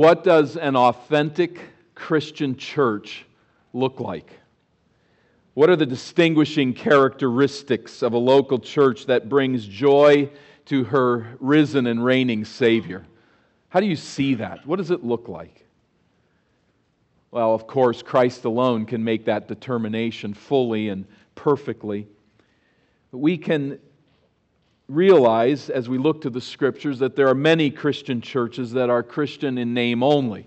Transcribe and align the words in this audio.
What 0.00 0.24
does 0.24 0.56
an 0.56 0.76
authentic 0.76 1.60
Christian 1.94 2.56
church 2.56 3.26
look 3.74 4.00
like? 4.00 4.32
What 5.52 5.68
are 5.68 5.76
the 5.76 5.84
distinguishing 5.84 6.72
characteristics 6.72 8.00
of 8.00 8.14
a 8.14 8.18
local 8.18 8.58
church 8.58 9.04
that 9.08 9.28
brings 9.28 9.66
joy 9.66 10.30
to 10.64 10.84
her 10.84 11.36
risen 11.38 11.86
and 11.86 12.02
reigning 12.02 12.46
Savior? 12.46 13.04
How 13.68 13.80
do 13.80 13.84
you 13.84 13.94
see 13.94 14.32
that? 14.36 14.66
What 14.66 14.76
does 14.76 14.90
it 14.90 15.04
look 15.04 15.28
like? 15.28 15.66
Well, 17.30 17.54
of 17.54 17.66
course, 17.66 18.00
Christ 18.02 18.46
alone 18.46 18.86
can 18.86 19.04
make 19.04 19.26
that 19.26 19.48
determination 19.48 20.32
fully 20.32 20.88
and 20.88 21.04
perfectly. 21.34 22.08
We 23.12 23.36
can 23.36 23.78
realize 24.90 25.70
as 25.70 25.88
we 25.88 25.98
look 25.98 26.20
to 26.22 26.30
the 26.30 26.40
scriptures 26.40 26.98
that 26.98 27.14
there 27.14 27.28
are 27.28 27.34
many 27.34 27.70
Christian 27.70 28.20
churches 28.20 28.72
that 28.72 28.90
are 28.90 29.02
Christian 29.02 29.56
in 29.56 29.72
name 29.72 30.02
only. 30.02 30.46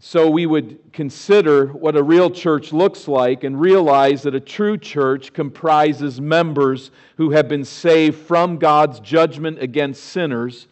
So 0.00 0.30
we 0.30 0.44
would 0.46 0.92
consider 0.92 1.68
what 1.68 1.96
a 1.96 2.02
real 2.02 2.30
church 2.30 2.72
looks 2.72 3.08
like 3.08 3.44
and 3.44 3.58
realize 3.58 4.22
that 4.22 4.34
a 4.34 4.40
true 4.40 4.76
church 4.76 5.32
comprises 5.32 6.20
members 6.20 6.90
who 7.16 7.30
have 7.30 7.48
been 7.48 7.64
saved 7.64 8.18
from 8.18 8.58
God's 8.58 9.00
judgment 9.00 9.58
against 9.60 10.04
sinners 10.04 10.68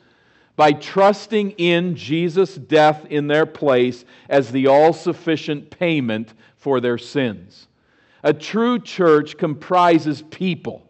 by 0.56 0.72
trusting 0.72 1.52
in 1.52 1.96
Jesus' 1.96 2.54
death 2.54 3.06
in 3.06 3.26
their 3.26 3.46
place 3.46 4.04
as 4.28 4.52
the 4.52 4.66
all 4.66 4.92
sufficient 4.92 5.70
payment 5.70 6.34
for 6.56 6.80
their 6.80 6.98
sins. 6.98 7.66
A 8.22 8.32
true 8.32 8.78
church 8.78 9.36
comprises 9.36 10.22
people. 10.30 10.86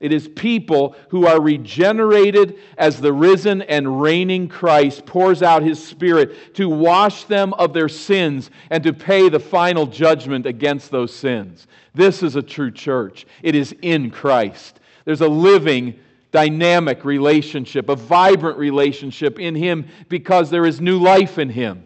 It 0.00 0.14
is 0.14 0.28
people 0.28 0.96
who 1.10 1.26
are 1.26 1.40
regenerated 1.40 2.58
as 2.78 3.00
the 3.00 3.12
risen 3.12 3.60
and 3.60 4.00
reigning 4.00 4.48
Christ 4.48 5.04
pours 5.04 5.42
out 5.42 5.62
his 5.62 5.82
Spirit 5.82 6.54
to 6.54 6.70
wash 6.70 7.24
them 7.24 7.52
of 7.54 7.74
their 7.74 7.88
sins 7.88 8.50
and 8.70 8.82
to 8.82 8.94
pay 8.94 9.28
the 9.28 9.38
final 9.38 9.86
judgment 9.86 10.46
against 10.46 10.90
those 10.90 11.14
sins. 11.14 11.66
This 11.94 12.22
is 12.22 12.34
a 12.34 12.42
true 12.42 12.70
church. 12.70 13.26
It 13.42 13.54
is 13.54 13.74
in 13.82 14.10
Christ. 14.10 14.80
There's 15.04 15.20
a 15.20 15.28
living, 15.28 16.00
dynamic 16.32 17.04
relationship, 17.04 17.90
a 17.90 17.96
vibrant 17.96 18.56
relationship 18.56 19.38
in 19.38 19.54
him 19.54 19.86
because 20.08 20.48
there 20.48 20.64
is 20.64 20.80
new 20.80 20.98
life 20.98 21.38
in 21.38 21.50
him. 21.50 21.84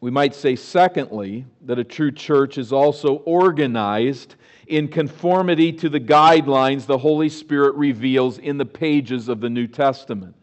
We 0.00 0.12
might 0.12 0.36
say, 0.36 0.54
secondly, 0.54 1.46
that 1.62 1.80
a 1.80 1.84
true 1.84 2.12
church 2.12 2.58
is 2.58 2.72
also 2.72 3.16
organized 3.24 4.36
in 4.66 4.88
conformity 4.88 5.72
to 5.72 5.88
the 5.88 6.00
guidelines 6.00 6.86
the 6.86 6.98
Holy 6.98 7.28
Spirit 7.28 7.74
reveals 7.74 8.38
in 8.38 8.58
the 8.58 8.66
pages 8.66 9.28
of 9.28 9.40
the 9.40 9.50
New 9.50 9.66
Testament. 9.66 10.34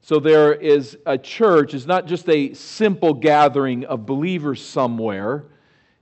So 0.00 0.18
there 0.18 0.54
is 0.54 0.96
a 1.06 1.18
church, 1.18 1.74
it's 1.74 1.86
not 1.86 2.06
just 2.06 2.28
a 2.28 2.54
simple 2.54 3.14
gathering 3.14 3.84
of 3.84 4.06
believers 4.06 4.64
somewhere 4.64 5.44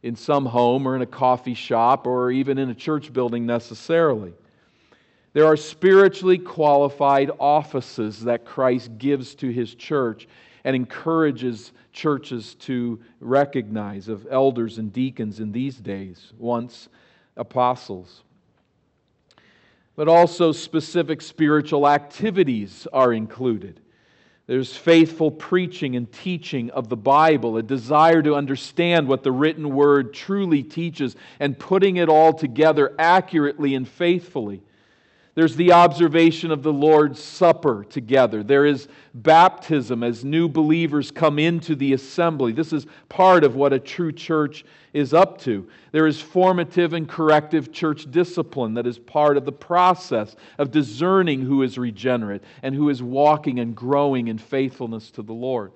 in 0.02 0.14
some 0.14 0.46
home 0.46 0.86
or 0.86 0.94
in 0.94 1.02
a 1.02 1.06
coffee 1.06 1.54
shop 1.54 2.06
or 2.06 2.30
even 2.30 2.58
in 2.58 2.70
a 2.70 2.74
church 2.74 3.12
building 3.12 3.46
necessarily. 3.46 4.32
There 5.32 5.46
are 5.46 5.56
spiritually 5.56 6.38
qualified 6.38 7.30
offices 7.38 8.20
that 8.24 8.44
Christ 8.44 8.96
gives 8.96 9.34
to 9.36 9.48
his 9.48 9.74
church 9.74 10.28
and 10.64 10.74
encourages 10.74 11.72
churches 11.92 12.54
to 12.54 13.00
recognize 13.20 14.08
of 14.08 14.26
elders 14.30 14.78
and 14.78 14.92
deacons 14.92 15.40
in 15.40 15.52
these 15.52 15.76
days, 15.76 16.32
once 16.38 16.88
apostles. 17.36 18.22
But 19.94 20.08
also, 20.08 20.52
specific 20.52 21.22
spiritual 21.22 21.88
activities 21.88 22.86
are 22.92 23.12
included. 23.12 23.80
There's 24.46 24.76
faithful 24.76 25.30
preaching 25.30 25.96
and 25.96 26.10
teaching 26.12 26.70
of 26.70 26.88
the 26.88 26.96
Bible, 26.96 27.56
a 27.56 27.62
desire 27.62 28.22
to 28.22 28.36
understand 28.36 29.08
what 29.08 29.22
the 29.22 29.32
written 29.32 29.74
word 29.74 30.14
truly 30.14 30.62
teaches, 30.62 31.16
and 31.40 31.58
putting 31.58 31.96
it 31.96 32.08
all 32.08 32.32
together 32.32 32.94
accurately 32.98 33.74
and 33.74 33.88
faithfully. 33.88 34.62
There's 35.36 35.54
the 35.54 35.72
observation 35.72 36.50
of 36.50 36.62
the 36.62 36.72
Lord's 36.72 37.22
Supper 37.22 37.84
together. 37.84 38.42
There 38.42 38.64
is 38.64 38.88
baptism 39.12 40.02
as 40.02 40.24
new 40.24 40.48
believers 40.48 41.10
come 41.10 41.38
into 41.38 41.76
the 41.76 41.92
assembly. 41.92 42.52
This 42.52 42.72
is 42.72 42.86
part 43.10 43.44
of 43.44 43.54
what 43.54 43.74
a 43.74 43.78
true 43.78 44.12
church 44.12 44.64
is 44.94 45.12
up 45.12 45.38
to. 45.42 45.68
There 45.92 46.06
is 46.06 46.22
formative 46.22 46.94
and 46.94 47.06
corrective 47.06 47.70
church 47.70 48.10
discipline 48.10 48.72
that 48.74 48.86
is 48.86 48.98
part 48.98 49.36
of 49.36 49.44
the 49.44 49.52
process 49.52 50.36
of 50.56 50.70
discerning 50.70 51.42
who 51.42 51.62
is 51.62 51.76
regenerate 51.76 52.42
and 52.62 52.74
who 52.74 52.88
is 52.88 53.02
walking 53.02 53.60
and 53.60 53.76
growing 53.76 54.28
in 54.28 54.38
faithfulness 54.38 55.10
to 55.10 55.22
the 55.22 55.34
Lord. 55.34 55.70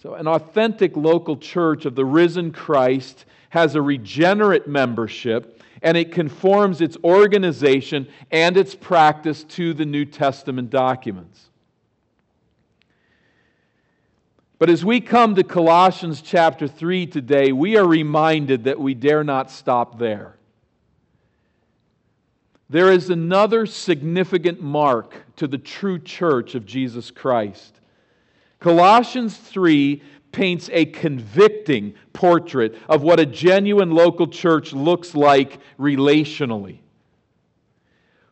So, 0.00 0.14
an 0.14 0.28
authentic 0.28 0.96
local 0.96 1.36
church 1.36 1.86
of 1.86 1.96
the 1.96 2.04
risen 2.04 2.52
Christ 2.52 3.24
has 3.48 3.74
a 3.74 3.82
regenerate 3.82 4.68
membership 4.68 5.55
and 5.82 5.96
it 5.96 6.12
conforms 6.12 6.80
its 6.80 6.96
organization 7.04 8.08
and 8.30 8.56
its 8.56 8.74
practice 8.74 9.44
to 9.44 9.74
the 9.74 9.84
New 9.84 10.04
Testament 10.04 10.70
documents. 10.70 11.50
But 14.58 14.70
as 14.70 14.84
we 14.84 15.00
come 15.00 15.34
to 15.34 15.44
Colossians 15.44 16.22
chapter 16.22 16.66
3 16.66 17.06
today, 17.06 17.52
we 17.52 17.76
are 17.76 17.86
reminded 17.86 18.64
that 18.64 18.80
we 18.80 18.94
dare 18.94 19.22
not 19.22 19.50
stop 19.50 19.98
there. 19.98 20.36
There 22.68 22.90
is 22.90 23.10
another 23.10 23.66
significant 23.66 24.60
mark 24.60 25.14
to 25.36 25.46
the 25.46 25.58
true 25.58 25.98
church 25.98 26.54
of 26.54 26.66
Jesus 26.66 27.10
Christ. 27.10 27.80
Colossians 28.58 29.36
3 29.36 30.02
paints 30.36 30.68
a 30.70 30.84
convicting 30.84 31.94
portrait 32.12 32.76
of 32.90 33.02
what 33.02 33.18
a 33.18 33.24
genuine 33.24 33.90
local 33.90 34.26
church 34.26 34.74
looks 34.74 35.14
like 35.14 35.58
relationally. 35.80 36.80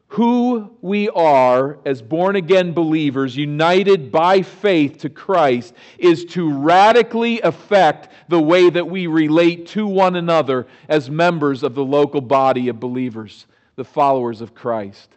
Who 0.09 0.71
we 0.83 1.09
are 1.09 1.79
as 1.87 2.03
born 2.03 2.37
again 2.37 2.75
believers, 2.75 3.35
united 3.39 4.13
by 4.13 4.43
faith 4.43 4.99
to 4.99 5.09
Christ, 5.09 5.73
is 5.97 6.27
to 6.27 6.53
radically 6.53 7.41
affect 7.41 8.11
the 8.29 8.41
way 8.41 8.69
that 8.69 8.87
we 8.87 9.07
relate 9.07 9.67
to 9.69 9.87
one 9.87 10.15
another 10.15 10.67
as 10.91 11.09
members 11.09 11.63
of 11.63 11.75
the 11.75 11.85
local 11.85 12.21
body 12.21 12.69
of 12.69 12.79
believers, 12.79 13.47
the 13.77 13.85
followers 13.85 14.43
of 14.43 14.55
Christ. 14.55 15.09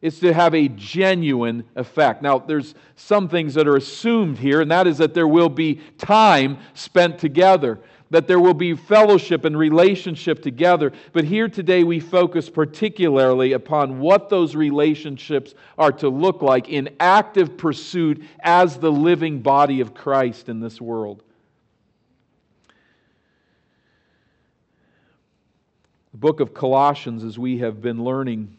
It's 0.00 0.20
to 0.20 0.32
have 0.32 0.54
a 0.54 0.68
genuine 0.68 1.64
effect. 1.74 2.22
Now, 2.22 2.38
there's 2.38 2.74
some 2.94 3.28
things 3.28 3.54
that 3.54 3.66
are 3.66 3.76
assumed 3.76 4.38
here, 4.38 4.60
and 4.60 4.70
that 4.70 4.86
is 4.86 4.98
that 4.98 5.12
there 5.12 5.26
will 5.26 5.48
be 5.48 5.80
time 5.98 6.58
spent 6.74 7.18
together, 7.18 7.80
that 8.10 8.28
there 8.28 8.38
will 8.38 8.54
be 8.54 8.74
fellowship 8.74 9.44
and 9.44 9.58
relationship 9.58 10.40
together. 10.40 10.92
But 11.12 11.24
here 11.24 11.48
today, 11.48 11.82
we 11.82 11.98
focus 11.98 12.48
particularly 12.48 13.54
upon 13.54 13.98
what 13.98 14.28
those 14.28 14.54
relationships 14.54 15.54
are 15.76 15.92
to 15.92 16.08
look 16.08 16.42
like 16.42 16.68
in 16.68 16.90
active 17.00 17.58
pursuit 17.58 18.22
as 18.38 18.76
the 18.76 18.92
living 18.92 19.40
body 19.40 19.80
of 19.80 19.94
Christ 19.94 20.48
in 20.48 20.60
this 20.60 20.80
world. 20.80 21.24
The 26.12 26.18
book 26.18 26.38
of 26.38 26.54
Colossians, 26.54 27.24
as 27.24 27.36
we 27.36 27.58
have 27.58 27.82
been 27.82 28.04
learning, 28.04 28.56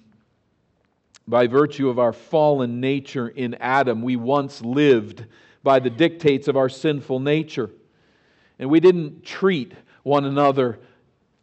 by 1.29 1.47
virtue 1.47 1.89
of 1.89 1.99
our 1.99 2.11
fallen 2.11 2.79
nature 2.79 3.27
in 3.27 3.53
Adam, 3.55 4.01
we 4.01 4.15
once 4.15 4.61
lived 4.61 5.25
by 5.61 5.79
the 5.79 5.89
dictates 5.89 6.47
of 6.47 6.57
our 6.57 6.69
sinful 6.69 7.19
nature. 7.19 7.69
And 8.57 8.69
we 8.69 8.79
didn't 8.79 9.23
treat 9.23 9.73
one 10.03 10.25
another 10.25 10.79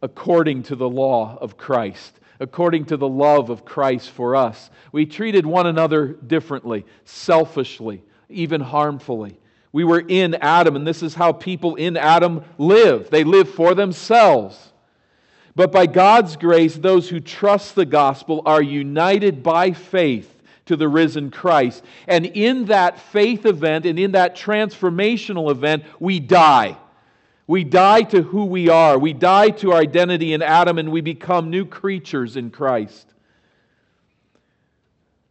according 0.01 0.63
to 0.63 0.75
the 0.75 0.89
law 0.89 1.37
of 1.39 1.57
Christ, 1.57 2.19
according 2.39 2.85
to 2.85 2.97
the 2.97 3.07
love 3.07 3.49
of 3.49 3.65
Christ 3.65 4.09
for 4.11 4.35
us. 4.35 4.69
We 4.91 5.05
treated 5.05 5.45
one 5.45 5.65
another 5.65 6.07
differently, 6.07 6.85
selfishly, 7.05 8.03
even 8.29 8.61
harmfully. 8.61 9.39
We 9.71 9.83
were 9.83 10.03
in 10.05 10.35
Adam, 10.35 10.75
and 10.75 10.85
this 10.85 11.01
is 11.01 11.15
how 11.15 11.31
people 11.31 11.75
in 11.75 11.97
Adam 11.97 12.43
live. 12.57 13.09
They 13.09 13.23
live 13.23 13.49
for 13.49 13.73
themselves. 13.73 14.73
But 15.57 15.71
by 15.71 15.87
God's 15.87 16.35
grace, 16.35 16.75
those 16.75 17.09
who 17.09 17.19
trust 17.19 17.73
the 17.73 17.83
gospel 17.83 18.43
are 18.45 18.61
united 18.61 19.41
by 19.41 19.71
faith 19.71 20.31
to 20.67 20.75
the 20.75 20.87
risen 20.87 21.31
Christ. 21.31 21.83
And 22.07 22.27
in 22.27 22.65
that 22.65 22.99
faith 22.99 23.43
event 23.43 23.87
and 23.87 23.97
in 23.97 24.11
that 24.11 24.37
transformational 24.37 25.49
event, 25.49 25.83
we 25.99 26.19
die. 26.19 26.77
We 27.47 27.63
die 27.63 28.03
to 28.03 28.21
who 28.21 28.45
we 28.45 28.69
are. 28.69 28.99
We 28.99 29.13
die 29.13 29.49
to 29.49 29.71
our 29.71 29.79
identity 29.79 30.33
in 30.33 30.43
Adam 30.43 30.77
and 30.77 30.91
we 30.91 31.01
become 31.01 31.49
new 31.49 31.65
creatures 31.65 32.37
in 32.37 32.51
Christ. 32.51 33.11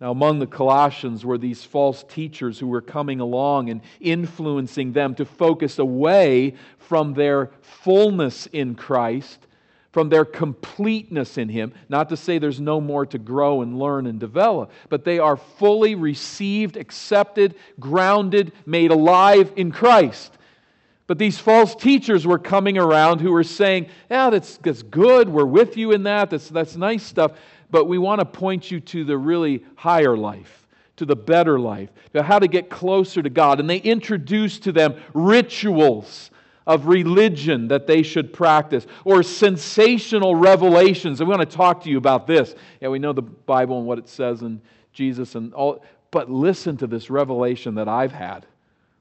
Now, 0.00 0.10
among 0.10 0.40
the 0.40 0.48
Colossians 0.48 1.24
were 1.24 1.38
these 1.38 1.62
false 1.62 2.02
teachers 2.02 2.58
who 2.58 2.66
were 2.66 2.82
coming 2.82 3.20
along 3.20 3.70
and 3.70 3.80
influencing 4.00 4.92
them 4.92 5.14
to 5.14 5.24
focus 5.24 5.78
away 5.78 6.56
from 6.78 7.14
their 7.14 7.52
fullness 7.62 8.46
in 8.46 8.74
Christ 8.74 9.45
from 9.96 10.10
their 10.10 10.26
completeness 10.26 11.38
in 11.38 11.48
Him. 11.48 11.72
Not 11.88 12.10
to 12.10 12.18
say 12.18 12.36
there's 12.36 12.60
no 12.60 12.82
more 12.82 13.06
to 13.06 13.16
grow 13.16 13.62
and 13.62 13.78
learn 13.78 14.06
and 14.06 14.20
develop, 14.20 14.70
but 14.90 15.06
they 15.06 15.18
are 15.18 15.38
fully 15.38 15.94
received, 15.94 16.76
accepted, 16.76 17.54
grounded, 17.80 18.52
made 18.66 18.90
alive 18.90 19.54
in 19.56 19.72
Christ. 19.72 20.36
But 21.06 21.16
these 21.16 21.38
false 21.38 21.74
teachers 21.74 22.26
were 22.26 22.38
coming 22.38 22.76
around 22.76 23.22
who 23.22 23.32
were 23.32 23.42
saying, 23.42 23.88
Yeah, 24.10 24.28
that's, 24.28 24.58
that's 24.58 24.82
good. 24.82 25.30
We're 25.30 25.46
with 25.46 25.78
you 25.78 25.92
in 25.92 26.02
that. 26.02 26.28
That's, 26.28 26.50
that's 26.50 26.76
nice 26.76 27.02
stuff. 27.02 27.32
But 27.70 27.86
we 27.86 27.96
want 27.96 28.18
to 28.18 28.26
point 28.26 28.70
you 28.70 28.80
to 28.80 29.02
the 29.02 29.16
really 29.16 29.64
higher 29.76 30.14
life, 30.14 30.66
to 30.96 31.06
the 31.06 31.16
better 31.16 31.58
life, 31.58 31.88
to 32.12 32.22
how 32.22 32.38
to 32.38 32.48
get 32.48 32.68
closer 32.68 33.22
to 33.22 33.30
God. 33.30 33.60
And 33.60 33.70
they 33.70 33.78
introduced 33.78 34.64
to 34.64 34.72
them 34.72 34.96
rituals 35.14 36.32
of 36.66 36.86
religion 36.86 37.68
that 37.68 37.86
they 37.86 38.02
should 38.02 38.32
practice, 38.32 38.86
or 39.04 39.22
sensational 39.22 40.34
revelations. 40.34 41.20
And 41.20 41.28
we 41.28 41.36
want 41.36 41.48
to 41.48 41.56
talk 41.56 41.82
to 41.84 41.90
you 41.90 41.98
about 41.98 42.26
this. 42.26 42.54
Yeah, 42.80 42.88
we 42.88 42.98
know 42.98 43.12
the 43.12 43.22
Bible 43.22 43.78
and 43.78 43.86
what 43.86 43.98
it 43.98 44.08
says 44.08 44.42
and 44.42 44.60
Jesus 44.92 45.34
and 45.34 45.54
all, 45.54 45.84
but 46.10 46.30
listen 46.30 46.76
to 46.78 46.86
this 46.86 47.10
revelation 47.10 47.74
that 47.76 47.88
I've 47.88 48.12
had. 48.12 48.46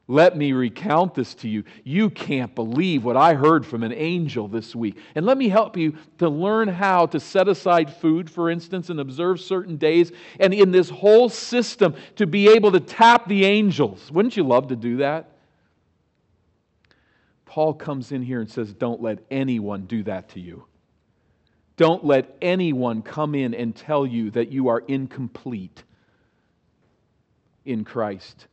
Let 0.07 0.37
me 0.37 0.51
recount 0.51 1.15
this 1.15 1.33
to 1.35 1.49
you. 1.49 1.63
You 1.83 2.11
can't 2.11 2.53
believe 2.53 3.03
what 3.03 3.17
I 3.17 3.33
heard 3.33 3.65
from 3.65 3.81
an 3.81 3.91
angel 3.91 4.47
this 4.47 4.75
week. 4.75 4.99
And 5.15 5.25
let 5.25 5.35
me 5.35 5.49
help 5.49 5.75
you 5.75 5.97
to 6.19 6.29
learn 6.29 6.67
how 6.67 7.07
to 7.07 7.19
set 7.19 7.47
aside 7.47 7.91
food, 7.91 8.29
for 8.29 8.51
instance, 8.51 8.91
and 8.91 8.99
observe 8.99 9.41
certain 9.41 9.77
days. 9.77 10.11
And 10.39 10.53
in 10.53 10.71
this 10.71 10.91
whole 10.91 11.27
system, 11.27 11.95
to 12.17 12.27
be 12.27 12.49
able 12.49 12.71
to 12.73 12.79
tap 12.79 13.27
the 13.27 13.45
angels. 13.45 14.11
Wouldn't 14.11 14.37
you 14.37 14.43
love 14.43 14.67
to 14.67 14.75
do 14.75 14.97
that? 14.97 15.31
Paul 17.55 17.73
comes 17.73 18.11
in 18.11 18.21
here 18.21 18.41
and 18.41 18.51
says, 18.51 18.73
Don't 18.73 19.01
let 19.01 19.19
anyone 19.31 19.85
do 19.85 20.03
that 20.03 20.27
to 20.31 20.41
you. 20.41 20.65
Don't 21.77 22.03
let 22.03 22.35
anyone 22.41 23.01
come 23.01 23.33
in 23.33 23.53
and 23.53 23.73
tell 23.73 24.05
you 24.05 24.29
that 24.31 24.51
you 24.51 24.67
are 24.67 24.79
incomplete 24.89 25.81
in 27.63 27.85
Christ. 27.85 28.47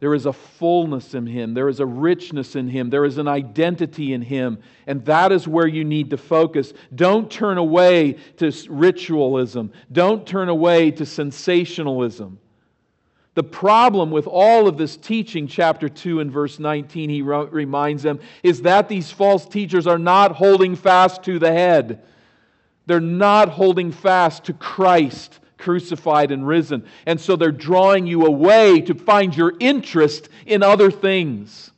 There 0.00 0.14
is 0.14 0.26
a 0.26 0.32
fullness 0.32 1.14
in 1.14 1.28
Him. 1.28 1.54
There 1.54 1.68
is 1.68 1.78
a 1.78 1.86
richness 1.86 2.56
in 2.56 2.66
Him. 2.66 2.90
There 2.90 3.04
is 3.04 3.18
an 3.18 3.28
identity 3.28 4.12
in 4.12 4.22
Him. 4.22 4.58
And 4.88 5.04
that 5.04 5.30
is 5.30 5.46
where 5.46 5.68
you 5.68 5.84
need 5.84 6.10
to 6.10 6.16
focus. 6.16 6.72
Don't 6.92 7.30
turn 7.30 7.56
away 7.56 8.14
to 8.38 8.52
ritualism. 8.68 9.70
Don't 9.92 10.26
turn 10.26 10.48
away 10.48 10.90
to 10.90 11.06
sensationalism. 11.06 12.40
The 13.38 13.44
problem 13.44 14.10
with 14.10 14.26
all 14.26 14.66
of 14.66 14.78
this 14.78 14.96
teaching, 14.96 15.46
chapter 15.46 15.88
2 15.88 16.18
and 16.18 16.28
verse 16.28 16.58
19, 16.58 17.08
he 17.08 17.22
reminds 17.22 18.02
them, 18.02 18.18
is 18.42 18.62
that 18.62 18.88
these 18.88 19.12
false 19.12 19.46
teachers 19.46 19.86
are 19.86 19.96
not 19.96 20.32
holding 20.32 20.74
fast 20.74 21.22
to 21.22 21.38
the 21.38 21.52
head. 21.52 22.02
They're 22.86 22.98
not 22.98 23.50
holding 23.50 23.92
fast 23.92 24.42
to 24.46 24.54
Christ 24.54 25.38
crucified 25.56 26.32
and 26.32 26.48
risen. 26.48 26.84
And 27.06 27.20
so 27.20 27.36
they're 27.36 27.52
drawing 27.52 28.08
you 28.08 28.26
away 28.26 28.80
to 28.80 28.94
find 28.96 29.36
your 29.36 29.54
interest 29.60 30.28
in 30.44 30.64
other 30.64 30.90
things, 30.90 31.70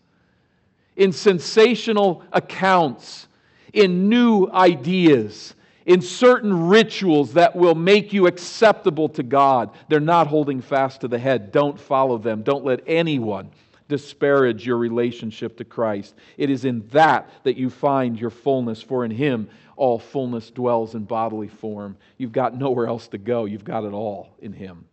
in 0.97 1.13
sensational 1.13 2.25
accounts, 2.33 3.29
in 3.75 4.09
new 4.09 4.49
ideas 4.51 5.55
in 5.87 6.01
certain 6.01 6.69
rituals 6.69 7.33
that 7.35 7.57
will 7.57 7.75
make 7.75 8.13
you 8.13 8.27
acceptable 8.27 9.09
to 9.11 9.23
God. 9.23 9.71
They're 9.89 10.01
not 10.01 10.27
holding 10.27 10.61
fast 10.61 11.01
to 11.01 11.09
the 11.09 11.19
head. 11.19 11.53
Don't 11.53 11.79
follow 11.79 12.19
them. 12.19 12.43
Don't 12.43 12.65
let 12.65 12.81
anyone 12.87 13.51
disparage 13.89 14.65
your 14.65 14.79
relationship 14.79 15.57
to 15.57 15.65
Christ. 15.65 16.15
It 16.39 16.49
is 16.49 16.65
in 16.65 16.87
that 16.89 17.29
that 17.43 17.57
you 17.57 17.69
find 17.69 18.19
your 18.19 18.31
fullness, 18.31 18.81
for 18.83 19.05
in 19.05 19.11
Him 19.11 19.49
all 19.77 19.99
fullness 19.99 20.51
dwells 20.51 20.95
in 20.95 21.05
bodily 21.05 21.49
form. 21.49 21.97
You've 22.19 22.33
got 22.33 22.57
nowhere 22.57 22.87
else 22.87 23.09
to 23.09 23.19
go, 23.19 23.47
you've 23.47 23.65
got 23.65 23.85
it 23.85 23.93
all 23.93 24.37
in 24.41 24.53
Him. 24.53 24.85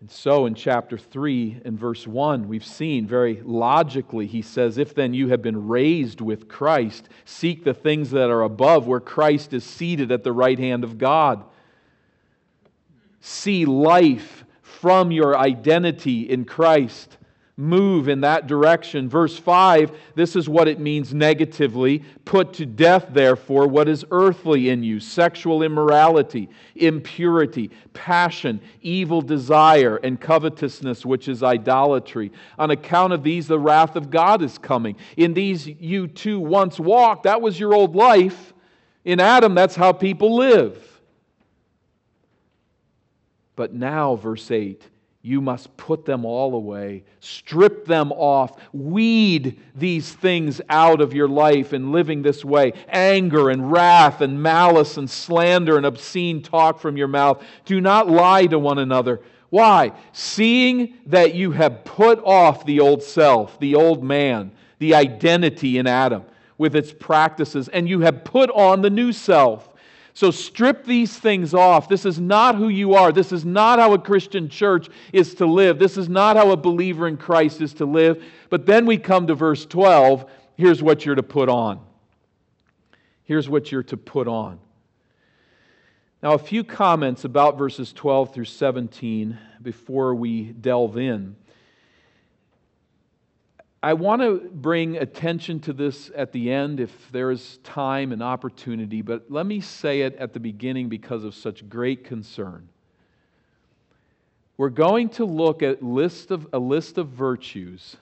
And 0.00 0.10
so 0.10 0.46
in 0.46 0.54
chapter 0.54 0.96
3 0.96 1.60
and 1.66 1.78
verse 1.78 2.06
1, 2.06 2.48
we've 2.48 2.64
seen 2.64 3.06
very 3.06 3.42
logically, 3.44 4.26
he 4.26 4.40
says, 4.40 4.78
If 4.78 4.94
then 4.94 5.12
you 5.12 5.28
have 5.28 5.42
been 5.42 5.68
raised 5.68 6.22
with 6.22 6.48
Christ, 6.48 7.10
seek 7.26 7.64
the 7.64 7.74
things 7.74 8.10
that 8.12 8.30
are 8.30 8.42
above, 8.42 8.86
where 8.86 9.00
Christ 9.00 9.52
is 9.52 9.62
seated 9.62 10.10
at 10.10 10.24
the 10.24 10.32
right 10.32 10.58
hand 10.58 10.84
of 10.84 10.96
God. 10.96 11.44
See 13.20 13.66
life 13.66 14.44
from 14.62 15.12
your 15.12 15.36
identity 15.36 16.22
in 16.22 16.46
Christ 16.46 17.18
move 17.60 18.08
in 18.08 18.22
that 18.22 18.46
direction. 18.46 19.08
Verse 19.08 19.38
5, 19.38 19.92
this 20.14 20.34
is 20.34 20.48
what 20.48 20.66
it 20.66 20.80
means 20.80 21.12
negatively. 21.12 22.02
Put 22.24 22.54
to 22.54 22.66
death, 22.66 23.08
therefore, 23.10 23.68
what 23.68 23.88
is 23.88 24.04
earthly 24.10 24.70
in 24.70 24.82
you 24.82 24.98
sexual 24.98 25.62
immorality, 25.62 26.48
impurity, 26.74 27.70
passion, 27.92 28.60
evil 28.80 29.20
desire, 29.20 29.96
and 29.96 30.20
covetousness, 30.20 31.04
which 31.04 31.28
is 31.28 31.42
idolatry. 31.42 32.32
On 32.58 32.70
account 32.70 33.12
of 33.12 33.22
these, 33.22 33.46
the 33.46 33.58
wrath 33.58 33.94
of 33.94 34.10
God 34.10 34.42
is 34.42 34.56
coming. 34.56 34.96
In 35.16 35.34
these 35.34 35.66
you 35.66 36.08
too 36.08 36.40
once 36.40 36.80
walked. 36.80 37.24
That 37.24 37.42
was 37.42 37.60
your 37.60 37.74
old 37.74 37.94
life. 37.94 38.54
In 39.04 39.20
Adam, 39.20 39.54
that's 39.54 39.76
how 39.76 39.92
people 39.92 40.36
live. 40.36 40.86
But 43.54 43.74
now, 43.74 44.16
verse 44.16 44.50
8, 44.50 44.82
you 45.22 45.42
must 45.42 45.76
put 45.76 46.06
them 46.06 46.24
all 46.24 46.54
away, 46.54 47.04
strip 47.20 47.84
them 47.84 48.10
off, 48.12 48.58
weed 48.72 49.60
these 49.74 50.10
things 50.10 50.62
out 50.70 51.02
of 51.02 51.12
your 51.12 51.28
life 51.28 51.74
in 51.74 51.92
living 51.92 52.22
this 52.22 52.42
way 52.42 52.72
anger 52.88 53.50
and 53.50 53.70
wrath 53.70 54.22
and 54.22 54.42
malice 54.42 54.96
and 54.96 55.10
slander 55.10 55.76
and 55.76 55.84
obscene 55.84 56.42
talk 56.42 56.80
from 56.80 56.96
your 56.96 57.08
mouth. 57.08 57.42
Do 57.66 57.82
not 57.82 58.08
lie 58.08 58.46
to 58.46 58.58
one 58.58 58.78
another. 58.78 59.20
Why? 59.50 59.92
Seeing 60.12 60.94
that 61.06 61.34
you 61.34 61.50
have 61.50 61.84
put 61.84 62.18
off 62.24 62.64
the 62.64 62.80
old 62.80 63.02
self, 63.02 63.58
the 63.60 63.74
old 63.74 64.02
man, 64.02 64.52
the 64.78 64.94
identity 64.94 65.76
in 65.76 65.86
Adam 65.86 66.24
with 66.56 66.74
its 66.74 66.92
practices, 66.92 67.68
and 67.68 67.88
you 67.88 68.00
have 68.00 68.24
put 68.24 68.48
on 68.50 68.80
the 68.80 68.90
new 68.90 69.12
self 69.12 69.69
so 70.14 70.30
strip 70.30 70.84
these 70.84 71.16
things 71.18 71.54
off. 71.54 71.88
This 71.88 72.04
is 72.04 72.18
not 72.18 72.56
who 72.56 72.68
you 72.68 72.94
are. 72.94 73.12
This 73.12 73.32
is 73.32 73.44
not 73.44 73.78
how 73.78 73.92
a 73.92 73.98
Christian 73.98 74.48
church 74.48 74.88
is 75.12 75.34
to 75.36 75.46
live. 75.46 75.78
This 75.78 75.96
is 75.96 76.08
not 76.08 76.36
how 76.36 76.50
a 76.50 76.56
believer 76.56 77.06
in 77.06 77.16
Christ 77.16 77.60
is 77.60 77.74
to 77.74 77.84
live. 77.84 78.22
But 78.48 78.66
then 78.66 78.86
we 78.86 78.98
come 78.98 79.26
to 79.28 79.34
verse 79.34 79.64
12. 79.66 80.28
Here's 80.56 80.82
what 80.82 81.06
you're 81.06 81.14
to 81.14 81.22
put 81.22 81.48
on. 81.48 81.80
Here's 83.24 83.48
what 83.48 83.70
you're 83.70 83.84
to 83.84 83.96
put 83.96 84.26
on. 84.26 84.58
Now, 86.22 86.34
a 86.34 86.38
few 86.38 86.64
comments 86.64 87.24
about 87.24 87.56
verses 87.56 87.92
12 87.92 88.34
through 88.34 88.44
17 88.44 89.38
before 89.62 90.14
we 90.14 90.52
delve 90.52 90.98
in. 90.98 91.36
I 93.82 93.94
want 93.94 94.20
to 94.20 94.50
bring 94.52 94.98
attention 94.98 95.60
to 95.60 95.72
this 95.72 96.10
at 96.14 96.32
the 96.32 96.52
end 96.52 96.80
if 96.80 97.10
there 97.12 97.30
is 97.30 97.58
time 97.64 98.12
and 98.12 98.22
opportunity, 98.22 99.00
but 99.00 99.30
let 99.30 99.46
me 99.46 99.60
say 99.60 100.02
it 100.02 100.16
at 100.16 100.34
the 100.34 100.40
beginning 100.40 100.90
because 100.90 101.24
of 101.24 101.34
such 101.34 101.66
great 101.66 102.04
concern. 102.04 102.68
We're 104.58 104.68
going 104.68 105.08
to 105.10 105.24
look 105.24 105.62
at 105.62 105.82
list 105.82 106.30
of, 106.30 106.48
a 106.52 106.58
list 106.58 106.98
of 106.98 107.08
virtues 107.08 107.96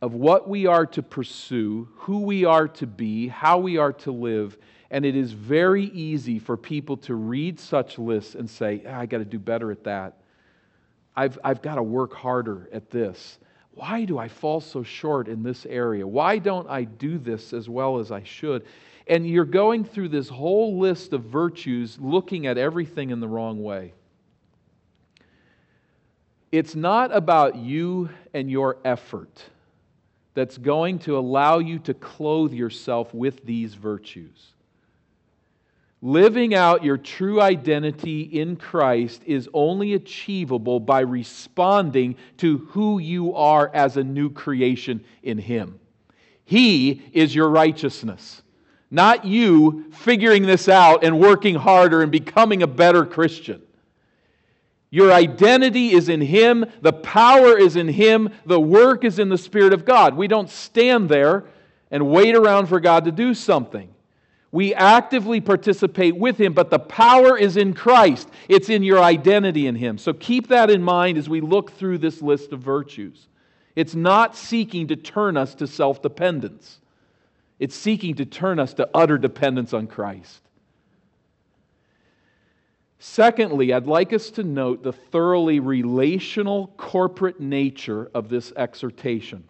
of 0.00 0.14
what 0.14 0.48
we 0.48 0.66
are 0.66 0.86
to 0.86 1.02
pursue, 1.02 1.88
who 1.94 2.20
we 2.20 2.44
are 2.44 2.68
to 2.68 2.86
be, 2.86 3.26
how 3.26 3.58
we 3.58 3.78
are 3.78 3.92
to 3.92 4.12
live. 4.12 4.56
And 4.90 5.04
it 5.04 5.16
is 5.16 5.32
very 5.32 5.84
easy 5.86 6.38
for 6.38 6.56
people 6.56 6.96
to 6.98 7.14
read 7.14 7.58
such 7.58 7.98
lists 7.98 8.36
and 8.36 8.48
say, 8.48 8.82
ah, 8.86 9.00
I 9.00 9.06
got 9.06 9.18
to 9.18 9.24
do 9.24 9.38
better 9.38 9.72
at 9.72 9.84
that. 9.84 10.18
I've, 11.16 11.38
I've 11.42 11.62
got 11.62 11.76
to 11.76 11.82
work 11.82 12.14
harder 12.14 12.68
at 12.72 12.90
this 12.90 13.38
why 13.74 14.04
do 14.04 14.18
I 14.18 14.28
fall 14.28 14.60
so 14.60 14.82
short 14.82 15.28
in 15.28 15.42
this 15.42 15.66
area? 15.66 16.06
Why 16.06 16.38
don't 16.38 16.68
I 16.68 16.84
do 16.84 17.18
this 17.18 17.52
as 17.52 17.68
well 17.68 17.98
as 17.98 18.12
I 18.12 18.22
should? 18.22 18.66
And 19.06 19.28
you're 19.28 19.44
going 19.44 19.84
through 19.84 20.10
this 20.10 20.28
whole 20.28 20.78
list 20.78 21.12
of 21.12 21.24
virtues 21.24 21.98
looking 21.98 22.46
at 22.46 22.58
everything 22.58 23.10
in 23.10 23.20
the 23.20 23.28
wrong 23.28 23.62
way. 23.62 23.94
It's 26.52 26.74
not 26.74 27.14
about 27.14 27.56
you 27.56 28.10
and 28.34 28.50
your 28.50 28.76
effort 28.84 29.42
that's 30.34 30.58
going 30.58 30.98
to 31.00 31.18
allow 31.18 31.58
you 31.58 31.78
to 31.80 31.94
clothe 31.94 32.52
yourself 32.52 33.12
with 33.14 33.44
these 33.44 33.74
virtues. 33.74 34.52
Living 36.04 36.52
out 36.52 36.82
your 36.82 36.98
true 36.98 37.40
identity 37.40 38.22
in 38.22 38.56
Christ 38.56 39.22
is 39.24 39.48
only 39.54 39.94
achievable 39.94 40.80
by 40.80 41.00
responding 41.00 42.16
to 42.38 42.58
who 42.70 42.98
you 42.98 43.36
are 43.36 43.70
as 43.72 43.96
a 43.96 44.02
new 44.02 44.28
creation 44.28 45.04
in 45.22 45.38
Him. 45.38 45.78
He 46.44 47.02
is 47.12 47.32
your 47.32 47.48
righteousness, 47.48 48.42
not 48.90 49.24
you 49.24 49.92
figuring 49.92 50.42
this 50.42 50.68
out 50.68 51.04
and 51.04 51.20
working 51.20 51.54
harder 51.54 52.02
and 52.02 52.10
becoming 52.10 52.64
a 52.64 52.66
better 52.66 53.06
Christian. 53.06 53.62
Your 54.90 55.12
identity 55.12 55.92
is 55.92 56.08
in 56.08 56.20
Him, 56.20 56.66
the 56.80 56.92
power 56.92 57.56
is 57.56 57.76
in 57.76 57.86
Him, 57.86 58.30
the 58.44 58.60
work 58.60 59.04
is 59.04 59.20
in 59.20 59.28
the 59.28 59.38
Spirit 59.38 59.72
of 59.72 59.84
God. 59.84 60.16
We 60.16 60.26
don't 60.26 60.50
stand 60.50 61.08
there 61.08 61.44
and 61.92 62.10
wait 62.10 62.34
around 62.34 62.66
for 62.66 62.80
God 62.80 63.04
to 63.04 63.12
do 63.12 63.34
something. 63.34 63.94
We 64.52 64.74
actively 64.74 65.40
participate 65.40 66.14
with 66.14 66.38
Him, 66.38 66.52
but 66.52 66.68
the 66.68 66.78
power 66.78 67.38
is 67.38 67.56
in 67.56 67.72
Christ. 67.72 68.28
It's 68.48 68.68
in 68.68 68.82
your 68.82 69.02
identity 69.02 69.66
in 69.66 69.74
Him. 69.74 69.96
So 69.96 70.12
keep 70.12 70.48
that 70.48 70.70
in 70.70 70.82
mind 70.82 71.16
as 71.16 71.28
we 71.28 71.40
look 71.40 71.72
through 71.72 71.98
this 71.98 72.20
list 72.20 72.52
of 72.52 72.60
virtues. 72.60 73.28
It's 73.74 73.94
not 73.94 74.36
seeking 74.36 74.88
to 74.88 74.96
turn 74.96 75.38
us 75.38 75.54
to 75.56 75.66
self 75.66 76.02
dependence, 76.02 76.80
it's 77.58 77.74
seeking 77.74 78.14
to 78.16 78.26
turn 78.26 78.58
us 78.58 78.74
to 78.74 78.88
utter 78.94 79.16
dependence 79.16 79.72
on 79.72 79.86
Christ. 79.86 80.42
Secondly, 82.98 83.72
I'd 83.72 83.86
like 83.86 84.12
us 84.12 84.30
to 84.32 84.44
note 84.44 84.84
the 84.84 84.92
thoroughly 84.92 85.58
relational 85.58 86.68
corporate 86.76 87.40
nature 87.40 88.08
of 88.14 88.28
this 88.28 88.52
exhortation. 88.56 89.42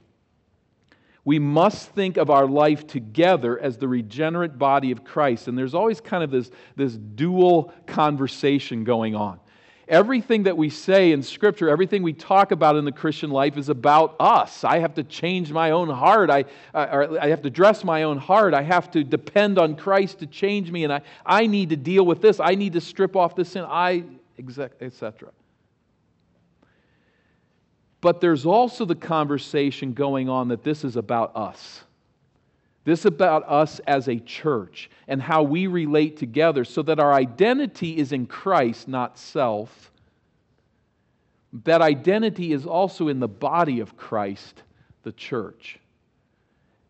We 1.25 1.39
must 1.39 1.91
think 1.91 2.17
of 2.17 2.31
our 2.31 2.47
life 2.47 2.87
together 2.87 3.59
as 3.59 3.79
the 3.79 3.87
regenerate 3.87 4.59
body 4.59 4.91
of 4.91 5.05
Christ. 5.05 5.47
And 5.47 5.57
there's 5.57 5.75
always 5.75 6.01
kind 6.01 6.25
of 6.25 6.31
this, 6.31 6.51
this 6.75 6.95
dual 6.95 7.73
conversation 7.87 8.83
going 8.83 9.15
on. 9.15 9.39
Everything 9.87 10.45
that 10.45 10.57
we 10.57 10.71
say 10.71 11.13
in 11.13 11.23
Scripture, 11.23 11.69
everything 11.69 12.03
we 12.03 12.13
talk 12.13 12.51
about 12.51 12.77
in 12.77 12.85
the 12.85 12.93
Christian 12.93 13.31
life 13.31 13.57
is 13.57 13.69
about 13.69 14.17
us. 14.19 14.65
I 14.65 14.79
have 14.79 14.95
to 14.95 15.05
change 15.05 15.53
my 15.53 15.73
own 15.73 15.89
heart. 15.89 16.31
I, 16.31 16.45
I 16.73 17.29
have 17.29 17.43
to 17.43 17.51
dress 17.51 17.85
my 17.85 18.05
own 18.05 18.17
heart. 18.17 18.55
I 18.55 18.63
have 18.63 18.91
to 18.93 19.05
depend 19.05 19.59
on 19.59 19.77
Christ 19.77 20.21
to 20.21 20.27
change 20.27 20.71
me. 20.71 20.85
And 20.85 20.93
I, 20.93 21.03
I 21.27 21.47
need 21.47 21.71
to 21.71 21.77
deal 21.77 22.07
with 22.07 22.23
this. 22.23 22.41
I 22.41 22.55
need 22.55 22.73
to 22.73 22.81
strip 22.81 23.17
off 23.17 23.37
this 23.37 23.51
sin. 23.51 23.65
I, 23.69 24.05
etc. 24.81 25.31
But 28.03 28.21
there's 28.21 28.45
also 28.45 28.85
the 28.85 28.97
conversation 28.97 29.95
going 29.95 30.29
on 30.29 30.49
that 30.49 30.65
this 30.65 30.85
is 30.85 30.97
about 30.97 31.35
us. 31.35 31.85
This 32.85 33.01
is 33.01 33.07
about 33.07 33.49
us 33.49 33.79
as 33.87 34.09
a 34.09 34.19
church 34.19 34.91
and 35.07 35.23
how 35.23 35.45
we 35.45 35.69
relate 35.69 36.17
together 36.17 36.65
so 36.65 36.83
that 36.83 36.99
our 36.99 37.13
identity 37.13 37.97
is 37.97 38.11
in 38.13 38.27
Christ, 38.27 38.89
not 38.89 39.17
self. 39.17 39.93
That 41.65 41.81
identity 41.81 42.53
is 42.53 42.67
also 42.67 43.07
in 43.07 43.21
the 43.21 43.29
body 43.29 43.79
of 43.79 43.97
Christ, 43.97 44.65
the 45.05 45.13
church. 45.13 45.79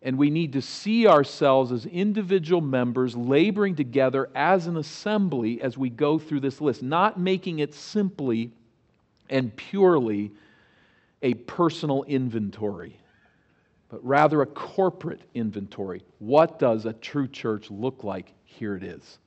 And 0.01 0.17
we 0.17 0.31
need 0.31 0.55
to 0.55 0.63
see 0.63 1.07
ourselves 1.07 1.73
as 1.73 1.85
individual 1.85 2.63
members 2.63 3.15
laboring 3.15 3.77
together 3.77 4.31
as 4.35 4.67
an 4.67 4.79
assembly 4.79 5.61
as 5.61 5.77
we 5.77 5.91
go 5.91 6.19
through 6.19 6.41
this 6.41 6.63
list, 6.63 6.83
not 6.83 7.21
making 7.21 7.59
it 7.59 7.75
simply 7.75 8.51
and 9.29 9.55
purely 9.55 10.33
a 11.23 11.35
personal 11.35 12.03
inventory, 12.05 12.99
but 13.89 14.05
rather 14.05 14.43
a 14.43 14.47
corporate 14.47 15.23
inventory. 15.35 16.03
What 16.19 16.59
does 16.59 16.87
a 16.87 16.93
true 16.93 17.29
church 17.29 17.71
look 17.71 18.05
like? 18.05 18.33
Here 18.45 18.77
it 18.77 18.83
is. 18.83 19.19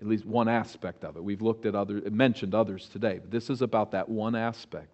At 0.00 0.06
least 0.06 0.24
one 0.24 0.48
aspect 0.48 1.04
of 1.04 1.16
it. 1.16 1.22
We've 1.22 1.42
looked 1.42 1.66
at 1.66 1.74
other, 1.74 2.00
mentioned 2.10 2.54
others 2.54 2.88
today, 2.88 3.18
but 3.18 3.30
this 3.30 3.50
is 3.50 3.60
about 3.60 3.90
that 3.90 4.08
one 4.08 4.34
aspect. 4.34 4.88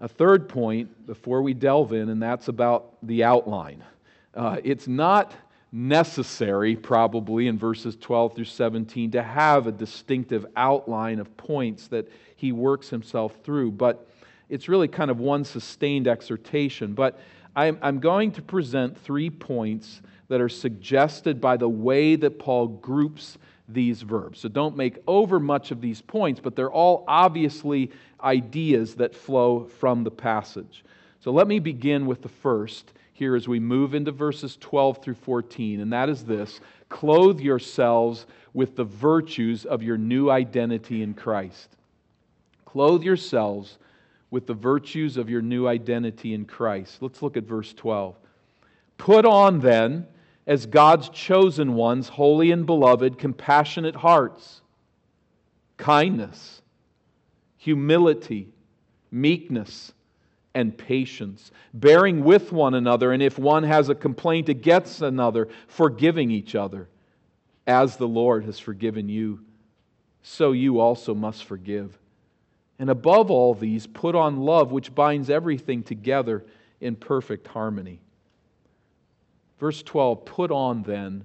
A 0.00 0.08
third 0.08 0.48
point 0.48 1.06
before 1.06 1.42
we 1.42 1.54
delve 1.54 1.92
in, 1.92 2.08
and 2.08 2.20
that's 2.20 2.48
about 2.48 2.96
the 3.04 3.22
outline. 3.22 3.84
Uh, 4.34 4.56
it's 4.64 4.88
not 4.88 5.36
necessary, 5.72 6.76
probably 6.76 7.48
in 7.48 7.58
verses 7.58 7.96
12 7.96 8.36
through 8.36 8.44
17, 8.44 9.10
to 9.12 9.22
have 9.22 9.66
a 9.66 9.72
distinctive 9.72 10.44
outline 10.54 11.18
of 11.18 11.34
points 11.36 11.88
that 11.88 12.08
he 12.36 12.52
works 12.52 12.90
himself 12.90 13.36
through. 13.42 13.72
But 13.72 14.06
it's 14.50 14.68
really 14.68 14.88
kind 14.88 15.10
of 15.10 15.18
one 15.18 15.44
sustained 15.44 16.06
exhortation. 16.06 16.92
But 16.92 17.18
I'm, 17.56 17.78
I'm 17.80 18.00
going 18.00 18.32
to 18.32 18.42
present 18.42 18.98
three 18.98 19.30
points 19.30 20.02
that 20.28 20.40
are 20.40 20.48
suggested 20.48 21.40
by 21.40 21.56
the 21.56 21.68
way 21.68 22.16
that 22.16 22.38
Paul 22.38 22.66
groups 22.68 23.38
these 23.68 24.02
verbs. 24.02 24.40
So 24.40 24.48
don't 24.48 24.76
make 24.76 24.98
over 25.06 25.40
much 25.40 25.70
of 25.70 25.80
these 25.80 26.02
points, 26.02 26.40
but 26.40 26.56
they're 26.56 26.70
all 26.70 27.04
obviously 27.08 27.90
ideas 28.22 28.96
that 28.96 29.14
flow 29.14 29.64
from 29.64 30.04
the 30.04 30.10
passage. 30.10 30.84
So 31.20 31.30
let 31.30 31.46
me 31.46 31.58
begin 31.58 32.06
with 32.06 32.22
the 32.22 32.28
first 32.28 32.92
here 33.22 33.36
as 33.36 33.46
we 33.46 33.60
move 33.60 33.94
into 33.94 34.10
verses 34.10 34.56
12 34.60 35.00
through 35.00 35.14
14, 35.14 35.78
and 35.78 35.92
that 35.92 36.08
is 36.08 36.24
this 36.24 36.58
clothe 36.88 37.38
yourselves 37.38 38.26
with 38.52 38.74
the 38.74 38.82
virtues 38.82 39.64
of 39.64 39.80
your 39.80 39.96
new 39.96 40.28
identity 40.28 41.04
in 41.04 41.14
Christ. 41.14 41.68
Clothe 42.64 43.04
yourselves 43.04 43.78
with 44.32 44.48
the 44.48 44.54
virtues 44.54 45.16
of 45.16 45.30
your 45.30 45.40
new 45.40 45.68
identity 45.68 46.34
in 46.34 46.46
Christ. 46.46 47.00
Let's 47.00 47.22
look 47.22 47.36
at 47.36 47.44
verse 47.44 47.72
12. 47.72 48.16
Put 48.98 49.24
on 49.24 49.60
then, 49.60 50.08
as 50.44 50.66
God's 50.66 51.08
chosen 51.08 51.74
ones, 51.74 52.08
holy 52.08 52.50
and 52.50 52.66
beloved, 52.66 53.18
compassionate 53.18 53.94
hearts, 53.94 54.62
kindness, 55.76 56.60
humility, 57.56 58.48
meekness 59.12 59.92
and 60.54 60.76
patience, 60.76 61.50
bearing 61.72 62.24
with 62.24 62.52
one 62.52 62.74
another, 62.74 63.12
and 63.12 63.22
if 63.22 63.38
one 63.38 63.62
has 63.62 63.88
a 63.88 63.94
complaint 63.94 64.48
against 64.48 65.00
another, 65.02 65.48
forgiving 65.66 66.30
each 66.30 66.54
other. 66.54 66.88
As 67.66 67.96
the 67.96 68.08
Lord 68.08 68.44
has 68.44 68.58
forgiven 68.58 69.08
you, 69.08 69.40
so 70.22 70.52
you 70.52 70.80
also 70.80 71.14
must 71.14 71.44
forgive. 71.44 71.96
And 72.78 72.90
above 72.90 73.30
all 73.30 73.54
these, 73.54 73.86
put 73.86 74.14
on 74.14 74.38
love, 74.38 74.72
which 74.72 74.94
binds 74.94 75.30
everything 75.30 75.82
together 75.82 76.44
in 76.80 76.96
perfect 76.96 77.46
harmony. 77.46 78.00
Verse 79.60 79.82
12 79.82 80.24
Put 80.24 80.50
on 80.50 80.82
then, 80.82 81.24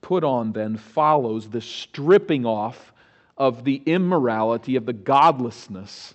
put 0.00 0.24
on 0.24 0.52
then 0.52 0.76
follows 0.76 1.48
the 1.48 1.60
stripping 1.60 2.44
off 2.44 2.92
of 3.38 3.62
the 3.64 3.80
immorality, 3.86 4.76
of 4.76 4.84
the 4.84 4.92
godlessness 4.92 6.14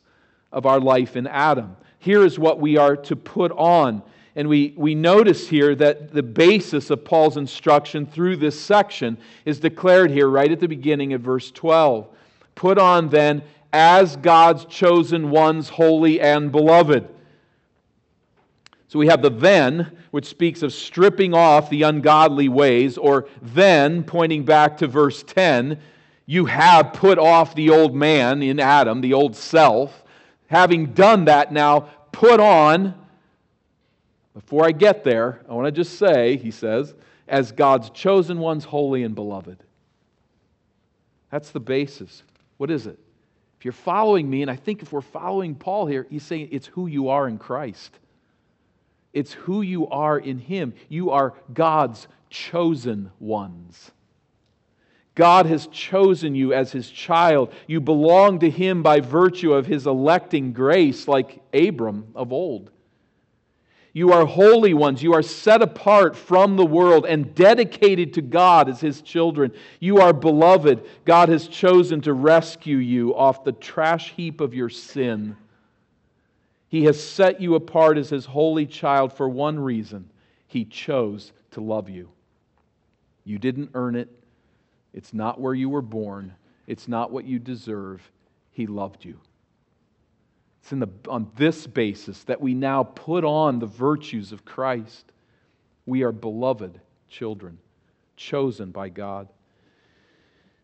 of 0.52 0.66
our 0.66 0.80
life 0.80 1.16
in 1.16 1.28
Adam 1.28 1.78
here 2.00 2.24
is 2.24 2.38
what 2.38 2.60
we 2.60 2.78
are 2.78 2.96
to 2.96 3.16
put 3.16 3.52
on. 3.54 4.04
And 4.36 4.48
we, 4.48 4.74
we 4.78 4.94
notice 4.94 5.50
here 5.50 5.74
that 5.76 6.14
the 6.14 6.22
basis 6.22 6.92
of 6.92 7.04
Paul's 7.04 7.38
instruction 7.38 8.06
through 8.06 8.38
this 8.38 8.60
section 8.60 9.18
is 9.46 9.60
declared 9.60 10.12
here 10.12 10.30
right 10.30 10.52
at 10.52 10.60
the 10.60 10.68
beginning 10.68 11.14
of 11.14 11.22
verse 11.22 11.50
12. 11.52 12.08
Put 12.54 12.78
on 12.78 13.10
then 13.10 13.42
as 13.74 14.16
God's 14.16 14.66
chosen 14.66 15.32
ones, 15.32 15.70
holy 15.70 16.22
and 16.22 16.52
beloved. 16.52 17.08
So 18.88 19.00
we 19.00 19.08
have 19.08 19.22
the 19.22 19.30
then, 19.30 19.98
which 20.12 20.28
speaks 20.28 20.62
of 20.62 20.72
stripping 20.72 21.34
off 21.34 21.70
the 21.70 21.84
ungodly 21.84 22.48
ways, 22.48 22.98
or 22.98 23.28
then, 23.42 24.04
pointing 24.04 24.46
back 24.46 24.78
to 24.78 24.88
verse 24.88 25.24
10, 25.24 25.80
you 26.26 26.46
have 26.46 26.94
put 26.94 27.18
off 27.18 27.54
the 27.54 27.70
old 27.70 27.96
man 27.96 28.42
in 28.42 28.60
Adam, 28.60 29.02
the 29.02 29.14
old 29.14 29.36
self. 29.36 30.04
Having 30.48 30.94
done 30.94 31.26
that, 31.26 31.52
now 31.52 31.82
put 32.12 32.40
on. 32.40 32.94
Before 34.34 34.66
I 34.66 34.72
get 34.72 35.04
there, 35.04 35.42
I 35.50 35.54
want 35.54 35.66
to 35.66 35.72
just 35.72 35.98
say, 35.98 36.38
he 36.38 36.52
says, 36.52 36.94
as 37.28 37.52
God's 37.52 37.90
chosen 37.90 38.40
ones, 38.40 38.64
holy 38.64 39.04
and 39.04 39.16
beloved. 39.16 39.58
That's 41.32 41.52
the 41.52 41.60
basis. 41.60 42.24
What 42.58 42.72
is 42.72 42.88
it? 42.88 42.98
If 43.60 43.66
you're 43.66 43.72
following 43.72 44.30
me, 44.30 44.44
and 44.44 44.52
I 44.52 44.56
think 44.56 44.82
if 44.82 44.92
we're 44.92 45.02
following 45.02 45.56
Paul 45.56 45.88
here, 45.88 46.06
he's 46.10 46.24
saying 46.24 46.50
it's 46.52 46.68
who 46.68 46.88
you 46.88 47.10
are 47.10 47.28
in 47.28 47.38
Christ. 47.38 47.98
It's 49.14 49.34
who 49.34 49.64
you 49.64 49.88
are 49.88 50.20
in 50.20 50.38
Him. 50.38 50.74
You 50.90 51.10
are 51.10 51.34
God's 51.52 52.08
chosen 52.30 53.12
ones. 53.20 53.92
God 55.18 55.48
has 55.48 55.66
chosen 55.68 56.36
you 56.36 56.54
as 56.54 56.72
his 56.72 56.92
child. 56.92 57.52
You 57.66 57.82
belong 57.82 58.38
to 58.40 58.52
him 58.52 58.84
by 58.84 59.00
virtue 59.00 59.52
of 59.52 59.66
his 59.66 59.88
electing 59.88 60.54
grace, 60.54 61.08
like 61.08 61.42
Abram 61.56 62.10
of 62.14 62.32
old. 62.32 62.70
You 63.94 64.14
are 64.14 64.28
holy 64.28 64.76
ones. 64.76 65.02
You 65.02 65.16
are 65.16 65.24
set 65.24 65.64
apart 65.64 66.16
from 66.16 66.56
the 66.56 66.68
world 66.68 67.08
and 67.08 67.34
dedicated 67.34 68.14
to 68.14 68.22
God 68.22 68.70
as 68.70 68.80
his 68.80 69.02
children. 69.02 69.54
You 69.80 69.98
are 70.02 70.14
beloved. 70.14 70.86
God 71.04 71.30
has 71.30 71.48
chosen 71.48 72.00
to 72.02 72.14
rescue 72.14 72.78
you 72.78 73.16
off 73.16 73.44
the 73.44 73.54
trash 73.54 74.14
heap 74.14 74.40
of 74.40 74.54
your 74.54 74.70
sin. 74.70 75.36
He 76.70 76.84
has 76.84 77.04
set 77.04 77.42
you 77.42 77.56
apart 77.56 77.98
as 77.98 78.12
his 78.12 78.28
holy 78.28 78.68
child 78.68 79.14
for 79.14 79.28
one 79.28 79.58
reason 79.58 80.12
he 80.46 80.64
chose 80.64 81.32
to 81.52 81.62
love 81.62 81.90
you. 81.90 82.10
You 83.24 83.40
didn't 83.40 83.72
earn 83.74 83.96
it. 83.96 84.12
It's 84.98 85.14
not 85.14 85.40
where 85.40 85.54
you 85.54 85.70
were 85.70 85.84
born, 85.84 86.34
it's 86.66 86.88
not 86.88 87.12
what 87.12 87.24
you 87.24 87.38
deserve. 87.38 88.02
He 88.50 88.66
loved 88.66 89.06
you. 89.06 89.20
It's 90.62 90.72
the, 90.72 90.90
on 91.08 91.30
this 91.36 91.68
basis 91.68 92.24
that 92.24 92.42
we 92.42 92.56
now 92.56 92.84
put 92.84 93.24
on 93.24 93.60
the 93.60 93.68
virtues 93.68 94.32
of 94.32 94.44
Christ. 94.44 95.12
We 95.86 96.02
are 96.02 96.12
beloved 96.12 96.82
children, 97.08 97.60
chosen 98.16 98.72
by 98.72 98.90
God. 98.90 99.30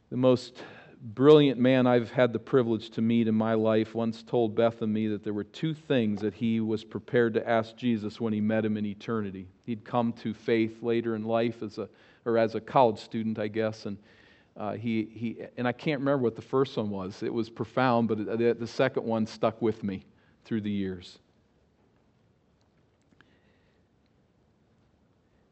The 0.10 0.18
most 0.18 0.64
brilliant 1.00 1.60
man 1.60 1.86
I've 1.86 2.10
had 2.10 2.34
the 2.34 2.40
privilege 2.40 2.90
to 2.92 3.04
meet 3.04 3.28
in 3.28 3.36
my 3.36 3.54
life 3.54 3.94
once 3.94 4.24
told 4.24 4.56
Beth 4.56 4.82
and 4.82 4.92
me 4.92 5.10
that 5.10 5.24
there 5.24 5.34
were 5.34 5.44
two 5.44 5.76
things 5.76 6.22
that 6.22 6.34
he 6.34 6.60
was 6.60 6.84
prepared 6.84 7.36
to 7.36 7.48
ask 7.48 7.76
Jesus 7.76 8.20
when 8.20 8.34
he 8.34 8.42
met 8.42 8.66
him 8.66 8.78
in 8.78 8.86
eternity. 8.88 9.48
He'd 9.68 9.86
come 9.86 10.12
to 10.14 10.34
faith 10.34 10.82
later 10.82 11.16
in 11.16 11.24
life 11.24 11.62
as 11.62 11.78
a, 11.78 11.88
or 12.26 12.40
as 12.40 12.56
a 12.56 12.62
college 12.62 12.98
student, 12.98 13.38
I 13.38 13.48
guess, 13.48 13.86
and 13.86 13.96
uh, 14.56 14.74
he, 14.74 15.10
he, 15.14 15.38
and 15.58 15.68
I 15.68 15.72
can't 15.72 16.00
remember 16.00 16.24
what 16.24 16.36
the 16.36 16.42
first 16.42 16.78
one 16.78 16.90
was. 16.90 17.24
It 17.24 17.34
was 17.34 17.50
profound, 17.50 18.08
but 18.08 18.26
the, 18.26 18.56
the 18.60 18.68
second 18.68 19.06
one 19.06 19.26
stuck 19.26 19.62
with 19.62 19.84
me 19.84 20.06
through 20.46 20.62
the 20.62 20.72
years. 20.72 21.20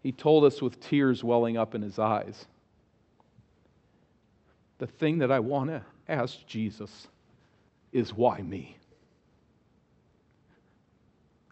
He 0.03 0.11
told 0.11 0.45
us 0.45 0.61
with 0.61 0.79
tears 0.79 1.23
welling 1.23 1.57
up 1.57 1.75
in 1.75 1.81
his 1.81 1.99
eyes 1.99 2.45
the 4.81 4.87
thing 4.87 5.19
that 5.19 5.31
I 5.31 5.39
want 5.39 5.69
to 5.69 5.85
ask 6.07 6.43
Jesus 6.47 7.07
is 7.91 8.15
why 8.15 8.41
me? 8.41 8.75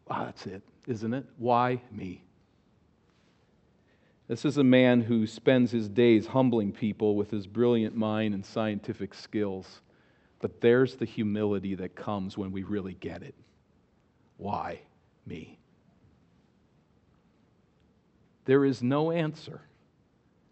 Wow, 0.08 0.26
that's 0.26 0.48
it, 0.48 0.64
isn't 0.88 1.14
it? 1.14 1.28
Why 1.38 1.80
me? 1.92 2.24
This 4.30 4.46
is 4.46 4.58
a 4.58 4.64
man 4.64 5.02
who 5.02 5.26
spends 5.26 5.72
his 5.72 5.90
days 5.90 6.28
humbling 6.28 6.72
people 6.72 7.16
with 7.16 7.32
his 7.32 7.48
brilliant 7.48 7.96
mind 7.96 8.36
and 8.36 8.46
scientific 8.46 9.16
skills. 9.16 9.82
But 10.40 10.62
there's 10.62 10.96
the 10.96 11.06
humility 11.06 11.74
that 11.74 11.96
comes 11.96 12.38
when 12.38 12.52
we 12.52 12.62
really 12.62 12.94
get 12.94 13.24
it. 13.24 13.34
Why 14.38 14.82
me? 15.26 15.58
There 18.46 18.66
is 18.66 18.84
no 18.84 19.10
answer 19.10 19.62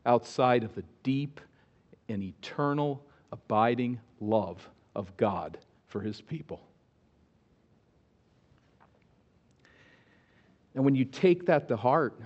outside 0.07 0.63
of 0.63 0.73
the 0.73 0.83
deep 1.03 1.39
and 2.09 2.23
eternal, 2.23 3.05
abiding 3.31 3.99
love 4.19 4.67
of 4.95 5.15
God 5.17 5.59
for 5.85 6.01
his 6.01 6.19
people. 6.19 6.61
And 10.73 10.83
when 10.83 10.95
you 10.95 11.05
take 11.05 11.45
that 11.45 11.67
to 11.67 11.77
heart, 11.77 12.19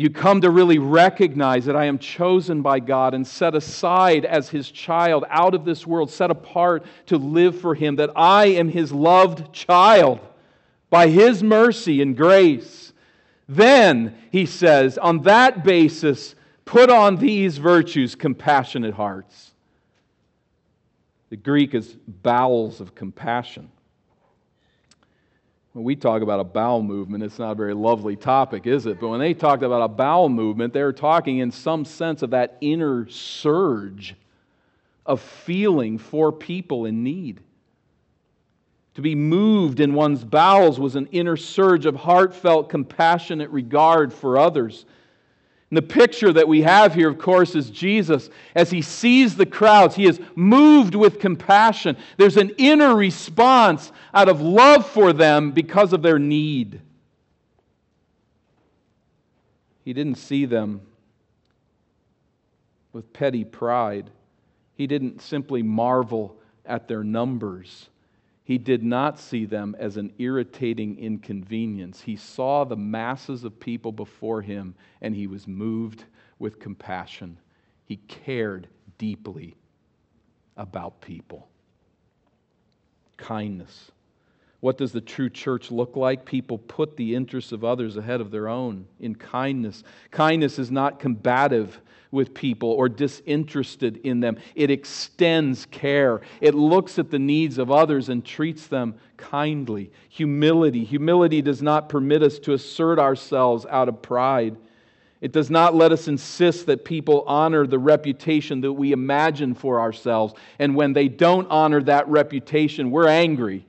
you 0.00 0.10
come 0.10 0.40
to 0.42 0.50
really 0.50 0.78
recognize 0.78 1.64
that 1.64 1.76
I 1.76 1.86
am 1.86 1.98
chosen 1.98 2.62
by 2.62 2.80
God 2.80 3.14
and 3.14 3.26
set 3.26 3.54
aside 3.54 4.24
as 4.24 4.48
His 4.48 4.70
child 4.70 5.24
out 5.28 5.54
of 5.54 5.64
this 5.64 5.86
world, 5.86 6.10
set 6.10 6.30
apart 6.30 6.84
to 7.06 7.16
live 7.18 7.60
for 7.60 7.74
Him, 7.74 7.96
that 7.96 8.10
I 8.14 8.46
am 8.46 8.68
His 8.68 8.92
loved 8.92 9.52
child 9.52 10.20
by 10.90 11.08
His 11.08 11.42
mercy 11.42 12.00
and 12.00 12.16
grace. 12.16 12.92
Then, 13.48 14.16
He 14.30 14.46
says, 14.46 14.98
on 14.98 15.22
that 15.22 15.64
basis, 15.64 16.34
Put 16.68 16.90
on 16.90 17.16
these 17.16 17.56
virtues 17.56 18.14
compassionate 18.14 18.92
hearts. 18.92 19.52
The 21.30 21.36
Greek 21.38 21.74
is 21.74 21.96
bowels 22.06 22.82
of 22.82 22.94
compassion. 22.94 23.70
When 25.72 25.84
we 25.84 25.96
talk 25.96 26.22
about 26.22 26.40
a 26.40 26.44
bowel 26.44 26.82
movement, 26.82 27.22
it's 27.22 27.38
not 27.38 27.52
a 27.52 27.54
very 27.54 27.74
lovely 27.74 28.16
topic, 28.16 28.66
is 28.66 28.86
it? 28.86 29.00
But 29.00 29.08
when 29.08 29.20
they 29.20 29.34
talked 29.34 29.62
about 29.62 29.82
a 29.82 29.88
bowel 29.88 30.28
movement, 30.28 30.72
they 30.72 30.82
were 30.82 30.92
talking 30.92 31.38
in 31.38 31.50
some 31.50 31.84
sense 31.84 32.22
of 32.22 32.30
that 32.30 32.56
inner 32.60 33.08
surge 33.08 34.14
of 35.06 35.20
feeling 35.20 35.98
for 35.98 36.32
people 36.32 36.84
in 36.86 37.02
need. 37.02 37.40
To 38.94 39.02
be 39.02 39.14
moved 39.14 39.78
in 39.78 39.94
one's 39.94 40.24
bowels 40.24 40.80
was 40.80 40.96
an 40.96 41.06
inner 41.12 41.36
surge 41.36 41.86
of 41.86 41.94
heartfelt, 41.94 42.68
compassionate 42.68 43.50
regard 43.50 44.12
for 44.12 44.36
others 44.36 44.84
and 45.70 45.76
the 45.76 45.82
picture 45.82 46.32
that 46.32 46.48
we 46.48 46.62
have 46.62 46.94
here, 46.94 47.08
of 47.08 47.18
course, 47.18 47.54
is 47.54 47.68
Jesus. 47.68 48.30
As 48.54 48.70
he 48.70 48.80
sees 48.80 49.36
the 49.36 49.44
crowds, 49.44 49.94
he 49.94 50.06
is 50.06 50.18
moved 50.34 50.94
with 50.94 51.20
compassion. 51.20 51.96
There's 52.16 52.38
an 52.38 52.52
inner 52.56 52.94
response 52.94 53.92
out 54.14 54.30
of 54.30 54.40
love 54.40 54.88
for 54.88 55.12
them 55.12 55.50
because 55.50 55.92
of 55.92 56.00
their 56.00 56.18
need. 56.18 56.80
He 59.84 59.92
didn't 59.92 60.16
see 60.16 60.46
them 60.46 60.80
with 62.92 63.12
petty 63.12 63.44
pride, 63.44 64.10
he 64.74 64.86
didn't 64.86 65.20
simply 65.20 65.62
marvel 65.62 66.36
at 66.64 66.88
their 66.88 67.04
numbers. 67.04 67.88
He 68.48 68.56
did 68.56 68.82
not 68.82 69.18
see 69.18 69.44
them 69.44 69.76
as 69.78 69.98
an 69.98 70.10
irritating 70.16 70.98
inconvenience. 70.98 72.00
He 72.00 72.16
saw 72.16 72.64
the 72.64 72.78
masses 72.78 73.44
of 73.44 73.60
people 73.60 73.92
before 73.92 74.40
him 74.40 74.74
and 75.02 75.14
he 75.14 75.26
was 75.26 75.46
moved 75.46 76.06
with 76.38 76.58
compassion. 76.58 77.36
He 77.84 77.96
cared 77.96 78.66
deeply 78.96 79.54
about 80.56 81.02
people. 81.02 81.46
Kindness. 83.18 83.92
What 84.60 84.78
does 84.78 84.92
the 84.92 85.00
true 85.00 85.30
church 85.30 85.70
look 85.70 85.96
like? 85.96 86.24
People 86.24 86.58
put 86.58 86.96
the 86.96 87.14
interests 87.14 87.52
of 87.52 87.64
others 87.64 87.96
ahead 87.96 88.20
of 88.20 88.30
their 88.30 88.48
own 88.48 88.86
in 88.98 89.14
kindness. 89.14 89.84
Kindness 90.10 90.58
is 90.58 90.70
not 90.70 90.98
combative, 90.98 91.80
with 92.10 92.34
people 92.34 92.70
or 92.70 92.88
disinterested 92.88 93.98
in 94.04 94.20
them. 94.20 94.38
It 94.54 94.70
extends 94.70 95.66
care. 95.66 96.20
It 96.40 96.54
looks 96.54 96.98
at 96.98 97.10
the 97.10 97.18
needs 97.18 97.58
of 97.58 97.70
others 97.70 98.08
and 98.08 98.24
treats 98.24 98.66
them 98.66 98.94
kindly. 99.16 99.92
Humility. 100.08 100.84
Humility 100.84 101.42
does 101.42 101.62
not 101.62 101.88
permit 101.88 102.22
us 102.22 102.38
to 102.40 102.54
assert 102.54 102.98
ourselves 102.98 103.66
out 103.68 103.88
of 103.88 104.00
pride. 104.00 104.56
It 105.20 105.32
does 105.32 105.50
not 105.50 105.74
let 105.74 105.90
us 105.90 106.06
insist 106.06 106.66
that 106.66 106.84
people 106.84 107.24
honor 107.26 107.66
the 107.66 107.78
reputation 107.78 108.60
that 108.60 108.72
we 108.72 108.92
imagine 108.92 109.54
for 109.54 109.80
ourselves. 109.80 110.32
And 110.60 110.76
when 110.76 110.92
they 110.92 111.08
don't 111.08 111.48
honor 111.50 111.82
that 111.82 112.08
reputation, 112.08 112.90
we're 112.90 113.08
angry. 113.08 113.66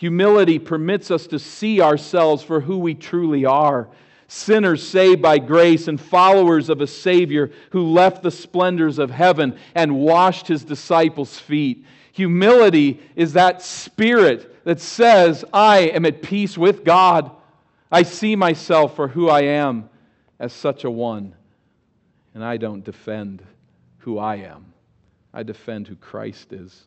Humility 0.00 0.58
permits 0.58 1.10
us 1.10 1.26
to 1.26 1.38
see 1.38 1.82
ourselves 1.82 2.42
for 2.42 2.60
who 2.60 2.78
we 2.78 2.94
truly 2.94 3.44
are 3.44 3.88
sinners 4.28 4.86
saved 4.86 5.20
by 5.20 5.38
grace 5.38 5.88
and 5.88 6.00
followers 6.00 6.70
of 6.70 6.80
a 6.80 6.86
Savior 6.86 7.50
who 7.72 7.90
left 7.90 8.22
the 8.22 8.30
splendors 8.30 8.98
of 8.98 9.10
heaven 9.10 9.58
and 9.74 9.98
washed 9.98 10.46
his 10.46 10.64
disciples' 10.64 11.38
feet. 11.38 11.84
Humility 12.12 13.00
is 13.14 13.34
that 13.34 13.60
spirit 13.60 14.64
that 14.64 14.80
says, 14.80 15.44
I 15.52 15.80
am 15.80 16.06
at 16.06 16.22
peace 16.22 16.56
with 16.56 16.84
God. 16.84 17.30
I 17.92 18.04
see 18.04 18.36
myself 18.36 18.96
for 18.96 19.08
who 19.08 19.28
I 19.28 19.42
am 19.42 19.90
as 20.38 20.54
such 20.54 20.84
a 20.84 20.90
one. 20.90 21.34
And 22.32 22.42
I 22.42 22.56
don't 22.56 22.84
defend 22.84 23.42
who 23.98 24.18
I 24.18 24.36
am, 24.36 24.72
I 25.34 25.42
defend 25.42 25.88
who 25.88 25.96
Christ 25.96 26.54
is. 26.54 26.86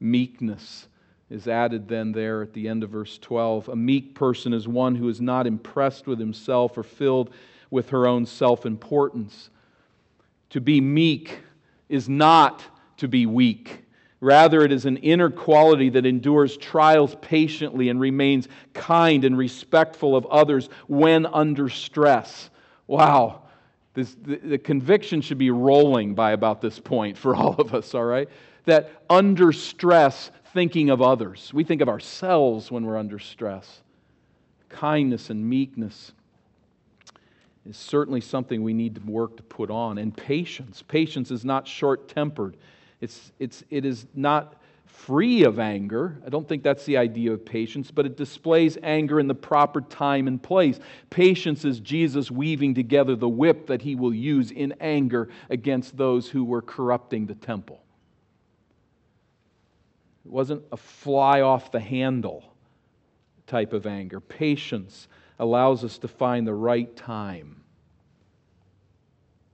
Meekness 0.00 0.87
is 1.30 1.46
added 1.46 1.88
then 1.88 2.12
there 2.12 2.42
at 2.42 2.52
the 2.54 2.68
end 2.68 2.82
of 2.82 2.90
verse 2.90 3.18
12. 3.18 3.68
A 3.68 3.76
meek 3.76 4.14
person 4.14 4.52
is 4.52 4.66
one 4.66 4.94
who 4.94 5.08
is 5.08 5.20
not 5.20 5.46
impressed 5.46 6.06
with 6.06 6.18
himself 6.18 6.78
or 6.78 6.82
filled 6.82 7.30
with 7.70 7.90
her 7.90 8.06
own 8.06 8.24
self 8.24 8.64
importance. 8.64 9.50
To 10.50 10.60
be 10.60 10.80
meek 10.80 11.40
is 11.88 12.08
not 12.08 12.64
to 12.98 13.08
be 13.08 13.26
weak. 13.26 13.84
Rather, 14.20 14.62
it 14.62 14.72
is 14.72 14.84
an 14.84 14.96
inner 14.98 15.30
quality 15.30 15.90
that 15.90 16.04
endures 16.04 16.56
trials 16.56 17.14
patiently 17.20 17.88
and 17.88 18.00
remains 18.00 18.48
kind 18.72 19.24
and 19.24 19.38
respectful 19.38 20.16
of 20.16 20.26
others 20.26 20.68
when 20.88 21.24
under 21.26 21.68
stress. 21.68 22.50
Wow. 22.88 23.42
This, 23.94 24.16
the, 24.22 24.36
the 24.36 24.58
conviction 24.58 25.20
should 25.20 25.38
be 25.38 25.50
rolling 25.50 26.14
by 26.14 26.32
about 26.32 26.60
this 26.60 26.80
point 26.80 27.16
for 27.16 27.36
all 27.36 27.54
of 27.54 27.74
us, 27.74 27.94
all 27.94 28.04
right? 28.04 28.28
That 28.64 28.90
under 29.08 29.52
stress, 29.52 30.32
thinking 30.58 30.90
of 30.90 31.00
others. 31.00 31.54
We 31.54 31.62
think 31.62 31.82
of 31.82 31.88
ourselves 31.88 32.68
when 32.68 32.84
we're 32.84 32.96
under 32.96 33.20
stress. 33.20 33.80
Kindness 34.68 35.30
and 35.30 35.48
meekness 35.48 36.10
is 37.64 37.76
certainly 37.76 38.20
something 38.20 38.64
we 38.64 38.74
need 38.74 38.96
to 38.96 39.00
work 39.02 39.36
to 39.36 39.44
put 39.44 39.70
on. 39.70 39.98
And 39.98 40.16
patience. 40.16 40.82
Patience 40.82 41.30
is 41.30 41.44
not 41.44 41.68
short 41.68 42.08
tempered, 42.08 42.56
it's, 43.00 43.30
it's, 43.38 43.62
it 43.70 43.84
is 43.84 44.08
not 44.16 44.56
free 44.84 45.44
of 45.44 45.60
anger. 45.60 46.20
I 46.26 46.28
don't 46.28 46.48
think 46.48 46.64
that's 46.64 46.84
the 46.86 46.96
idea 46.96 47.32
of 47.32 47.44
patience, 47.44 47.92
but 47.92 48.04
it 48.04 48.16
displays 48.16 48.76
anger 48.82 49.20
in 49.20 49.28
the 49.28 49.36
proper 49.36 49.80
time 49.80 50.26
and 50.26 50.42
place. 50.42 50.80
Patience 51.08 51.64
is 51.64 51.78
Jesus 51.78 52.32
weaving 52.32 52.74
together 52.74 53.14
the 53.14 53.28
whip 53.28 53.68
that 53.68 53.82
he 53.82 53.94
will 53.94 54.12
use 54.12 54.50
in 54.50 54.74
anger 54.80 55.28
against 55.50 55.96
those 55.96 56.28
who 56.28 56.42
were 56.42 56.62
corrupting 56.62 57.26
the 57.26 57.36
temple. 57.36 57.80
It 60.28 60.34
wasn't 60.34 60.62
a 60.70 60.76
fly 60.76 61.40
off 61.40 61.72
the 61.72 61.80
handle 61.80 62.44
type 63.46 63.72
of 63.72 63.86
anger. 63.86 64.20
Patience 64.20 65.08
allows 65.38 65.84
us 65.84 65.96
to 65.96 66.06
find 66.06 66.46
the 66.46 66.52
right 66.52 66.94
time. 66.94 67.62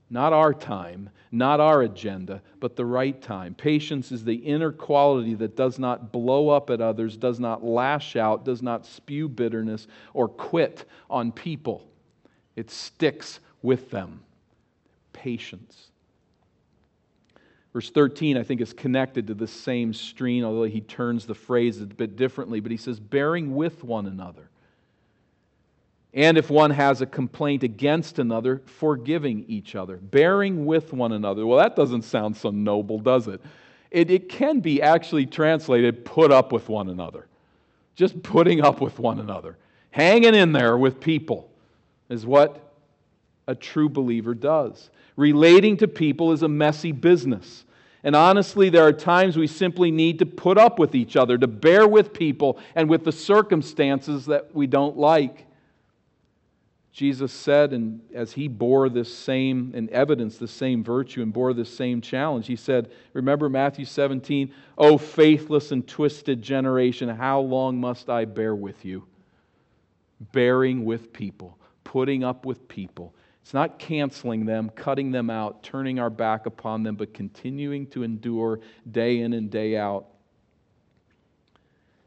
Not 0.09 0.33
our 0.33 0.53
time, 0.53 1.11
not 1.31 1.61
our 1.61 1.83
agenda, 1.83 2.41
but 2.59 2.75
the 2.75 2.85
right 2.85 3.21
time. 3.21 3.55
Patience 3.55 4.11
is 4.11 4.25
the 4.25 4.35
inner 4.35 4.73
quality 4.73 5.33
that 5.35 5.55
does 5.55 5.79
not 5.79 6.11
blow 6.11 6.49
up 6.49 6.69
at 6.69 6.81
others, 6.81 7.15
does 7.15 7.39
not 7.39 7.63
lash 7.63 8.17
out, 8.17 8.43
does 8.43 8.61
not 8.61 8.85
spew 8.85 9.29
bitterness 9.29 9.87
or 10.13 10.27
quit 10.27 10.83
on 11.09 11.31
people. 11.31 11.87
It 12.57 12.69
sticks 12.69 13.39
with 13.61 13.91
them. 13.91 14.23
Patience. 15.13 15.87
Verse 17.75 17.89
13, 17.89 18.37
I 18.37 18.43
think, 18.43 18.61
is 18.61 18.71
connected 18.71 19.27
to 19.27 19.33
the 19.33 19.49
same 19.49 19.93
stream, 19.93 20.45
although 20.45 20.63
he 20.63 20.79
turns 20.79 21.25
the 21.25 21.35
phrase 21.35 21.81
a 21.81 21.85
bit 21.85 22.15
differently. 22.15 22.61
But 22.61 22.71
he 22.71 22.77
says, 22.77 23.01
bearing 23.01 23.53
with 23.53 23.83
one 23.83 24.05
another. 24.05 24.49
And 26.13 26.37
if 26.37 26.49
one 26.49 26.71
has 26.71 27.01
a 27.01 27.05
complaint 27.05 27.63
against 27.63 28.17
another, 28.17 28.61
forgiving 28.65 29.43
each 29.49 29.75
other, 29.75 29.97
bearing 29.97 30.65
with 30.65 30.93
one 30.93 31.11
another. 31.11 31.45
Well, 31.45 31.59
that 31.59 31.75
doesn't 31.75 32.03
sound 32.03 32.37
so 32.37 32.49
noble, 32.49 32.97
does 32.97 33.27
it? 33.27 33.41
It, 33.91 34.09
it 34.09 34.29
can 34.29 34.61
be 34.61 34.81
actually 34.81 35.25
translated 35.25 36.05
put 36.05 36.31
up 36.31 36.53
with 36.53 36.69
one 36.69 36.87
another. 36.87 37.27
Just 37.97 38.23
putting 38.23 38.61
up 38.61 38.79
with 38.79 38.99
one 38.99 39.19
another. 39.19 39.57
Hanging 39.91 40.33
in 40.33 40.53
there 40.53 40.77
with 40.77 41.01
people 41.01 41.51
is 42.07 42.25
what 42.25 42.71
a 43.47 43.53
true 43.53 43.89
believer 43.89 44.33
does. 44.33 44.89
Relating 45.15 45.77
to 45.77 45.87
people 45.87 46.31
is 46.31 46.43
a 46.43 46.47
messy 46.47 46.91
business. 46.91 47.63
And 48.03 48.15
honestly, 48.15 48.69
there 48.69 48.83
are 48.83 48.93
times 48.93 49.35
we 49.35 49.47
simply 49.47 49.89
need 49.89 50.19
to 50.19 50.25
put 50.25 50.57
up 50.57 50.77
with 50.77 50.93
each 50.93 51.15
other, 51.15 51.37
to 51.37 51.47
bear 51.47 51.87
with 51.87 52.13
people 52.13 52.59
and 52.75 52.89
with 52.89 53.03
the 53.03 53.11
circumstances 53.11 54.27
that 54.27 54.53
we 54.53 54.67
don't 54.67 54.97
like. 54.97 55.47
Jesus 56.91 57.33
said, 57.33 57.73
and 57.73 57.99
as 58.13 58.31
he 58.31 58.47
bore 58.47 58.89
this 58.89 59.13
same 59.13 59.71
and 59.75 59.89
evidenced 59.89 60.39
the 60.39 60.47
same 60.47 60.83
virtue 60.83 61.23
and 61.23 61.33
bore 61.33 61.53
this 61.53 61.75
same 61.75 61.99
challenge, 61.99 62.47
he 62.47 62.55
said, 62.55 62.91
Remember 63.13 63.49
Matthew 63.49 63.85
17, 63.85 64.53
O 64.77 64.97
faithless 64.97 65.71
and 65.71 65.85
twisted 65.85 66.41
generation, 66.41 67.09
how 67.09 67.39
long 67.39 67.81
must 67.81 68.09
I 68.09 68.25
bear 68.25 68.55
with 68.55 68.85
you? 68.85 69.03
Bearing 70.31 70.85
with 70.85 71.11
people, 71.11 71.57
putting 71.83 72.23
up 72.23 72.45
with 72.45 72.67
people 72.67 73.13
it's 73.45 73.53
not 73.53 73.77
canceling 73.77 74.47
them, 74.47 74.71
cutting 74.71 75.11
them 75.11 75.29
out, 75.29 75.61
turning 75.61 75.99
our 75.99 76.09
back 76.09 76.47
upon 76.47 76.81
them, 76.81 76.95
but 76.95 77.13
continuing 77.13 77.85
to 77.91 78.01
endure 78.01 78.59
day 78.91 79.19
in 79.19 79.33
and 79.33 79.51
day 79.51 79.77
out. 79.77 80.07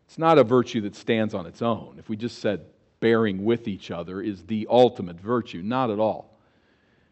It's 0.09 0.19
not 0.19 0.39
a 0.39 0.43
virtue 0.43 0.81
that 0.81 0.97
stands 0.97 1.35
on 1.35 1.47
its 1.47 1.63
own. 1.63 1.95
If 1.97 2.09
we 2.09 2.17
just 2.17 2.41
said 2.41 2.63
bearing 2.99 3.45
with 3.45 3.69
each 3.69 3.93
other 3.93 4.21
is 4.21 4.43
the 4.47 4.67
ultimate 4.69 5.21
virtue, 5.21 5.63
not 5.63 5.91
at 5.91 6.01
all. 6.01 6.37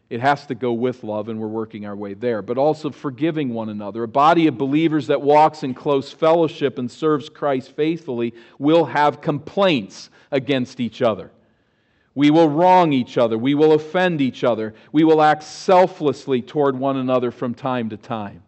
It 0.09 0.19
has 0.19 0.45
to 0.47 0.55
go 0.55 0.73
with 0.73 1.05
love, 1.05 1.29
and 1.29 1.39
we're 1.39 1.47
working 1.47 1.85
our 1.85 1.95
way 1.95 2.13
there. 2.13 2.41
But 2.41 2.57
also 2.57 2.89
forgiving 2.89 3.53
one 3.53 3.69
another. 3.69 4.03
A 4.03 4.09
body 4.09 4.47
of 4.47 4.57
believers 4.57 5.07
that 5.07 5.21
walks 5.21 5.63
in 5.63 5.73
close 5.73 6.11
fellowship 6.11 6.79
and 6.79 6.91
serves 6.91 7.29
Christ 7.29 7.73
faithfully 7.77 8.33
will 8.59 8.83
have 8.83 9.21
complaints 9.21 10.09
against 10.31 10.81
each 10.81 11.01
other. 11.01 11.31
We 12.17 12.31
will 12.31 12.49
wrong 12.49 12.93
each 12.93 13.19
other. 13.19 13.37
We 13.37 13.53
will 13.53 13.73
offend 13.73 14.21
each 14.21 14.43
other. 14.43 14.73
We 14.91 15.03
will 15.03 15.21
act 15.21 15.43
selflessly 15.43 16.41
toward 16.41 16.75
one 16.75 16.97
another 16.97 17.29
from 17.29 17.53
time 17.53 17.89
to 17.89 17.97
time. 17.97 18.41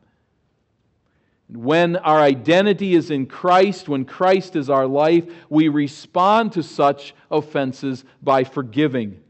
When 1.50 1.96
our 1.98 2.20
identity 2.20 2.96
is 2.96 3.12
in 3.12 3.28
Christ, 3.28 3.88
when 3.88 4.06
Christ 4.06 4.56
is 4.56 4.72
our 4.72 4.88
life, 4.88 5.26
we 5.50 5.68
respond 5.68 6.54
to 6.54 6.64
such 6.64 7.14
offenses 7.30 8.06
by 8.24 8.44
forgiving. 8.44 9.22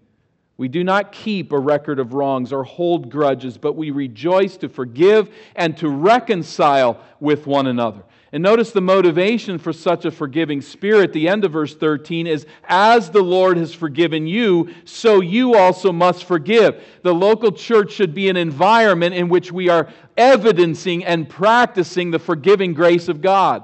We 0.56 0.70
do 0.70 0.86
not 0.86 1.12
keep 1.12 1.52
a 1.52 1.60
record 1.60 2.00
of 2.00 2.14
wrongs 2.14 2.54
or 2.54 2.64
hold 2.64 3.10
grudges, 3.10 3.58
but 3.58 3.76
we 3.76 3.92
rejoice 3.92 4.56
to 4.58 4.70
forgive 4.70 5.30
and 5.58 5.76
to 5.80 5.90
reconcile 5.90 7.04
with 7.20 7.46
one 7.46 7.68
another. 7.68 8.04
And 8.32 8.44
notice 8.44 8.72
the 8.72 8.82
motivation 8.82 9.58
for 9.58 9.74
such 9.74 10.06
a 10.06 10.12
forgiving 10.12 10.62
spirit. 10.62 11.14
The 11.14 11.28
end 11.28 11.46
of 11.46 11.52
verse 11.52 11.76
13 11.76 12.28
is 12.28 12.46
As 12.68 13.10
the 13.10 13.24
Lord 13.24 13.58
has 13.58 13.74
forgiven 13.74 14.28
you, 14.28 14.70
so 14.86 15.20
you 15.20 15.56
also 15.56 15.92
must 15.92 16.26
forgive. 16.26 16.84
The 17.02 17.14
local 17.14 17.52
church 17.52 17.92
should 17.92 18.14
be 18.14 18.30
an 18.30 18.38
environment 18.38 19.16
in 19.16 19.30
which 19.30 19.52
we 19.52 19.70
are 19.70 19.90
evidencing 20.16 21.04
and 21.06 21.28
practicing 21.28 22.12
the 22.12 22.20
forgiving 22.20 22.74
grace 22.74 23.08
of 23.08 23.22
God. 23.22 23.64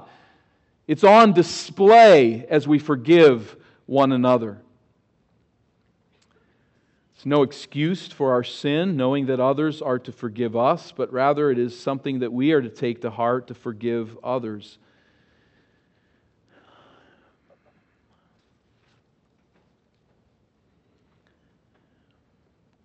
It's 0.88 1.04
on 1.04 1.32
display 1.32 2.44
as 2.48 2.66
we 2.66 2.80
forgive 2.80 3.56
one 3.86 4.10
another. 4.10 4.60
No 7.26 7.42
excuse 7.42 8.06
for 8.06 8.30
our 8.30 8.44
sin, 8.44 8.96
knowing 8.96 9.26
that 9.26 9.40
others 9.40 9.82
are 9.82 9.98
to 9.98 10.12
forgive 10.12 10.54
us, 10.54 10.92
but 10.92 11.12
rather 11.12 11.50
it 11.50 11.58
is 11.58 11.76
something 11.76 12.20
that 12.20 12.32
we 12.32 12.52
are 12.52 12.62
to 12.62 12.68
take 12.68 13.00
to 13.00 13.10
heart 13.10 13.48
to 13.48 13.54
forgive 13.54 14.16
others. 14.22 14.78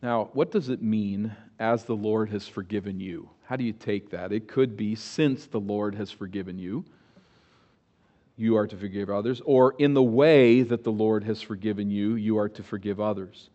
Now, 0.01 0.31
what 0.33 0.49
does 0.49 0.69
it 0.69 0.81
mean 0.81 1.35
as 1.59 1.83
the 1.83 1.95
Lord 1.95 2.31
has 2.31 2.47
forgiven 2.47 2.99
you? 2.99 3.29
How 3.43 3.57
do 3.57 3.63
you 3.63 3.73
take 3.73 4.09
that? 4.09 4.31
It 4.31 4.47
could 4.47 4.75
be 4.75 4.95
since 4.95 5.45
the 5.45 5.59
Lord 5.59 5.93
has 5.93 6.09
forgiven 6.09 6.57
you, 6.57 6.83
you 8.37 8.57
are 8.57 8.65
to 8.65 8.75
forgive 8.75 9.11
others, 9.11 9.39
or 9.45 9.75
in 9.77 9.93
the 9.93 10.01
way 10.01 10.63
that 10.63 10.83
the 10.83 10.91
Lord 10.91 11.25
has 11.25 11.43
forgiven 11.43 11.91
you, 11.91 12.15
you 12.15 12.39
are 12.39 12.49
to 12.49 12.63
forgive 12.63 12.99
others. 12.99 13.51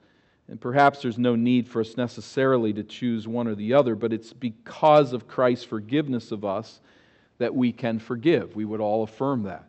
And 0.48 0.61
perhaps 0.61 1.02
there's 1.02 1.18
no 1.18 1.35
need 1.35 1.68
for 1.68 1.80
us 1.80 1.96
necessarily 1.96 2.72
to 2.74 2.85
choose 2.85 3.26
one 3.26 3.48
or 3.48 3.54
the 3.54 3.74
other, 3.74 3.94
but 3.94 4.12
it's 4.12 4.32
because 4.32 5.12
of 5.12 5.26
Christ's 5.26 5.64
forgiveness 5.64 6.30
of 6.30 6.44
us 6.44 6.80
that 7.38 7.54
we 7.54 7.72
can 7.72 7.98
forgive. 7.98 8.54
We 8.54 8.64
would 8.64 8.80
all 8.80 9.02
affirm 9.02 9.42
that. 9.44 9.64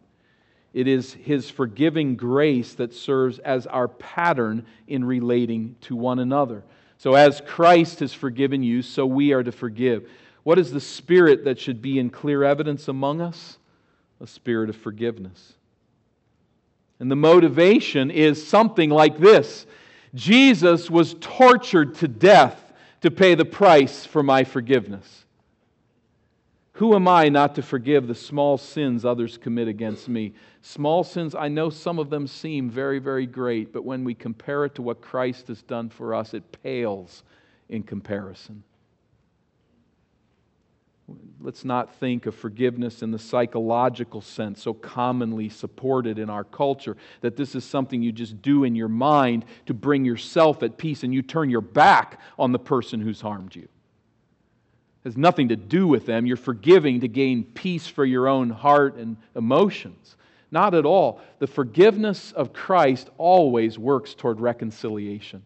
It 0.73 0.87
is 0.87 1.13
His 1.13 1.49
forgiving 1.49 2.15
grace 2.15 2.75
that 2.75 2.93
serves 2.93 3.39
as 3.39 3.65
our 3.65 3.87
pattern 3.87 4.65
in 4.87 5.03
relating 5.03 5.75
to 5.81 5.95
one 5.95 6.19
another. 6.19 6.63
So, 6.99 7.15
as 7.15 7.41
Christ 7.45 7.99
has 7.99 8.13
forgiven 8.13 8.63
you, 8.63 8.81
so 8.81 9.05
we 9.05 9.33
are 9.33 9.43
to 9.43 9.51
forgive. 9.51 10.07
What 10.43 10.59
is 10.59 10.71
the 10.71 10.81
spirit 10.81 11.45
that 11.45 11.59
should 11.59 11.81
be 11.81 11.99
in 11.99 12.09
clear 12.09 12.43
evidence 12.43 12.87
among 12.87 13.21
us? 13.21 13.57
A 14.21 14.27
spirit 14.27 14.69
of 14.69 14.75
forgiveness. 14.75 15.53
And 16.99 17.11
the 17.11 17.15
motivation 17.15 18.09
is 18.09 18.45
something 18.45 18.89
like 18.89 19.17
this 19.19 19.65
Jesus 20.13 20.89
was 20.89 21.15
tortured 21.19 21.95
to 21.95 22.07
death 22.07 22.73
to 23.01 23.11
pay 23.11 23.35
the 23.35 23.45
price 23.45 24.05
for 24.05 24.23
my 24.23 24.43
forgiveness. 24.43 25.25
Who 26.73 26.93
am 26.93 27.07
I 27.07 27.29
not 27.29 27.55
to 27.55 27.63
forgive 27.63 28.07
the 28.07 28.13
small 28.13 28.57
sins 28.59 29.03
others 29.03 29.37
commit 29.37 29.67
against 29.67 30.07
me? 30.07 30.33
Small 30.61 31.03
sins, 31.03 31.33
I 31.33 31.47
know 31.47 31.71
some 31.71 31.97
of 31.97 32.11
them 32.11 32.27
seem 32.27 32.69
very, 32.69 32.99
very 32.99 33.25
great, 33.25 33.73
but 33.73 33.83
when 33.83 34.03
we 34.03 34.13
compare 34.13 34.63
it 34.65 34.75
to 34.75 34.83
what 34.83 35.01
Christ 35.01 35.47
has 35.47 35.63
done 35.63 35.89
for 35.89 36.13
us, 36.13 36.35
it 36.35 36.61
pales 36.61 37.23
in 37.69 37.81
comparison. 37.81 38.61
Let's 41.39 41.63
not 41.63 41.95
think 41.95 42.25
of 42.25 42.35
forgiveness 42.35 43.01
in 43.01 43.11
the 43.11 43.19
psychological 43.19 44.19
sense, 44.19 44.61
so 44.61 44.73
commonly 44.73 45.47
supported 45.47 46.19
in 46.19 46.29
our 46.29 46.43
culture, 46.43 46.97
that 47.21 47.37
this 47.37 47.55
is 47.55 47.63
something 47.63 48.01
you 48.01 48.11
just 48.11 48.41
do 48.41 48.65
in 48.65 48.75
your 48.75 48.89
mind 48.89 49.45
to 49.67 49.73
bring 49.73 50.03
yourself 50.03 50.63
at 50.63 50.77
peace 50.77 51.03
and 51.03 51.13
you 51.13 51.21
turn 51.21 51.49
your 51.49 51.61
back 51.61 52.19
on 52.37 52.51
the 52.51 52.59
person 52.59 52.99
who's 52.99 53.21
harmed 53.21 53.55
you. 53.55 53.63
It 53.63 53.69
has 55.05 55.17
nothing 55.17 55.47
to 55.49 55.55
do 55.55 55.87
with 55.87 56.05
them. 56.05 56.25
You're 56.25 56.35
forgiving 56.35 56.99
to 56.99 57.07
gain 57.07 57.45
peace 57.45 57.87
for 57.87 58.03
your 58.03 58.27
own 58.27 58.49
heart 58.49 58.95
and 58.95 59.15
emotions. 59.35 60.17
Not 60.51 60.73
at 60.73 60.85
all. 60.85 61.21
The 61.39 61.47
forgiveness 61.47 62.33
of 62.33 62.51
Christ 62.51 63.09
always 63.17 63.79
works 63.79 64.13
toward 64.13 64.41
reconciliation 64.41 65.45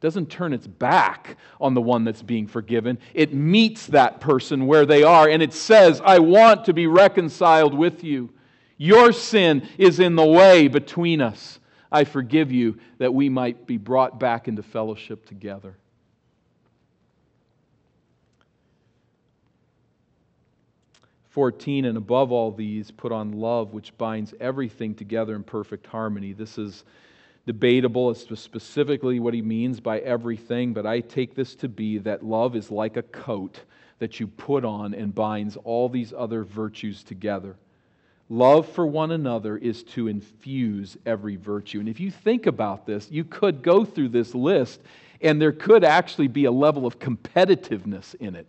doesn't 0.00 0.30
turn 0.30 0.52
its 0.52 0.66
back 0.66 1.36
on 1.60 1.74
the 1.74 1.80
one 1.80 2.04
that's 2.04 2.22
being 2.22 2.46
forgiven. 2.46 2.98
It 3.12 3.34
meets 3.34 3.86
that 3.88 4.20
person 4.20 4.66
where 4.66 4.86
they 4.86 5.02
are 5.02 5.28
and 5.28 5.42
it 5.42 5.52
says, 5.52 6.00
I 6.02 6.18
want 6.18 6.64
to 6.64 6.72
be 6.72 6.86
reconciled 6.86 7.74
with 7.74 8.02
you. 8.02 8.30
Your 8.78 9.12
sin 9.12 9.68
is 9.76 10.00
in 10.00 10.16
the 10.16 10.24
way 10.24 10.68
between 10.68 11.20
us. 11.20 11.58
I 11.92 12.04
forgive 12.04 12.50
you 12.50 12.78
that 12.98 13.12
we 13.12 13.28
might 13.28 13.66
be 13.66 13.76
brought 13.76 14.18
back 14.18 14.48
into 14.48 14.62
fellowship 14.62 15.26
together. 15.26 15.76
Fourteen, 21.28 21.84
and 21.84 21.96
above 21.96 22.32
all 22.32 22.50
these, 22.50 22.90
put 22.90 23.12
on 23.12 23.32
love, 23.32 23.72
which 23.72 23.96
binds 23.98 24.34
everything 24.40 24.94
together 24.94 25.36
in 25.36 25.44
perfect 25.44 25.86
harmony. 25.86 26.32
This 26.32 26.58
is 26.58 26.84
debatable 27.50 28.10
as 28.10 28.22
to 28.22 28.36
specifically 28.36 29.18
what 29.18 29.34
he 29.34 29.42
means 29.42 29.80
by 29.80 29.98
everything, 29.98 30.72
but 30.72 30.86
I 30.86 31.00
take 31.00 31.34
this 31.34 31.56
to 31.56 31.68
be 31.68 31.98
that 31.98 32.24
love 32.24 32.54
is 32.54 32.70
like 32.70 32.96
a 32.96 33.02
coat 33.02 33.62
that 33.98 34.20
you 34.20 34.28
put 34.28 34.64
on 34.64 34.94
and 34.94 35.12
binds 35.12 35.56
all 35.64 35.88
these 35.88 36.12
other 36.16 36.44
virtues 36.44 37.02
together. 37.02 37.56
Love 38.28 38.68
for 38.68 38.86
one 38.86 39.10
another 39.10 39.56
is 39.56 39.82
to 39.82 40.06
infuse 40.06 40.96
every 41.04 41.34
virtue. 41.34 41.80
And 41.80 41.88
if 41.88 41.98
you 41.98 42.12
think 42.12 42.46
about 42.46 42.86
this, 42.86 43.10
you 43.10 43.24
could 43.24 43.64
go 43.64 43.84
through 43.84 44.10
this 44.10 44.32
list 44.32 44.80
and 45.20 45.42
there 45.42 45.50
could 45.50 45.82
actually 45.82 46.28
be 46.28 46.44
a 46.44 46.52
level 46.52 46.86
of 46.86 47.00
competitiveness 47.00 48.14
in 48.20 48.36
it. 48.36 48.46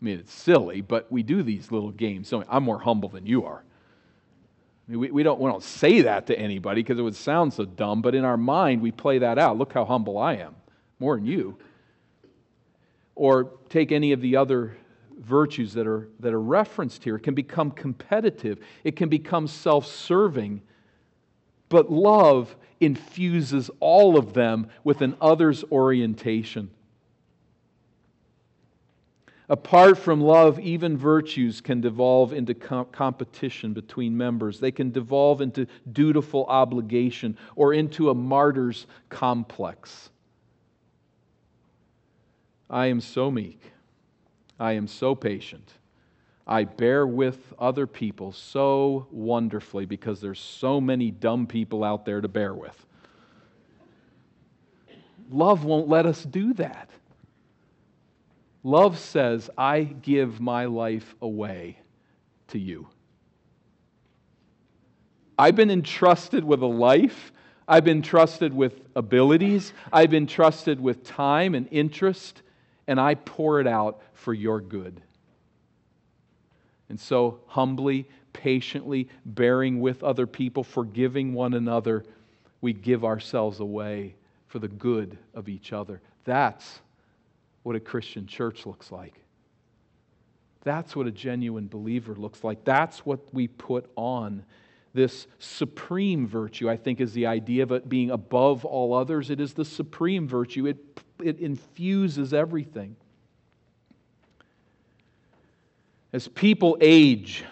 I 0.00 0.04
mean, 0.06 0.18
it's 0.18 0.32
silly, 0.32 0.80
but 0.80 1.12
we 1.12 1.22
do 1.22 1.42
these 1.42 1.70
little 1.70 1.90
games. 1.90 2.26
So 2.26 2.42
I'm 2.48 2.62
more 2.62 2.80
humble 2.80 3.10
than 3.10 3.26
you 3.26 3.44
are 3.44 3.64
we, 4.90 5.10
we, 5.10 5.22
don't, 5.22 5.40
we 5.40 5.48
don't 5.48 5.62
say 5.62 6.02
that 6.02 6.26
to 6.26 6.38
anybody 6.38 6.82
because 6.82 6.98
it 6.98 7.02
would 7.02 7.14
sound 7.14 7.52
so 7.52 7.64
dumb, 7.64 8.02
but 8.02 8.14
in 8.14 8.24
our 8.24 8.36
mind, 8.36 8.82
we 8.82 8.90
play 8.90 9.18
that 9.18 9.38
out. 9.38 9.56
Look 9.56 9.72
how 9.72 9.84
humble 9.84 10.18
I 10.18 10.34
am, 10.34 10.56
more 10.98 11.16
than 11.16 11.26
you. 11.26 11.58
Or 13.14 13.52
take 13.68 13.92
any 13.92 14.12
of 14.12 14.20
the 14.20 14.36
other 14.36 14.76
virtues 15.18 15.74
that 15.74 15.86
are, 15.86 16.08
that 16.18 16.32
are 16.32 16.40
referenced 16.40 17.04
here. 17.04 17.16
It 17.16 17.22
can 17.22 17.34
become 17.34 17.70
competitive, 17.70 18.58
it 18.82 18.96
can 18.96 19.08
become 19.08 19.46
self 19.46 19.86
serving. 19.86 20.62
But 21.68 21.92
love 21.92 22.56
infuses 22.80 23.70
all 23.78 24.18
of 24.18 24.32
them 24.32 24.68
with 24.82 25.02
an 25.02 25.16
others 25.20 25.62
orientation. 25.70 26.70
Apart 29.50 29.98
from 29.98 30.20
love, 30.20 30.60
even 30.60 30.96
virtues 30.96 31.60
can 31.60 31.80
devolve 31.80 32.32
into 32.32 32.54
competition 32.54 33.72
between 33.72 34.16
members. 34.16 34.60
They 34.60 34.70
can 34.70 34.92
devolve 34.92 35.40
into 35.40 35.66
dutiful 35.92 36.46
obligation 36.46 37.36
or 37.56 37.74
into 37.74 38.10
a 38.10 38.14
martyr's 38.14 38.86
complex. 39.08 40.10
I 42.70 42.86
am 42.86 43.00
so 43.00 43.28
meek. 43.28 43.72
I 44.60 44.74
am 44.74 44.86
so 44.86 45.16
patient. 45.16 45.68
I 46.46 46.62
bear 46.62 47.04
with 47.04 47.52
other 47.58 47.88
people 47.88 48.30
so 48.30 49.08
wonderfully 49.10 49.84
because 49.84 50.20
there's 50.20 50.38
so 50.38 50.80
many 50.80 51.10
dumb 51.10 51.48
people 51.48 51.82
out 51.82 52.04
there 52.04 52.20
to 52.20 52.28
bear 52.28 52.54
with. 52.54 52.86
Love 55.28 55.64
won't 55.64 55.88
let 55.88 56.06
us 56.06 56.22
do 56.22 56.54
that. 56.54 56.88
Love 58.62 58.98
says, 58.98 59.48
I 59.56 59.82
give 59.82 60.40
my 60.40 60.66
life 60.66 61.14
away 61.22 61.78
to 62.48 62.58
you. 62.58 62.88
I've 65.38 65.56
been 65.56 65.70
entrusted 65.70 66.44
with 66.44 66.60
a 66.60 66.66
life. 66.66 67.32
I've 67.66 67.84
been 67.84 68.02
trusted 68.02 68.52
with 68.52 68.80
abilities. 68.94 69.72
I've 69.90 70.10
been 70.10 70.26
trusted 70.26 70.78
with 70.80 71.04
time 71.04 71.54
and 71.54 71.66
interest, 71.70 72.42
and 72.86 73.00
I 73.00 73.14
pour 73.14 73.60
it 73.60 73.66
out 73.66 74.02
for 74.12 74.34
your 74.34 74.60
good. 74.60 75.00
And 76.90 77.00
so, 77.00 77.40
humbly, 77.46 78.08
patiently, 78.32 79.08
bearing 79.24 79.80
with 79.80 80.02
other 80.02 80.26
people, 80.26 80.64
forgiving 80.64 81.32
one 81.32 81.54
another, 81.54 82.04
we 82.60 82.72
give 82.72 83.04
ourselves 83.04 83.60
away 83.60 84.16
for 84.48 84.58
the 84.58 84.68
good 84.68 85.16
of 85.32 85.48
each 85.48 85.72
other. 85.72 86.02
That's 86.24 86.80
what 87.62 87.76
a 87.76 87.80
Christian 87.80 88.26
church 88.26 88.66
looks 88.66 88.90
like. 88.90 89.14
That's 90.62 90.94
what 90.94 91.06
a 91.06 91.10
genuine 91.10 91.68
believer 91.68 92.14
looks 92.14 92.44
like. 92.44 92.64
That's 92.64 93.04
what 93.06 93.32
we 93.32 93.48
put 93.48 93.90
on. 93.96 94.44
This 94.92 95.26
supreme 95.38 96.26
virtue, 96.26 96.68
I 96.68 96.76
think, 96.76 97.00
is 97.00 97.12
the 97.12 97.26
idea 97.26 97.62
of 97.62 97.72
it 97.72 97.88
being 97.88 98.10
above 98.10 98.64
all 98.64 98.92
others. 98.92 99.30
It 99.30 99.40
is 99.40 99.54
the 99.54 99.64
supreme 99.64 100.26
virtue, 100.26 100.66
it, 100.66 101.00
it 101.22 101.38
infuses 101.38 102.34
everything. 102.34 102.96
As 106.12 106.26
people 106.26 106.76
age, 106.80 107.44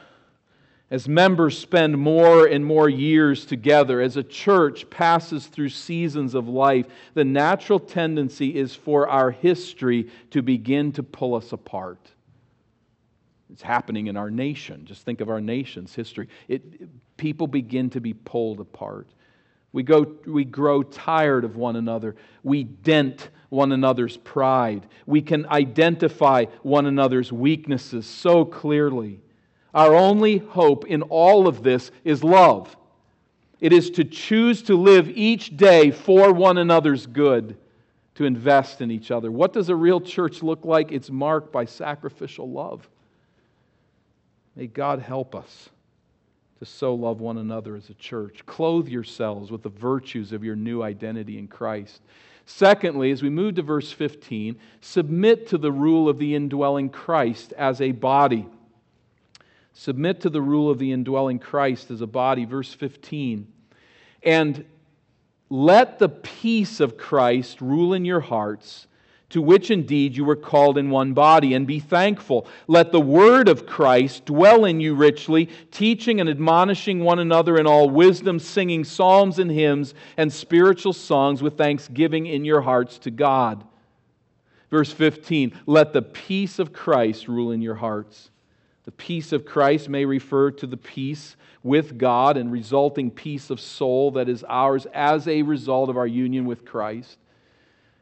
as 0.90 1.06
members 1.06 1.58
spend 1.58 1.98
more 1.98 2.46
and 2.46 2.64
more 2.64 2.88
years 2.88 3.44
together, 3.44 4.00
as 4.00 4.16
a 4.16 4.22
church 4.22 4.88
passes 4.88 5.46
through 5.46 5.68
seasons 5.68 6.34
of 6.34 6.48
life, 6.48 6.86
the 7.12 7.24
natural 7.24 7.78
tendency 7.78 8.56
is 8.56 8.74
for 8.74 9.06
our 9.06 9.30
history 9.30 10.08
to 10.30 10.40
begin 10.40 10.92
to 10.92 11.02
pull 11.02 11.34
us 11.34 11.52
apart. 11.52 12.10
It's 13.52 13.62
happening 13.62 14.06
in 14.06 14.16
our 14.16 14.30
nation. 14.30 14.86
Just 14.86 15.02
think 15.02 15.20
of 15.20 15.28
our 15.28 15.40
nation's 15.40 15.94
history. 15.94 16.28
It, 16.48 16.62
people 17.18 17.46
begin 17.46 17.90
to 17.90 18.00
be 18.00 18.14
pulled 18.14 18.60
apart. 18.60 19.08
We, 19.72 19.82
go, 19.82 20.16
we 20.26 20.46
grow 20.46 20.82
tired 20.82 21.44
of 21.44 21.56
one 21.56 21.76
another. 21.76 22.16
We 22.42 22.64
dent 22.64 23.28
one 23.50 23.72
another's 23.72 24.16
pride. 24.16 24.86
We 25.04 25.20
can 25.20 25.46
identify 25.46 26.46
one 26.62 26.86
another's 26.86 27.30
weaknesses 27.30 28.06
so 28.06 28.46
clearly. 28.46 29.20
Our 29.74 29.94
only 29.94 30.38
hope 30.38 30.86
in 30.86 31.02
all 31.02 31.46
of 31.46 31.62
this 31.62 31.90
is 32.04 32.24
love. 32.24 32.74
It 33.60 33.72
is 33.72 33.90
to 33.90 34.04
choose 34.04 34.62
to 34.62 34.76
live 34.76 35.08
each 35.08 35.56
day 35.56 35.90
for 35.90 36.32
one 36.32 36.58
another's 36.58 37.06
good, 37.06 37.56
to 38.14 38.24
invest 38.24 38.80
in 38.80 38.90
each 38.90 39.10
other. 39.10 39.30
What 39.30 39.52
does 39.52 39.68
a 39.68 39.76
real 39.76 40.00
church 40.00 40.42
look 40.42 40.64
like? 40.64 40.92
It's 40.92 41.10
marked 41.10 41.52
by 41.52 41.64
sacrificial 41.64 42.50
love. 42.50 42.88
May 44.56 44.66
God 44.66 45.00
help 45.00 45.34
us 45.34 45.68
to 46.58 46.64
so 46.64 46.94
love 46.94 47.20
one 47.20 47.38
another 47.38 47.76
as 47.76 47.90
a 47.90 47.94
church. 47.94 48.44
Clothe 48.46 48.88
yourselves 48.88 49.50
with 49.50 49.62
the 49.62 49.68
virtues 49.68 50.32
of 50.32 50.42
your 50.42 50.56
new 50.56 50.82
identity 50.82 51.38
in 51.38 51.46
Christ. 51.46 52.00
Secondly, 52.46 53.10
as 53.10 53.22
we 53.22 53.30
move 53.30 53.56
to 53.56 53.62
verse 53.62 53.92
15, 53.92 54.56
submit 54.80 55.48
to 55.48 55.58
the 55.58 55.70
rule 55.70 56.08
of 56.08 56.18
the 56.18 56.34
indwelling 56.34 56.88
Christ 56.88 57.52
as 57.52 57.80
a 57.80 57.92
body. 57.92 58.46
Submit 59.78 60.22
to 60.22 60.28
the 60.28 60.42
rule 60.42 60.70
of 60.70 60.80
the 60.80 60.90
indwelling 60.90 61.38
Christ 61.38 61.92
as 61.92 62.00
a 62.00 62.06
body. 62.08 62.44
Verse 62.44 62.74
15. 62.74 63.46
And 64.24 64.64
let 65.50 66.00
the 66.00 66.08
peace 66.08 66.80
of 66.80 66.96
Christ 66.98 67.60
rule 67.60 67.94
in 67.94 68.04
your 68.04 68.18
hearts, 68.18 68.88
to 69.30 69.40
which 69.40 69.70
indeed 69.70 70.16
you 70.16 70.24
were 70.24 70.34
called 70.34 70.78
in 70.78 70.90
one 70.90 71.12
body, 71.12 71.54
and 71.54 71.64
be 71.64 71.78
thankful. 71.78 72.48
Let 72.66 72.90
the 72.90 73.00
word 73.00 73.48
of 73.48 73.66
Christ 73.66 74.24
dwell 74.24 74.64
in 74.64 74.80
you 74.80 74.96
richly, 74.96 75.48
teaching 75.70 76.20
and 76.20 76.28
admonishing 76.28 77.04
one 77.04 77.20
another 77.20 77.56
in 77.56 77.68
all 77.68 77.88
wisdom, 77.88 78.40
singing 78.40 78.82
psalms 78.82 79.38
and 79.38 79.48
hymns 79.48 79.94
and 80.16 80.32
spiritual 80.32 80.92
songs 80.92 81.40
with 81.40 81.56
thanksgiving 81.56 82.26
in 82.26 82.44
your 82.44 82.62
hearts 82.62 82.98
to 82.98 83.12
God. 83.12 83.62
Verse 84.72 84.90
15 84.90 85.52
Let 85.66 85.92
the 85.92 86.02
peace 86.02 86.58
of 86.58 86.72
Christ 86.72 87.28
rule 87.28 87.52
in 87.52 87.62
your 87.62 87.76
hearts 87.76 88.30
the 88.88 88.92
peace 88.92 89.32
of 89.32 89.44
Christ 89.44 89.90
may 89.90 90.06
refer 90.06 90.50
to 90.52 90.66
the 90.66 90.78
peace 90.78 91.36
with 91.62 91.98
God 91.98 92.38
and 92.38 92.50
resulting 92.50 93.10
peace 93.10 93.50
of 93.50 93.60
soul 93.60 94.12
that 94.12 94.30
is 94.30 94.46
ours 94.48 94.86
as 94.94 95.28
a 95.28 95.42
result 95.42 95.90
of 95.90 95.98
our 95.98 96.06
union 96.06 96.46
with 96.46 96.64
Christ. 96.64 97.18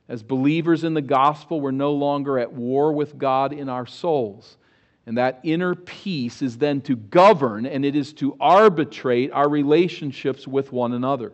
As 0.09 0.23
believers 0.23 0.85
in 0.85 0.95
the 0.95 1.03
gospel, 1.03 1.61
we're 1.61 1.73
no 1.73 1.93
longer 1.93 2.39
at 2.39 2.53
war 2.53 2.93
with 2.93 3.19
God 3.19 3.53
in 3.53 3.69
our 3.69 3.85
souls. 3.85 4.59
And 5.07 5.19
that 5.19 5.41
inner 5.43 5.75
peace 5.75 6.41
is 6.41 6.57
then 6.57 6.81
to 6.83 6.95
govern 6.95 7.67
and 7.67 7.85
it 7.85 7.97
is 7.97 8.13
to 8.13 8.37
arbitrate 8.39 9.33
our 9.33 9.49
relationships 9.49 10.47
with 10.47 10.71
one 10.71 10.93
another. 10.93 11.33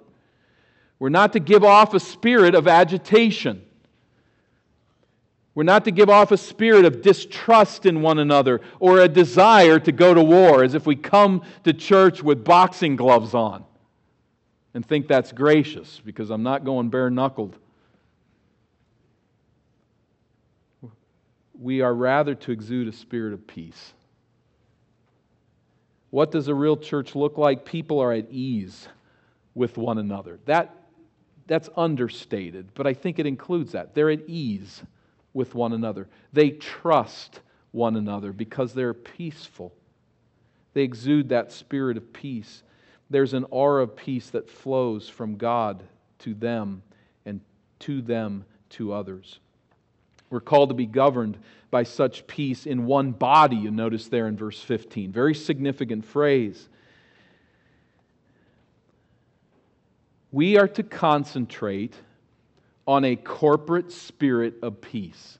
We're 0.98 1.10
not 1.10 1.34
to 1.34 1.40
give 1.40 1.62
off 1.62 1.92
a 1.92 2.00
spirit 2.00 2.54
of 2.54 2.66
agitation. 2.66 3.66
We're 5.54 5.64
not 5.64 5.84
to 5.84 5.90
give 5.90 6.08
off 6.08 6.32
a 6.32 6.38
spirit 6.38 6.84
of 6.86 7.02
distrust 7.02 7.84
in 7.84 8.00
one 8.00 8.18
another 8.18 8.62
or 8.80 9.00
a 9.00 9.08
desire 9.08 9.78
to 9.80 9.92
go 9.92 10.14
to 10.14 10.22
war 10.22 10.64
as 10.64 10.74
if 10.74 10.86
we 10.86 10.96
come 10.96 11.42
to 11.64 11.74
church 11.74 12.22
with 12.22 12.42
boxing 12.42 12.96
gloves 12.96 13.34
on 13.34 13.64
and 14.72 14.84
think 14.86 15.08
that's 15.08 15.32
gracious 15.32 16.00
because 16.04 16.30
I'm 16.30 16.42
not 16.42 16.64
going 16.64 16.88
bare 16.88 17.10
knuckled. 17.10 17.56
We 21.60 21.82
are 21.82 21.94
rather 21.94 22.34
to 22.34 22.50
exude 22.50 22.88
a 22.88 22.92
spirit 22.92 23.34
of 23.34 23.46
peace. 23.46 23.92
What 26.10 26.30
does 26.30 26.48
a 26.48 26.54
real 26.54 26.76
church 26.76 27.14
look 27.14 27.36
like? 27.36 27.64
People 27.64 28.00
are 28.00 28.12
at 28.12 28.30
ease 28.30 28.88
with 29.54 29.76
one 29.76 29.98
another. 29.98 30.38
That, 30.46 30.74
that's 31.46 31.68
understated, 31.76 32.68
but 32.74 32.86
I 32.86 32.94
think 32.94 33.18
it 33.18 33.26
includes 33.26 33.72
that. 33.72 33.94
They're 33.94 34.10
at 34.10 34.26
ease 34.26 34.82
with 35.34 35.54
one 35.54 35.72
another. 35.72 36.08
They 36.32 36.50
trust 36.50 37.40
one 37.70 37.96
another 37.96 38.32
because 38.32 38.74
they're 38.74 38.94
peaceful. 38.94 39.72
They 40.74 40.82
exude 40.82 41.30
that 41.30 41.52
spirit 41.52 41.96
of 41.96 42.12
peace. 42.12 42.62
There's 43.10 43.34
an 43.34 43.46
aura 43.50 43.82
of 43.82 43.96
peace 43.96 44.30
that 44.30 44.48
flows 44.48 45.08
from 45.08 45.36
God 45.36 45.82
to 46.20 46.34
them 46.34 46.82
and 47.26 47.40
to 47.80 48.00
them 48.00 48.44
to 48.70 48.92
others. 48.92 49.38
We're 50.30 50.40
called 50.40 50.70
to 50.70 50.74
be 50.74 50.86
governed 50.86 51.36
by 51.70 51.82
such 51.82 52.26
peace 52.26 52.66
in 52.66 52.86
one 52.86 53.12
body, 53.12 53.56
you 53.56 53.70
notice 53.70 54.08
there 54.08 54.28
in 54.28 54.36
verse 54.36 54.60
15. 54.60 55.12
Very 55.12 55.34
significant 55.34 56.04
phrase. 56.04 56.68
We 60.30 60.56
are 60.56 60.68
to 60.68 60.82
concentrate 60.82 61.94
on 62.86 63.04
a 63.04 63.16
corporate 63.16 63.92
spirit 63.92 64.54
of 64.62 64.80
peace. 64.80 65.38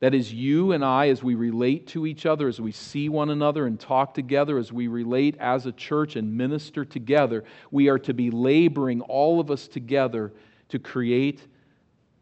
That 0.00 0.14
is, 0.14 0.32
you 0.32 0.72
and 0.72 0.82
I, 0.82 1.08
as 1.08 1.22
we 1.22 1.34
relate 1.34 1.86
to 1.88 2.06
each 2.06 2.24
other, 2.24 2.48
as 2.48 2.58
we 2.58 2.72
see 2.72 3.10
one 3.10 3.28
another 3.28 3.66
and 3.66 3.78
talk 3.78 4.14
together, 4.14 4.56
as 4.56 4.72
we 4.72 4.88
relate 4.88 5.36
as 5.38 5.66
a 5.66 5.72
church 5.72 6.16
and 6.16 6.36
minister 6.36 6.86
together, 6.86 7.44
we 7.70 7.88
are 7.88 7.98
to 8.00 8.14
be 8.14 8.30
laboring, 8.30 9.02
all 9.02 9.40
of 9.40 9.50
us 9.50 9.68
together, 9.68 10.32
to 10.70 10.78
create 10.78 11.46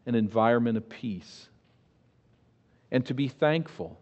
an 0.05 0.15
environment 0.15 0.75
of 0.75 0.89
peace 0.89 1.47
and 2.91 3.05
to 3.05 3.13
be 3.13 3.27
thankful. 3.27 3.99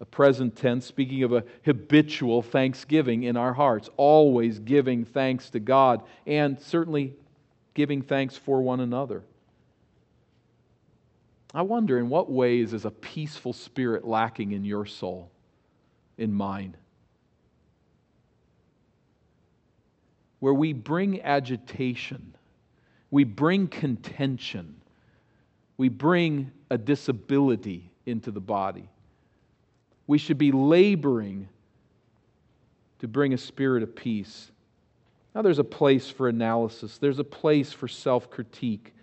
A 0.00 0.04
present 0.04 0.56
tense, 0.56 0.84
speaking 0.84 1.22
of 1.22 1.32
a 1.32 1.44
habitual 1.64 2.42
thanksgiving 2.42 3.22
in 3.22 3.36
our 3.36 3.52
hearts, 3.52 3.88
always 3.96 4.58
giving 4.58 5.04
thanks 5.04 5.50
to 5.50 5.60
God 5.60 6.02
and 6.26 6.58
certainly 6.58 7.14
giving 7.74 8.02
thanks 8.02 8.36
for 8.36 8.60
one 8.60 8.80
another. 8.80 9.22
I 11.54 11.62
wonder 11.62 11.98
in 11.98 12.08
what 12.08 12.30
ways 12.30 12.72
is 12.72 12.84
a 12.84 12.90
peaceful 12.90 13.52
spirit 13.52 14.04
lacking 14.04 14.52
in 14.52 14.64
your 14.64 14.84
soul? 14.84 15.30
in 16.18 16.32
mine? 16.32 16.76
Where 20.40 20.54
we 20.54 20.72
bring 20.72 21.22
agitation, 21.22 22.34
we 23.10 23.24
bring 23.24 23.68
contention, 23.68 24.80
we 25.76 25.88
bring 25.88 26.52
a 26.70 26.78
disability 26.78 27.90
into 28.06 28.30
the 28.30 28.40
body. 28.40 28.88
We 30.06 30.18
should 30.18 30.38
be 30.38 30.52
laboring 30.52 31.48
to 32.98 33.08
bring 33.08 33.32
a 33.32 33.38
spirit 33.38 33.82
of 33.82 33.96
peace. 33.96 34.50
Now, 35.34 35.42
there's 35.42 35.58
a 35.58 35.64
place 35.64 36.10
for 36.10 36.28
analysis, 36.28 36.98
there's 36.98 37.18
a 37.18 37.24
place 37.24 37.72
for 37.72 37.88
self 37.88 38.30
critique, 38.30 38.94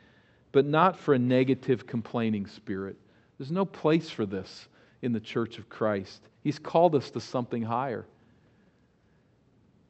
but 0.51 0.65
not 0.65 0.97
for 0.97 1.13
a 1.13 1.19
negative 1.19 1.87
complaining 1.87 2.45
spirit. 2.45 2.97
There's 3.37 3.51
no 3.51 3.65
place 3.65 4.09
for 4.09 4.25
this 4.25 4.67
in 5.01 5.13
the 5.13 5.19
church 5.19 5.57
of 5.57 5.69
Christ. 5.69 6.21
He's 6.43 6.59
called 6.59 6.95
us 6.95 7.09
to 7.11 7.19
something 7.19 7.63
higher. 7.63 8.05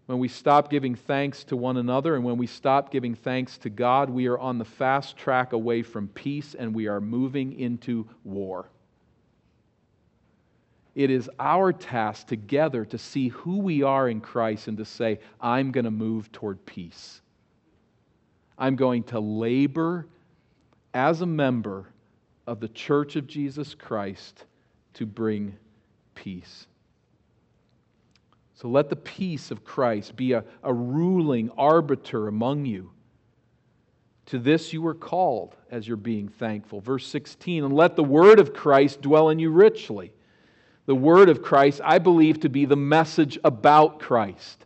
When 0.05 0.19
we 0.19 0.27
stop 0.27 0.69
giving 0.69 0.95
thanks 0.95 1.43
to 1.45 1.55
one 1.55 1.77
another 1.77 2.15
and 2.15 2.23
when 2.23 2.37
we 2.37 2.47
stop 2.47 2.91
giving 2.91 3.15
thanks 3.15 3.57
to 3.59 3.69
God, 3.69 4.09
we 4.09 4.27
are 4.27 4.37
on 4.37 4.57
the 4.57 4.65
fast 4.65 5.15
track 5.15 5.53
away 5.53 5.83
from 5.83 6.09
peace 6.09 6.53
and 6.53 6.75
we 6.75 6.87
are 6.87 6.99
moving 6.99 7.57
into 7.59 8.07
war. 8.23 8.67
It 10.93 11.09
is 11.09 11.29
our 11.39 11.71
task 11.71 12.27
together 12.27 12.83
to 12.85 12.97
see 12.97 13.29
who 13.29 13.59
we 13.59 13.83
are 13.83 14.09
in 14.09 14.19
Christ 14.19 14.67
and 14.67 14.77
to 14.77 14.85
say, 14.85 15.19
I'm 15.39 15.71
going 15.71 15.85
to 15.85 15.91
move 15.91 16.29
toward 16.33 16.65
peace. 16.65 17.21
I'm 18.57 18.75
going 18.75 19.03
to 19.05 19.19
labor 19.19 20.07
as 20.93 21.21
a 21.21 21.25
member 21.25 21.87
of 22.47 22.59
the 22.59 22.67
church 22.67 23.15
of 23.15 23.27
Jesus 23.27 23.73
Christ 23.75 24.45
to 24.95 25.05
bring 25.05 25.57
peace. 26.15 26.67
So 28.55 28.67
let 28.67 28.89
the 28.89 28.95
peace 28.95 29.51
of 29.51 29.63
Christ 29.63 30.15
be 30.15 30.33
a, 30.33 30.43
a 30.63 30.73
ruling 30.73 31.49
arbiter 31.57 32.27
among 32.27 32.65
you. 32.65 32.91
To 34.27 34.37
this 34.37 34.71
you 34.71 34.81
were 34.81 34.93
called 34.93 35.55
as 35.71 35.87
you're 35.87 35.97
being 35.97 36.27
thankful. 36.27 36.79
Verse 36.79 37.07
16, 37.07 37.63
and 37.63 37.73
let 37.73 37.95
the 37.95 38.03
word 38.03 38.39
of 38.39 38.53
Christ 38.53 39.01
dwell 39.01 39.29
in 39.29 39.39
you 39.39 39.49
richly 39.49 40.13
the 40.85 40.95
word 40.95 41.29
of 41.29 41.41
Christ, 41.41 41.81
I 41.83 41.99
believe 41.99 42.39
to 42.41 42.49
be 42.49 42.65
the 42.65 42.75
message 42.75 43.37
about 43.43 43.99
Christ, 43.99 44.65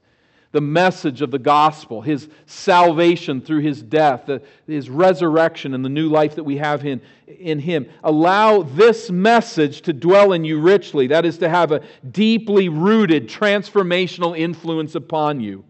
the 0.55 0.61
message 0.61 1.21
of 1.21 1.31
the 1.31 1.37
gospel, 1.37 2.01
his 2.01 2.29
salvation 2.45 3.41
through 3.41 3.59
his 3.59 3.83
death, 3.83 4.29
his 4.65 4.89
resurrection, 4.89 5.73
and 5.73 5.83
the 5.83 5.89
new 5.89 6.07
life 6.07 6.35
that 6.35 6.45
we 6.45 6.55
have 6.55 6.85
in, 6.85 7.01
in 7.27 7.59
him. 7.59 7.85
Allow 8.05 8.61
this 8.61 9.11
message 9.11 9.81
to 9.81 9.91
dwell 9.91 10.31
in 10.31 10.45
you 10.45 10.61
richly, 10.61 11.07
that 11.07 11.25
is, 11.25 11.39
to 11.39 11.49
have 11.49 11.73
a 11.73 11.81
deeply 12.09 12.69
rooted 12.69 13.27
transformational 13.27 14.39
influence 14.39 14.95
upon 14.95 15.41
you. 15.41 15.65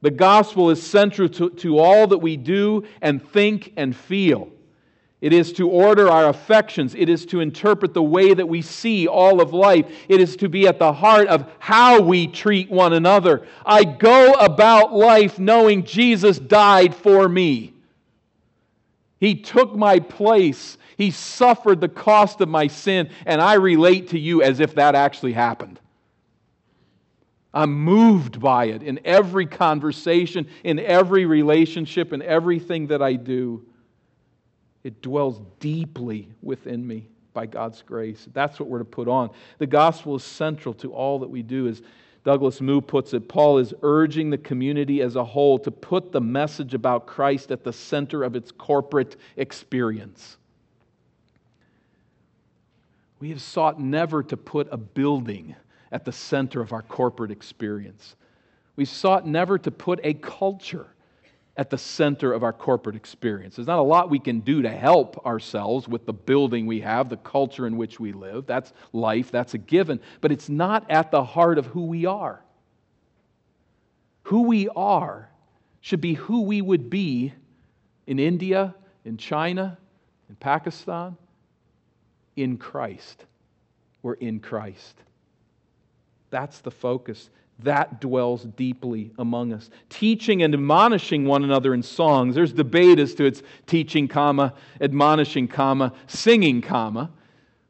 The 0.00 0.10
gospel 0.10 0.70
is 0.70 0.82
central 0.82 1.28
to, 1.28 1.50
to 1.50 1.78
all 1.78 2.06
that 2.06 2.18
we 2.18 2.38
do 2.38 2.84
and 3.02 3.22
think 3.22 3.74
and 3.76 3.94
feel. 3.94 4.48
It 5.20 5.34
is 5.34 5.52
to 5.54 5.68
order 5.68 6.08
our 6.08 6.28
affections. 6.28 6.94
It 6.94 7.10
is 7.10 7.26
to 7.26 7.40
interpret 7.40 7.92
the 7.92 8.02
way 8.02 8.32
that 8.32 8.48
we 8.48 8.62
see 8.62 9.06
all 9.06 9.42
of 9.42 9.52
life. 9.52 9.86
It 10.08 10.20
is 10.20 10.34
to 10.36 10.48
be 10.48 10.66
at 10.66 10.78
the 10.78 10.94
heart 10.94 11.28
of 11.28 11.46
how 11.58 12.00
we 12.00 12.26
treat 12.26 12.70
one 12.70 12.94
another. 12.94 13.46
I 13.66 13.84
go 13.84 14.32
about 14.34 14.94
life 14.94 15.38
knowing 15.38 15.84
Jesus 15.84 16.38
died 16.38 16.94
for 16.94 17.28
me. 17.28 17.74
He 19.18 19.34
took 19.34 19.76
my 19.76 20.00
place. 20.00 20.78
He 20.96 21.10
suffered 21.10 21.82
the 21.82 21.88
cost 21.88 22.40
of 22.40 22.48
my 22.48 22.68
sin, 22.68 23.10
and 23.26 23.42
I 23.42 23.54
relate 23.54 24.08
to 24.10 24.18
you 24.18 24.42
as 24.42 24.60
if 24.60 24.74
that 24.76 24.94
actually 24.94 25.34
happened. 25.34 25.78
I'm 27.52 27.74
moved 27.74 28.40
by 28.40 28.66
it 28.66 28.82
in 28.82 29.00
every 29.04 29.44
conversation, 29.44 30.46
in 30.64 30.78
every 30.78 31.26
relationship, 31.26 32.14
in 32.14 32.22
everything 32.22 32.86
that 32.86 33.02
I 33.02 33.14
do. 33.14 33.66
It 34.82 35.02
dwells 35.02 35.40
deeply 35.58 36.28
within 36.42 36.86
me 36.86 37.08
by 37.32 37.46
God's 37.46 37.82
grace. 37.82 38.28
That's 38.32 38.58
what 38.58 38.68
we're 38.68 38.78
to 38.78 38.84
put 38.84 39.08
on. 39.08 39.30
The 39.58 39.66
gospel 39.66 40.16
is 40.16 40.24
central 40.24 40.74
to 40.74 40.92
all 40.92 41.18
that 41.20 41.28
we 41.28 41.42
do. 41.42 41.68
As 41.68 41.82
Douglas 42.24 42.60
Moo 42.60 42.80
puts 42.80 43.14
it, 43.14 43.28
Paul 43.28 43.58
is 43.58 43.72
urging 43.82 44.30
the 44.30 44.38
community 44.38 45.00
as 45.02 45.16
a 45.16 45.24
whole 45.24 45.58
to 45.60 45.70
put 45.70 46.12
the 46.12 46.20
message 46.20 46.74
about 46.74 47.06
Christ 47.06 47.50
at 47.50 47.64
the 47.64 47.72
center 47.72 48.22
of 48.22 48.36
its 48.36 48.50
corporate 48.50 49.16
experience. 49.36 50.36
We 53.20 53.28
have 53.30 53.42
sought 53.42 53.78
never 53.78 54.22
to 54.22 54.36
put 54.36 54.68
a 54.70 54.78
building 54.78 55.54
at 55.92 56.04
the 56.04 56.12
center 56.12 56.60
of 56.60 56.72
our 56.72 56.82
corporate 56.82 57.30
experience. 57.30 58.16
We 58.76 58.86
sought 58.86 59.26
never 59.26 59.58
to 59.58 59.70
put 59.70 60.00
a 60.02 60.14
culture 60.14 60.88
at 61.56 61.70
the 61.70 61.78
center 61.78 62.32
of 62.32 62.42
our 62.42 62.52
corporate 62.52 62.96
experience. 62.96 63.56
There's 63.56 63.66
not 63.66 63.78
a 63.78 63.82
lot 63.82 64.08
we 64.08 64.18
can 64.18 64.40
do 64.40 64.62
to 64.62 64.70
help 64.70 65.24
ourselves 65.26 65.88
with 65.88 66.06
the 66.06 66.12
building 66.12 66.66
we 66.66 66.80
have, 66.80 67.08
the 67.08 67.16
culture 67.16 67.66
in 67.66 67.76
which 67.76 68.00
we 68.00 68.12
live. 68.12 68.46
That's 68.46 68.72
life, 68.92 69.30
that's 69.30 69.54
a 69.54 69.58
given. 69.58 70.00
But 70.20 70.32
it's 70.32 70.48
not 70.48 70.90
at 70.90 71.10
the 71.10 71.24
heart 71.24 71.58
of 71.58 71.66
who 71.66 71.86
we 71.86 72.06
are. 72.06 72.42
Who 74.24 74.42
we 74.42 74.68
are 74.68 75.28
should 75.80 76.00
be 76.00 76.14
who 76.14 76.42
we 76.42 76.62
would 76.62 76.88
be 76.88 77.32
in 78.06 78.18
India, 78.18 78.74
in 79.04 79.16
China, 79.16 79.76
in 80.28 80.36
Pakistan, 80.36 81.16
in 82.36 82.56
Christ. 82.56 83.24
We're 84.02 84.14
in 84.14 84.40
Christ. 84.40 84.96
That's 86.30 86.60
the 86.60 86.70
focus 86.70 87.28
that 87.64 88.00
dwells 88.00 88.44
deeply 88.44 89.12
among 89.18 89.52
us. 89.52 89.70
Teaching 89.88 90.42
and 90.42 90.54
admonishing 90.54 91.24
one 91.24 91.44
another 91.44 91.74
in 91.74 91.82
songs. 91.82 92.34
There's 92.34 92.52
debate 92.52 92.98
as 92.98 93.14
to 93.14 93.24
its 93.24 93.42
teaching, 93.66 94.08
comma, 94.08 94.54
admonishing, 94.80 95.48
comma, 95.48 95.92
singing, 96.06 96.62
comma. 96.62 97.10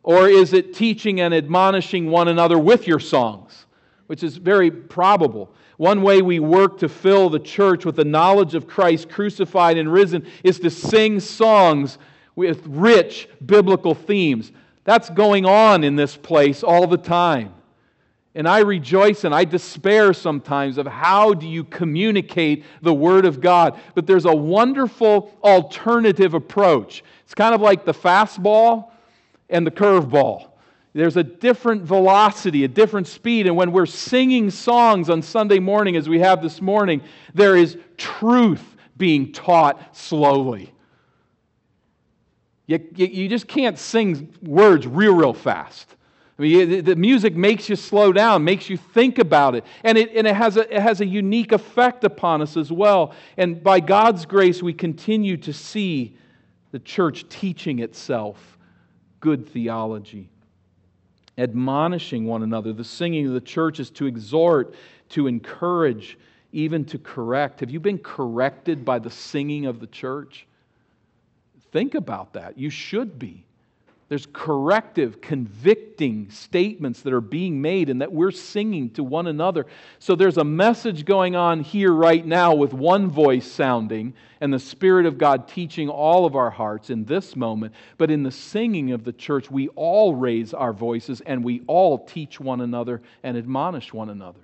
Or 0.03 0.29
is 0.29 0.53
it 0.53 0.74
teaching 0.74 1.20
and 1.20 1.35
admonishing 1.35 2.11
one 2.11 2.29
another 2.29 2.59
with 2.59 2.87
your 2.87 3.00
songs? 3.00 3.66
Which 4.07 4.22
is 4.22 4.37
very 4.37 4.70
probable. 4.70 5.53
One 5.76 6.03
way 6.03 6.20
we 6.20 6.40
work 6.40 6.79
to 6.81 6.88
fill 6.88 7.31
the 7.31 7.38
church 7.38 7.85
with 7.85 7.96
the 7.96 8.05
knowledge 8.05 8.55
of 8.55 8.66
Christ 8.66 9.09
crucified 9.09 9.79
and 9.79 9.92
risen 9.92 10.26
is 10.44 10.61
to 10.61 10.70
sing 10.70 11.20
songs 11.20 11.98
with 12.37 12.66
rich 12.66 13.29
biblical 13.44 13.94
themes. 13.94 14.53
That's 14.85 15.11
going 15.11 15.46
on 15.46 15.85
in 15.85 15.96
this 15.96 16.16
place 16.16 16.62
all 16.62 16.87
the 16.87 16.98
time. 16.98 17.55
And 18.35 18.47
I 18.47 18.61
rejoice 18.61 19.25
and 19.25 19.35
I 19.35 19.45
despair 19.45 20.12
sometimes 20.12 20.79
of 20.79 20.87
how 20.87 21.35
do 21.35 21.49
you 21.49 21.64
communicate 21.64 22.64
the 22.81 22.95
Word 22.95 23.25
of 23.25 23.40
God. 23.40 23.79
But 23.95 24.07
there's 24.07 24.25
a 24.25 24.35
wonderful 24.35 25.37
alternative 25.43 26.35
approach. 26.35 27.03
It's 27.25 27.35
kind 27.35 27.55
of 27.55 27.61
like 27.61 27.85
the 27.85 27.95
fastball 27.95 28.90
and 29.49 29.66
the 29.66 29.71
curveball. 29.71 30.51
There's 30.93 31.16
a 31.16 31.23
different 31.23 31.83
velocity, 31.83 32.64
a 32.64 32.69
different 32.69 33.07
speed. 33.07 33.47
And 33.47 33.57
when 33.57 33.73
we're 33.73 33.87
singing 33.87 34.51
songs 34.51 35.09
on 35.09 35.23
Sunday 35.23 35.59
morning, 35.59 35.97
as 35.97 36.09
we 36.09 36.19
have 36.21 36.43
this 36.43 36.61
morning, 36.61 37.03
there 37.35 37.57
is 37.57 37.77
truth 37.97 38.77
being 38.97 39.33
taught 39.33 39.97
slowly. 39.97 40.73
You, 42.66 42.79
you, 42.95 43.29
just 43.29 43.49
can't 43.49 43.77
sing 43.79 44.33
words 44.43 44.87
real, 44.87 45.14
real 45.14 45.33
fast. 45.33 45.97
I 46.40 46.42
mean, 46.42 46.85
the 46.85 46.96
music 46.96 47.37
makes 47.37 47.68
you 47.68 47.76
slow 47.76 48.14
down, 48.14 48.44
makes 48.44 48.70
you 48.70 48.79
think 48.79 49.18
about 49.18 49.55
it, 49.55 49.64
and 49.85 49.98
it, 49.98 50.11
and 50.14 50.26
it, 50.26 50.35
has 50.35 50.57
a, 50.57 50.74
it 50.74 50.81
has 50.81 51.03
a 51.03 51.07
unique 51.07 51.53
effect 51.53 52.03
upon 52.03 52.40
us 52.40 52.57
as 52.57 52.72
well. 52.72 53.12
And 53.37 53.62
by 53.62 53.81
God's 53.81 54.24
grace, 54.24 54.62
we 54.62 54.72
continue 54.72 55.37
to 55.37 55.53
see 55.53 56.16
the 56.72 56.79
church 56.79 57.29
teaching 57.29 57.81
itself 57.81 58.57
good 59.20 59.50
theology, 59.50 60.31
admonishing 61.37 62.25
one 62.25 62.42
another. 62.42 62.73
The 62.73 62.85
singing 62.85 63.27
of 63.27 63.35
the 63.35 63.42
church 63.42 63.79
is 63.79 63.90
to 63.90 64.06
exhort, 64.06 64.75
to 65.10 65.27
encourage, 65.27 66.17
even 66.52 66.87
to 66.87 66.96
correct. 66.96 67.60
Have 67.60 67.71
you 67.71 67.81
been 67.81 67.98
corrected 67.98 68.83
by 68.83 68.98
the 68.98 69.10
singing 69.10 69.67
of 69.67 69.79
the 69.79 69.88
church? 69.88 70.46
Think 71.71 71.94
about 71.94 72.33
that. 72.33 72.56
You 72.56 72.71
should 72.71 73.19
be. 73.19 73.44
There's 74.11 74.27
corrective, 74.33 75.21
convicting 75.21 76.31
statements 76.31 77.02
that 77.02 77.13
are 77.13 77.21
being 77.21 77.63
made 77.63 77.88
and 77.88 78.00
that 78.00 78.13
we're 78.13 78.33
singing 78.33 78.90
to 78.94 79.04
one 79.04 79.29
another. 79.29 79.67
So 80.00 80.17
there's 80.17 80.37
a 80.37 80.42
message 80.42 81.04
going 81.04 81.37
on 81.37 81.61
here 81.61 81.92
right 81.92 82.27
now 82.27 82.52
with 82.56 82.75
one 82.75 83.08
voice 83.08 83.46
sounding 83.46 84.15
and 84.40 84.52
the 84.52 84.58
Spirit 84.58 85.06
of 85.06 85.17
God 85.17 85.46
teaching 85.46 85.88
all 85.88 86.27
of 86.27 86.35
our 86.35 86.50
hearts 86.50 86.90
in 86.90 87.04
this 87.04 87.37
moment. 87.37 87.73
But 87.98 88.11
in 88.11 88.25
the 88.25 88.33
singing 88.33 88.90
of 88.90 89.04
the 89.04 89.13
church, 89.13 89.48
we 89.48 89.69
all 89.69 90.17
raise 90.17 90.52
our 90.52 90.73
voices 90.73 91.21
and 91.21 91.44
we 91.44 91.63
all 91.69 92.04
teach 92.04 92.40
one 92.40 92.63
another 92.63 93.02
and 93.23 93.37
admonish 93.37 93.92
one 93.92 94.11
another. 94.11 94.40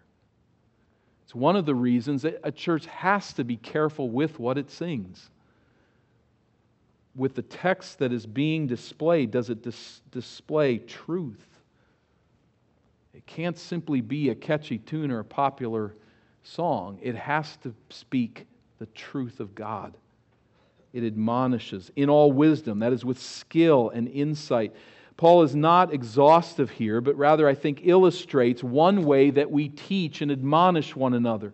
It's 1.25 1.35
one 1.35 1.57
of 1.57 1.67
the 1.67 1.75
reasons 1.75 2.23
that 2.23 2.39
a 2.45 2.53
church 2.53 2.87
has 2.87 3.33
to 3.33 3.43
be 3.43 3.57
careful 3.57 4.11
with 4.11 4.39
what 4.39 4.59
it 4.59 4.71
sings 4.71 5.29
with 7.17 7.35
the 7.35 7.43
text 7.43 7.99
that 7.99 8.12
is 8.12 8.27
being 8.27 8.67
displayed, 8.67 9.31
does 9.31 9.51
it 9.51 9.62
dis- 9.62 10.03
display 10.11 10.79
truth? 10.79 11.47
It 13.14 13.27
can't 13.27 13.59
simply 13.59 14.03
be 14.03 14.29
a 14.29 14.35
catchy 14.35 14.79
tune 14.79 15.11
or 15.11 15.21
a 15.21 15.25
popular 15.25 15.95
song, 16.43 16.99
it 17.03 17.17
has 17.17 17.57
to 17.59 17.75
speak 17.91 18.47
the 18.79 18.87
truth 18.87 19.41
of 19.41 19.55
God. 19.55 19.97
It 20.93 21.03
admonishes 21.03 21.91
in 21.97 22.09
all 22.09 22.31
wisdom, 22.31 22.79
that 22.79 22.93
is, 22.93 23.05
with 23.05 23.21
skill 23.21 23.91
and 23.91 24.09
insight. 24.09 24.75
Paul 25.17 25.43
is 25.43 25.55
not 25.55 25.93
exhaustive 25.93 26.71
here, 26.71 27.01
but 27.01 27.17
rather, 27.17 27.49
I 27.49 27.55
think, 27.55 27.81
illustrates 27.85 28.62
one 28.62 29.05
way 29.05 29.31
that 29.31 29.51
we 29.51 29.69
teach 29.69 30.21
and 30.21 30.31
admonish 30.31 30.95
one 30.95 31.14
another. 31.14 31.53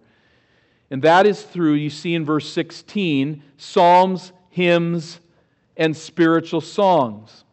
And 0.90 1.02
that 1.02 1.26
is 1.26 1.42
through, 1.42 1.74
you 1.74 1.88
see 1.88 2.14
in 2.14 2.24
verse 2.24 2.52
16, 2.52 3.42
psalms, 3.56 4.32
hymns, 4.50 5.20
and 5.76 5.96
spiritual 5.96 6.60
songs. 6.60 7.44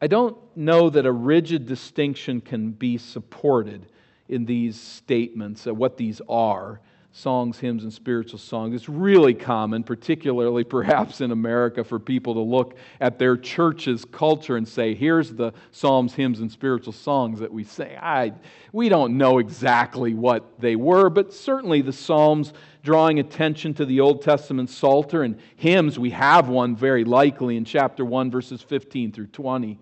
I 0.00 0.06
don't 0.06 0.36
know 0.56 0.90
that 0.90 1.06
a 1.06 1.12
rigid 1.12 1.66
distinction 1.66 2.40
can 2.40 2.72
be 2.72 2.98
supported 2.98 3.86
in 4.28 4.44
these 4.44 4.80
statements 4.80 5.66
what 5.76 5.96
these 5.96 6.20
are 6.28 6.80
songs, 7.16 7.60
hymns, 7.60 7.84
and 7.84 7.92
spiritual 7.92 8.40
songs. 8.40 8.74
It's 8.74 8.88
really 8.88 9.34
common, 9.34 9.84
particularly 9.84 10.64
perhaps 10.64 11.20
in 11.20 11.30
America, 11.30 11.84
for 11.84 12.00
people 12.00 12.34
to 12.34 12.40
look 12.40 12.76
at 13.00 13.20
their 13.20 13.36
church's 13.36 14.04
culture 14.04 14.56
and 14.56 14.66
say, 14.66 14.96
here's 14.96 15.30
the 15.32 15.52
psalms, 15.70 16.12
hymns, 16.12 16.40
and 16.40 16.50
spiritual 16.50 16.92
songs 16.92 17.38
that 17.38 17.52
we 17.52 17.62
sing. 17.62 17.96
I, 18.02 18.32
we 18.72 18.88
don't 18.88 19.16
know 19.16 19.38
exactly 19.38 20.12
what 20.12 20.60
they 20.60 20.74
were, 20.74 21.08
but 21.08 21.32
certainly 21.32 21.82
the 21.82 21.92
psalms 21.92 22.52
drawing 22.82 23.20
attention 23.20 23.74
to 23.74 23.86
the 23.86 24.00
Old 24.00 24.20
Testament 24.20 24.68
Psalter 24.68 25.22
and 25.22 25.38
hymns, 25.54 26.00
we 26.00 26.10
have 26.10 26.48
one 26.48 26.74
very 26.74 27.04
likely 27.04 27.56
in 27.56 27.64
chapter 27.64 28.04
1, 28.04 28.28
verses 28.28 28.60
15 28.60 29.12
through 29.12 29.28
20. 29.28 29.78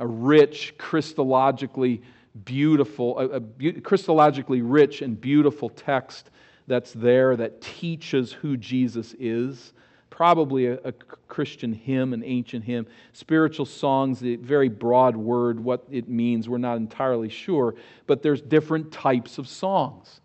A 0.00 0.06
rich, 0.06 0.74
Christologically 0.76 2.02
beautiful, 2.44 3.18
a, 3.18 3.24
a, 3.24 3.40
Christologically 3.40 4.60
rich 4.62 5.00
and 5.00 5.18
beautiful 5.18 5.70
text 5.70 6.30
that's 6.66 6.92
there 6.92 7.36
that 7.36 7.60
teaches 7.60 8.32
who 8.32 8.56
Jesus 8.56 9.14
is. 9.18 9.72
Probably 10.10 10.66
a, 10.66 10.78
a, 10.84 10.92
Christian 10.92 11.72
hymn, 11.72 12.12
an 12.12 12.22
ancient 12.24 12.64
hymn. 12.64 12.86
Spiritual 13.12 13.66
songs, 13.66 14.20
the 14.20 14.36
very 14.36 14.68
broad 14.68 15.16
word, 15.16 15.58
what 15.58 15.84
it 15.90 16.08
means, 16.08 16.48
we're 16.48 16.58
not 16.58 16.76
entirely 16.76 17.28
sure. 17.28 17.74
But 18.06 18.22
there's 18.22 18.40
different 18.40 18.92
types 18.92 19.38
of 19.38 19.48
songs, 19.48 20.20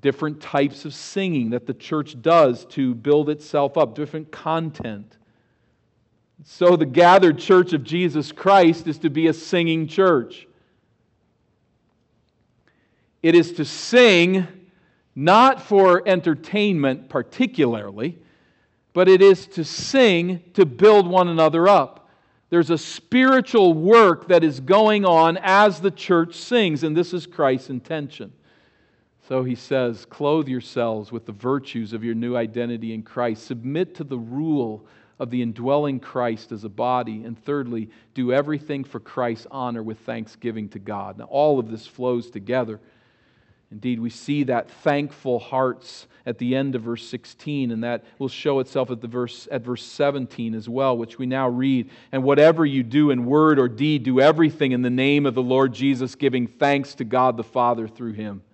different 0.00 0.40
types 0.40 0.84
of 0.84 0.92
singing 0.92 1.50
that 1.50 1.66
the 1.66 1.74
church 1.74 2.20
does 2.20 2.64
to 2.66 2.94
build 2.94 3.30
itself 3.30 3.78
up, 3.78 3.94
different 3.94 4.32
content. 4.32 5.16
So 6.42 6.76
the 6.76 6.86
gathered 6.86 7.38
church 7.38 7.72
of 7.72 7.84
Jesus 7.84 8.32
Christ 8.32 8.88
is 8.88 8.98
to 8.98 9.10
be 9.10 9.28
a 9.28 9.32
singing 9.32 9.86
church. 9.86 10.48
It 13.22 13.34
is 13.34 13.52
to 13.52 13.64
sing 13.64 14.46
not 15.14 15.62
for 15.62 16.06
entertainment 16.06 17.08
particularly, 17.08 18.18
but 18.92 19.08
it 19.08 19.22
is 19.22 19.46
to 19.48 19.64
sing 19.64 20.42
to 20.54 20.64
build 20.64 21.06
one 21.06 21.28
another 21.28 21.68
up. 21.68 22.08
There's 22.50 22.70
a 22.70 22.78
spiritual 22.78 23.74
work 23.74 24.28
that 24.28 24.44
is 24.44 24.60
going 24.60 25.04
on 25.04 25.38
as 25.42 25.80
the 25.80 25.90
church 25.90 26.36
sings, 26.36 26.84
and 26.84 26.96
this 26.96 27.12
is 27.12 27.26
Christ's 27.26 27.70
intention. 27.70 28.32
So 29.28 29.42
he 29.42 29.54
says, 29.54 30.04
Clothe 30.04 30.48
yourselves 30.48 31.10
with 31.10 31.26
the 31.26 31.32
virtues 31.32 31.92
of 31.92 32.04
your 32.04 32.14
new 32.14 32.36
identity 32.36 32.92
in 32.92 33.02
Christ. 33.02 33.46
Submit 33.46 33.94
to 33.96 34.04
the 34.04 34.18
rule 34.18 34.86
of 35.18 35.30
the 35.30 35.40
indwelling 35.40 35.98
Christ 35.98 36.52
as 36.52 36.64
a 36.64 36.68
body. 36.68 37.24
And 37.24 37.42
thirdly, 37.42 37.88
do 38.12 38.32
everything 38.32 38.84
for 38.84 39.00
Christ's 39.00 39.46
honor 39.50 39.82
with 39.82 39.98
thanksgiving 40.00 40.68
to 40.70 40.78
God. 40.78 41.18
Now, 41.18 41.24
all 41.24 41.58
of 41.58 41.70
this 41.70 41.86
flows 41.86 42.30
together. 42.30 42.80
Indeed, 43.74 43.98
we 43.98 44.08
see 44.08 44.44
that 44.44 44.70
thankful 44.70 45.40
hearts 45.40 46.06
at 46.26 46.38
the 46.38 46.54
end 46.54 46.76
of 46.76 46.82
verse 46.82 47.04
16, 47.08 47.72
and 47.72 47.82
that 47.82 48.04
will 48.20 48.28
show 48.28 48.60
itself 48.60 48.88
at, 48.92 49.00
the 49.00 49.08
verse, 49.08 49.48
at 49.50 49.62
verse 49.62 49.82
17 49.84 50.54
as 50.54 50.68
well, 50.68 50.96
which 50.96 51.18
we 51.18 51.26
now 51.26 51.48
read. 51.48 51.90
And 52.12 52.22
whatever 52.22 52.64
you 52.64 52.84
do 52.84 53.10
in 53.10 53.26
word 53.26 53.58
or 53.58 53.68
deed, 53.68 54.04
do 54.04 54.20
everything 54.20 54.70
in 54.70 54.82
the 54.82 54.90
name 54.90 55.26
of 55.26 55.34
the 55.34 55.42
Lord 55.42 55.74
Jesus, 55.74 56.14
giving 56.14 56.46
thanks 56.46 56.94
to 56.94 57.04
God 57.04 57.36
the 57.36 57.42
Father 57.42 57.88
through 57.88 58.12
him. 58.12 58.44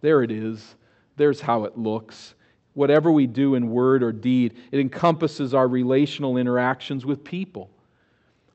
There 0.00 0.24
it 0.24 0.32
is. 0.32 0.74
There's 1.14 1.40
how 1.40 1.62
it 1.62 1.78
looks. 1.78 2.34
Whatever 2.74 3.12
we 3.12 3.28
do 3.28 3.54
in 3.54 3.70
word 3.70 4.02
or 4.02 4.10
deed, 4.10 4.56
it 4.72 4.80
encompasses 4.80 5.54
our 5.54 5.68
relational 5.68 6.36
interactions 6.36 7.06
with 7.06 7.22
people. 7.22 7.70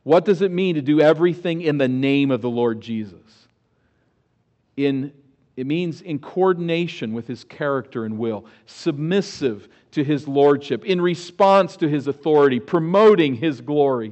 What 0.03 0.25
does 0.25 0.41
it 0.41 0.51
mean 0.51 0.75
to 0.75 0.81
do 0.81 0.99
everything 0.99 1.61
in 1.61 1.77
the 1.77 1.87
name 1.87 2.29
of 2.29 2.41
the 2.41 2.49
Lord 2.49 2.81
Jesus? 2.81 3.47
In 4.75 5.13
it 5.61 5.67
means 5.67 6.01
in 6.01 6.17
coordination 6.17 7.13
with 7.13 7.27
his 7.27 7.43
character 7.43 8.03
and 8.03 8.17
will, 8.17 8.45
submissive 8.65 9.69
to 9.91 10.03
his 10.03 10.27
lordship, 10.27 10.83
in 10.85 10.99
response 10.99 11.77
to 11.77 11.87
his 11.87 12.07
authority, 12.07 12.59
promoting 12.59 13.35
his 13.35 13.61
glory. 13.61 14.11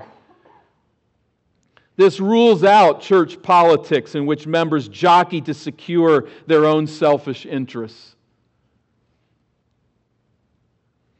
This 1.95 2.19
rules 2.19 2.63
out 2.63 3.01
church 3.01 3.41
politics 3.41 4.13
in 4.13 4.27
which 4.27 4.45
members 4.45 4.87
jockey 4.89 5.41
to 5.41 5.55
secure 5.55 6.27
their 6.45 6.67
own 6.67 6.85
selfish 6.85 7.47
interests. 7.47 8.15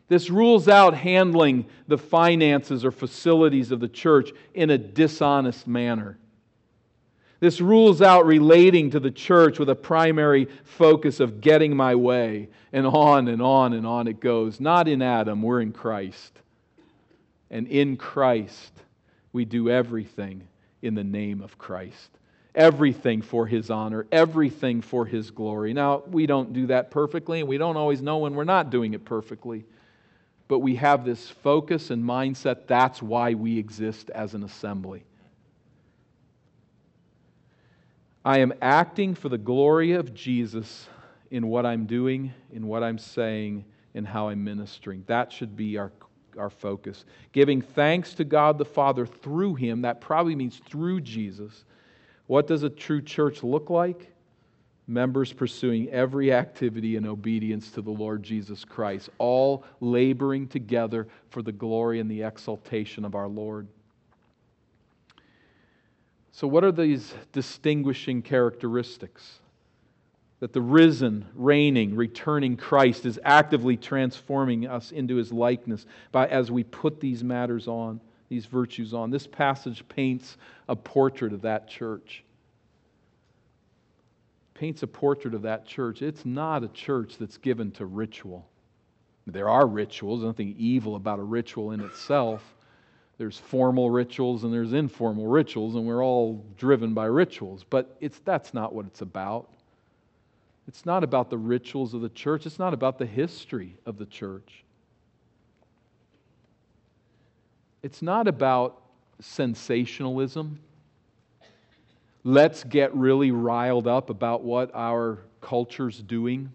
This 0.10 0.30
rules 0.30 0.68
out 0.68 0.94
handling 0.94 1.66
the 1.88 1.98
finances 1.98 2.86
or 2.86 2.92
facilities 2.92 3.72
of 3.72 3.80
the 3.80 3.90
church 3.90 4.32
in 4.54 4.70
a 4.70 4.78
dishonest 4.78 5.66
manner. 5.66 6.20
This 7.40 7.62
rules 7.62 8.02
out 8.02 8.26
relating 8.26 8.92
to 8.92 9.00
the 9.00 9.12
church 9.12 9.60
with 9.60 9.70
a 9.70 9.76
primary 9.76 10.48
focus 10.64 11.20
of 11.20 11.40
getting 11.40 11.76
my 11.76 11.96
way, 11.96 12.50
and 12.74 12.86
on 12.86 13.30
and 13.30 13.42
on 13.42 13.74
and 13.74 13.88
on 13.88 14.08
it 14.08 14.20
goes. 14.20 14.60
Not 14.60 14.88
in 14.88 15.02
Adam, 15.02 15.42
we're 15.42 15.62
in 15.62 15.72
Christ. 15.72 16.34
And 17.50 17.68
in 17.68 17.96
Christ, 17.98 18.74
we 19.32 19.46
do 19.46 19.70
everything 19.70 20.48
in 20.82 20.96
the 20.96 21.04
name 21.04 21.42
of 21.42 21.58
Christ. 21.58 22.10
Everything 22.56 23.22
for 23.22 23.48
His 23.48 23.70
honor, 23.70 24.06
everything 24.12 24.82
for 24.82 25.06
His 25.06 25.32
glory. 25.32 25.74
Now, 25.74 26.04
we 26.08 26.26
don't 26.26 26.52
do 26.52 26.68
that 26.68 26.92
perfectly, 26.92 27.40
and 27.40 27.48
we 27.48 27.58
don't 27.58 27.78
always 27.78 28.02
know 28.02 28.18
when 28.20 28.36
we're 28.36 28.44
not 28.44 28.70
doing 28.70 28.94
it 28.94 29.06
perfectly. 29.06 29.64
But 30.50 30.60
we 30.60 30.76
have 30.76 31.06
this 31.06 31.30
focus 31.30 31.90
and 31.90 32.04
mindset. 32.04 32.68
That's 32.68 33.02
why 33.02 33.34
we 33.36 33.58
exist 33.58 34.10
as 34.10 34.34
an 34.34 34.44
assembly. 34.44 35.04
I 38.24 38.40
am 38.40 38.54
acting 38.62 39.16
for 39.16 39.30
the 39.30 39.38
glory 39.38 39.94
of 39.94 40.14
Jesus 40.14 40.88
in 41.32 41.48
what 41.48 41.66
I'm 41.66 41.86
doing, 41.86 42.34
in 42.52 42.68
what 42.68 42.84
I'm 42.84 42.98
saying, 42.98 43.64
in 43.94 44.04
how 44.04 44.30
I'm 44.30 44.44
ministering. 44.44 45.04
That 45.08 45.32
should 45.32 45.56
be 45.56 45.78
our, 45.78 45.92
our 46.38 46.50
focus. 46.50 47.06
Giving 47.32 47.62
thanks 47.62 48.14
to 48.16 48.26
God 48.26 48.58
the 48.58 48.66
Father 48.66 49.06
through 49.06 49.56
Him, 49.56 49.84
that 49.84 50.02
probably 50.02 50.36
means 50.36 50.58
through 50.66 51.02
Jesus. 51.02 51.64
What 52.28 52.46
does 52.46 52.64
a 52.64 52.70
true 52.70 53.02
church 53.02 53.42
look 53.42 53.70
like? 53.70 54.12
Members 54.86 55.32
pursuing 55.32 55.88
every 55.90 56.34
activity 56.34 56.96
in 56.96 57.06
obedience 57.06 57.72
to 57.72 57.82
the 57.82 57.92
Lord 57.92 58.22
Jesus 58.24 58.66
Christ, 58.66 59.10
all 59.18 59.64
laboring 59.80 60.48
together 60.48 61.08
for 61.30 61.42
the 61.42 61.52
glory 61.52 62.00
and 62.00 62.10
the 62.10 62.24
exaltation 62.24 63.06
of 63.06 63.16
our 63.16 63.28
Lord. 63.28 63.68
So, 66.40 66.48
what 66.48 66.64
are 66.64 66.72
these 66.72 67.14
distinguishing 67.34 68.22
characteristics? 68.22 69.40
That 70.40 70.54
the 70.54 70.62
risen, 70.62 71.26
reigning, 71.36 71.98
returning 71.98 72.56
Christ 72.56 73.06
is 73.06 73.20
actively 73.26 73.76
transforming 73.76 74.66
us 74.66 74.94
into 74.94 75.18
his 75.18 75.34
likeness 75.34 75.86
by, 76.14 76.28
as 76.28 76.50
we 76.50 76.64
put 76.64 77.02
these 77.02 77.26
matters 77.26 77.68
on, 77.68 78.00
these 78.30 78.46
virtues 78.46 78.94
on. 78.94 79.12
This 79.12 79.28
passage 79.28 79.84
paints 79.90 80.38
a 80.70 80.78
portrait 80.78 81.34
of 81.34 81.42
that 81.42 81.68
church. 81.68 82.24
Paints 84.54 84.82
a 84.82 84.88
portrait 84.88 85.34
of 85.34 85.42
that 85.42 85.66
church. 85.66 86.02
It's 86.02 86.26
not 86.26 86.64
a 86.64 86.70
church 86.70 87.18
that's 87.20 87.36
given 87.36 87.70
to 87.72 87.86
ritual. 87.86 88.48
There 89.28 89.50
are 89.50 89.68
rituals, 89.68 90.24
nothing 90.24 90.56
evil 90.58 90.96
about 90.96 91.20
a 91.20 91.24
ritual 91.24 91.72
in 91.72 91.82
itself 91.82 92.56
there's 93.20 93.38
formal 93.38 93.92
rituals 93.92 94.46
and 94.46 94.54
there's 94.54 94.72
informal 94.72 95.28
rituals, 95.28 95.76
and 95.76 95.86
we're 95.86 96.04
all 96.04 96.42
driven 96.58 96.94
by 96.94 97.06
rituals. 97.06 97.66
But 97.70 97.98
it's, 98.00 98.20
that's 98.20 98.54
not 98.54 98.74
what 98.74 98.86
it's 98.86 99.02
about. 99.02 99.50
It's 100.70 100.86
not 100.86 101.04
about 101.04 101.30
the 101.30 101.38
rituals 101.38 101.94
of 101.94 102.00
the 102.00 102.10
church, 102.10 102.46
it's 102.46 102.58
not 102.58 102.74
about 102.74 102.98
the 102.98 103.06
history 103.06 103.76
of 103.86 103.98
the 103.98 104.06
church. 104.06 104.64
It's 107.84 108.02
not 108.02 108.30
about 108.30 108.82
sensationalism. 109.20 110.58
Let's 112.24 112.64
get 112.64 112.96
really 112.96 113.32
riled 113.32 113.88
up 113.88 114.10
about 114.10 114.44
what 114.44 114.72
our 114.74 115.20
culture's 115.42 116.02
doing, 116.02 116.54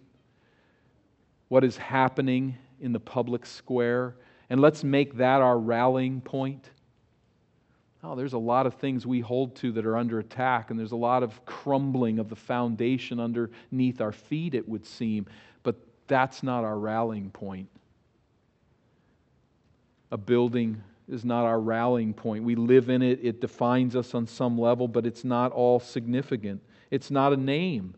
what 1.49 1.63
is 1.63 1.77
happening 1.77 2.57
in 2.81 2.93
the 2.93 3.01
public 3.01 3.45
square 3.45 4.15
and 4.51 4.61
let's 4.61 4.85
make 4.85 5.17
that 5.17 5.41
our 5.43 5.59
rallying 5.59 6.21
point. 6.21 6.71
Oh, 8.03 8.15
there's 8.15 8.35
a 8.35 8.39
lot 8.39 8.67
of 8.67 8.75
things 8.75 9.07
we 9.07 9.21
hold 9.21 9.57
to 9.57 9.73
that 9.73 9.87
are 9.87 9.97
under 9.97 10.19
attack, 10.19 10.71
and 10.71 10.79
there's 10.79 10.93
a 10.93 10.97
lot 10.97 11.23
of 11.23 11.45
crumbling 11.47 12.19
of 12.19 12.29
the 12.29 12.37
foundation 12.37 13.19
underneath 13.19 14.01
our 14.01 14.13
feet, 14.13 14.55
it 14.55 14.69
would 14.69 14.85
seem. 14.85 15.27
But 15.63 15.77
that's 16.07 16.43
not 16.43 16.65
our 16.65 16.79
rallying 16.79 17.31
point. 17.31 17.69
A 20.13 20.19
building 20.19 20.83
is 21.09 21.25
not 21.25 21.45
our 21.45 21.61
rallying 21.61 22.13
point. 22.13 22.45
We 22.45 22.55
live 22.55 22.91
in 22.91 23.01
it, 23.01 23.21
it 23.23 23.41
defines 23.41 23.97
us 23.97 24.15
on 24.15 24.27
some 24.27 24.59
level, 24.59 24.87
but 24.87 25.07
it's 25.07 25.25
not 25.25 25.53
all 25.53 25.81
significant. 25.81 26.63
It's 26.91 27.11
not 27.11 27.33
a 27.33 27.37
name. 27.37 27.95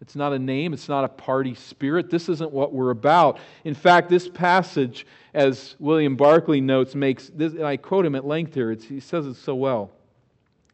It's 0.00 0.16
not 0.16 0.32
a 0.32 0.38
name, 0.38 0.72
it's 0.72 0.88
not 0.88 1.04
a 1.04 1.08
party 1.08 1.54
spirit. 1.54 2.10
This 2.10 2.28
isn't 2.28 2.52
what 2.52 2.72
we're 2.72 2.90
about. 2.90 3.38
In 3.64 3.74
fact, 3.74 4.08
this 4.08 4.28
passage, 4.28 5.06
as 5.34 5.76
William 5.78 6.16
Barclay 6.16 6.60
notes, 6.60 6.94
makes 6.94 7.30
this, 7.34 7.52
and 7.52 7.64
I 7.64 7.76
quote 7.76 8.06
him 8.06 8.14
at 8.14 8.24
length 8.24 8.54
here, 8.54 8.72
he 8.72 9.00
says 9.00 9.26
it 9.26 9.34
so 9.34 9.54
well. 9.54 9.90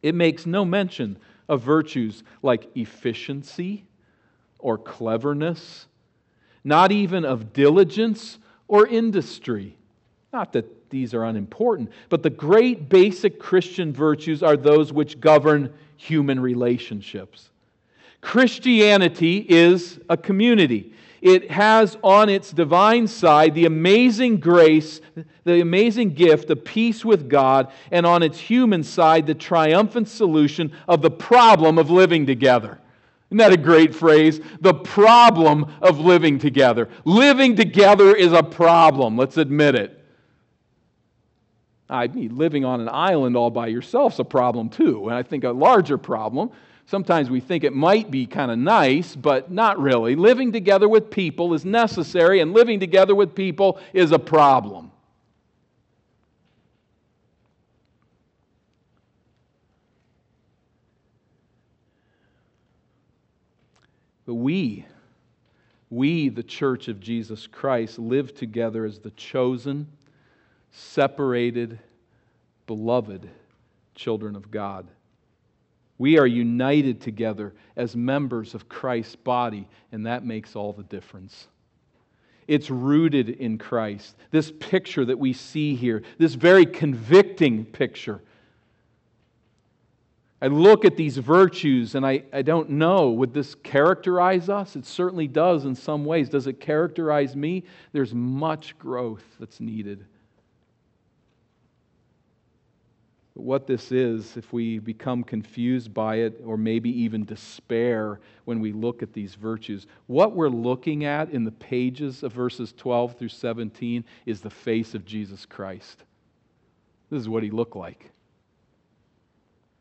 It 0.03 0.15
makes 0.15 0.47
no 0.47 0.65
mention 0.65 1.19
of 1.49 1.63
virtues 1.63 2.23
like 2.43 2.71
efficiency 2.77 3.85
or 4.61 4.79
cleverness, 4.79 5.87
not 6.63 6.93
even 6.93 7.25
of 7.25 7.53
diligence 7.53 8.39
or 8.69 8.87
industry. 8.87 9.77
Not 10.33 10.53
that 10.53 10.91
these 10.91 11.15
are 11.15 11.25
unimportant, 11.25 11.91
but 12.09 12.23
the 12.23 12.31
great 12.31 12.89
basic 12.89 13.41
Christian 13.41 13.93
virtues 13.93 14.43
are 14.43 14.57
those 14.57 14.93
which 14.93 15.19
govern 15.21 15.73
human 15.97 16.39
relationships. 16.39 17.51
Christianity 18.21 19.39
is 19.49 20.01
a 20.09 20.17
community. 20.17 20.93
It 21.23 21.51
has 21.51 21.97
on 22.03 22.29
its 22.29 22.53
divine 22.53 23.09
side 23.09 23.55
the 23.55 23.65
amazing 23.65 24.39
grace, 24.39 25.01
the 25.45 25.61
amazing 25.61 26.15
gift 26.15 26.51
of 26.51 26.65
peace 26.65 27.05
with 27.05 27.29
God, 27.29 27.73
and 27.91 28.07
on 28.07 28.23
its 28.23 28.39
human 28.39 28.85
side, 28.85 29.27
the 29.27 29.35
triumphant 29.35 30.09
solution 30.09 30.73
of 30.87 31.03
the 31.03 31.11
problem 31.11 31.79
of 31.79 31.91
living 31.91 32.27
together. 32.27 32.79
Isn't 33.31 33.39
that 33.39 33.53
a 33.53 33.57
great 33.57 33.95
phrase? 33.95 34.41
The 34.61 34.75
problem 34.75 35.73
of 35.83 35.99
living 35.99 36.39
together. 36.39 36.89
Living 37.05 37.57
together 37.57 38.15
is 38.15 38.33
a 38.33 38.43
problem, 38.43 39.17
let's 39.17 39.37
admit 39.37 39.75
it. 39.75 40.05
I 41.89 42.09
mean, 42.09 42.37
living 42.37 42.65
on 42.65 42.81
an 42.81 42.89
island 42.89 43.37
all 43.37 43.51
by 43.51 43.69
yourself 43.69 44.15
is 44.15 44.21
a 44.21 44.25
problem 44.25 44.69
too, 44.69 45.09
and 45.09 45.17
I 45.17 45.23
think 45.23 45.45
a 45.45 45.51
larger 45.51 45.99
problem 45.99 46.51
Sometimes 46.87 47.29
we 47.29 47.41
think 47.41 47.65
it 47.65 47.75
might 47.75 48.13
be 48.13 48.27
kind 48.27 48.49
of 48.51 48.59
nice, 48.59 49.17
but 49.17 49.51
not 49.51 49.79
really. 49.81 50.15
Living 50.15 50.53
together 50.53 50.89
with 50.89 51.11
people 51.11 51.53
is 51.53 51.65
necessary, 51.65 52.41
and 52.41 52.53
living 52.53 52.79
together 52.79 53.15
with 53.15 53.35
people 53.35 53.81
is 53.93 54.13
a 54.13 54.19
problem. 54.21 54.93
But 64.25 64.35
we, 64.35 64.85
we, 65.91 66.29
the 66.29 66.43
church 66.43 66.87
of 66.87 67.01
Jesus 67.01 67.49
Christ, 67.49 67.99
live 67.99 68.35
together 68.35 68.85
as 68.85 69.01
the 69.01 69.13
chosen, 69.13 69.89
separated, 70.71 71.81
beloved 72.67 73.29
children 73.95 74.37
of 74.37 74.51
God. 74.53 74.87
We 75.99 76.19
are 76.19 76.27
united 76.27 77.01
together 77.01 77.55
as 77.77 77.97
members 77.97 78.55
of 78.55 78.69
Christ's 78.69 79.17
body, 79.17 79.69
and 79.93 80.07
that 80.07 80.25
makes 80.25 80.55
all 80.55 80.73
the 80.73 80.83
difference. 80.83 81.49
It's 82.47 82.71
rooted 82.71 83.29
in 83.29 83.59
Christ. 83.59 84.17
This 84.31 84.53
picture 84.61 85.05
that 85.05 85.19
we 85.19 85.33
see 85.33 85.75
here, 85.75 86.03
this 86.19 86.35
very 86.35 86.67
convicting 86.67 87.65
picture. 87.65 88.23
I 90.41 90.49
look 90.49 90.85
at 90.85 90.97
these 90.97 91.17
virtues 91.17 91.95
and 91.95 92.07
I, 92.07 92.23
I 92.33 92.43
don't 92.43 92.71
know, 92.71 93.11
would 93.11 93.33
this 93.33 93.55
characterize 93.55 94.49
us? 94.49 94.77
It 94.77 94.85
certainly 94.85 95.27
does 95.27 95.65
in 95.65 95.75
some 95.75 96.05
ways. 96.05 96.29
Does 96.29 96.47
it 96.47 96.61
characterize 96.61 97.35
me? 97.35 97.65
There's 97.93 98.15
much 98.15 98.79
growth 98.79 99.25
that's 99.41 99.61
needed. 99.61 100.05
But 103.37 103.45
what 103.45 103.67
this 103.67 103.93
is, 103.93 104.39
if 104.39 104.51
we 104.55 104.79
become 104.79 105.23
confused 105.23 105.93
by 105.93 106.17
it 106.17 106.41
or 106.43 106.57
maybe 106.57 106.89
even 107.03 107.27
despair 107.27 108.19
when 108.47 108.61
we 108.61 108.73
look 108.73 109.03
at 109.03 109.13
these 109.13 109.35
virtues, 109.35 109.87
what 110.07 110.35
we're 110.35 110.49
looking 110.49 111.05
at 111.05 111.29
in 111.29 111.45
the 111.45 111.53
pages 111.53 112.23
of 112.23 112.33
verses 112.33 112.73
12 112.79 113.19
through 113.19 113.29
17 113.29 114.03
is 114.25 114.41
the 114.41 114.49
face 114.49 114.95
of 114.95 115.05
Jesus 115.05 115.45
Christ. 115.45 116.03
This 117.11 117.21
is 117.21 117.29
what 117.29 117.43
he 117.43 117.51
looked 117.51 117.77
like. 117.77 118.11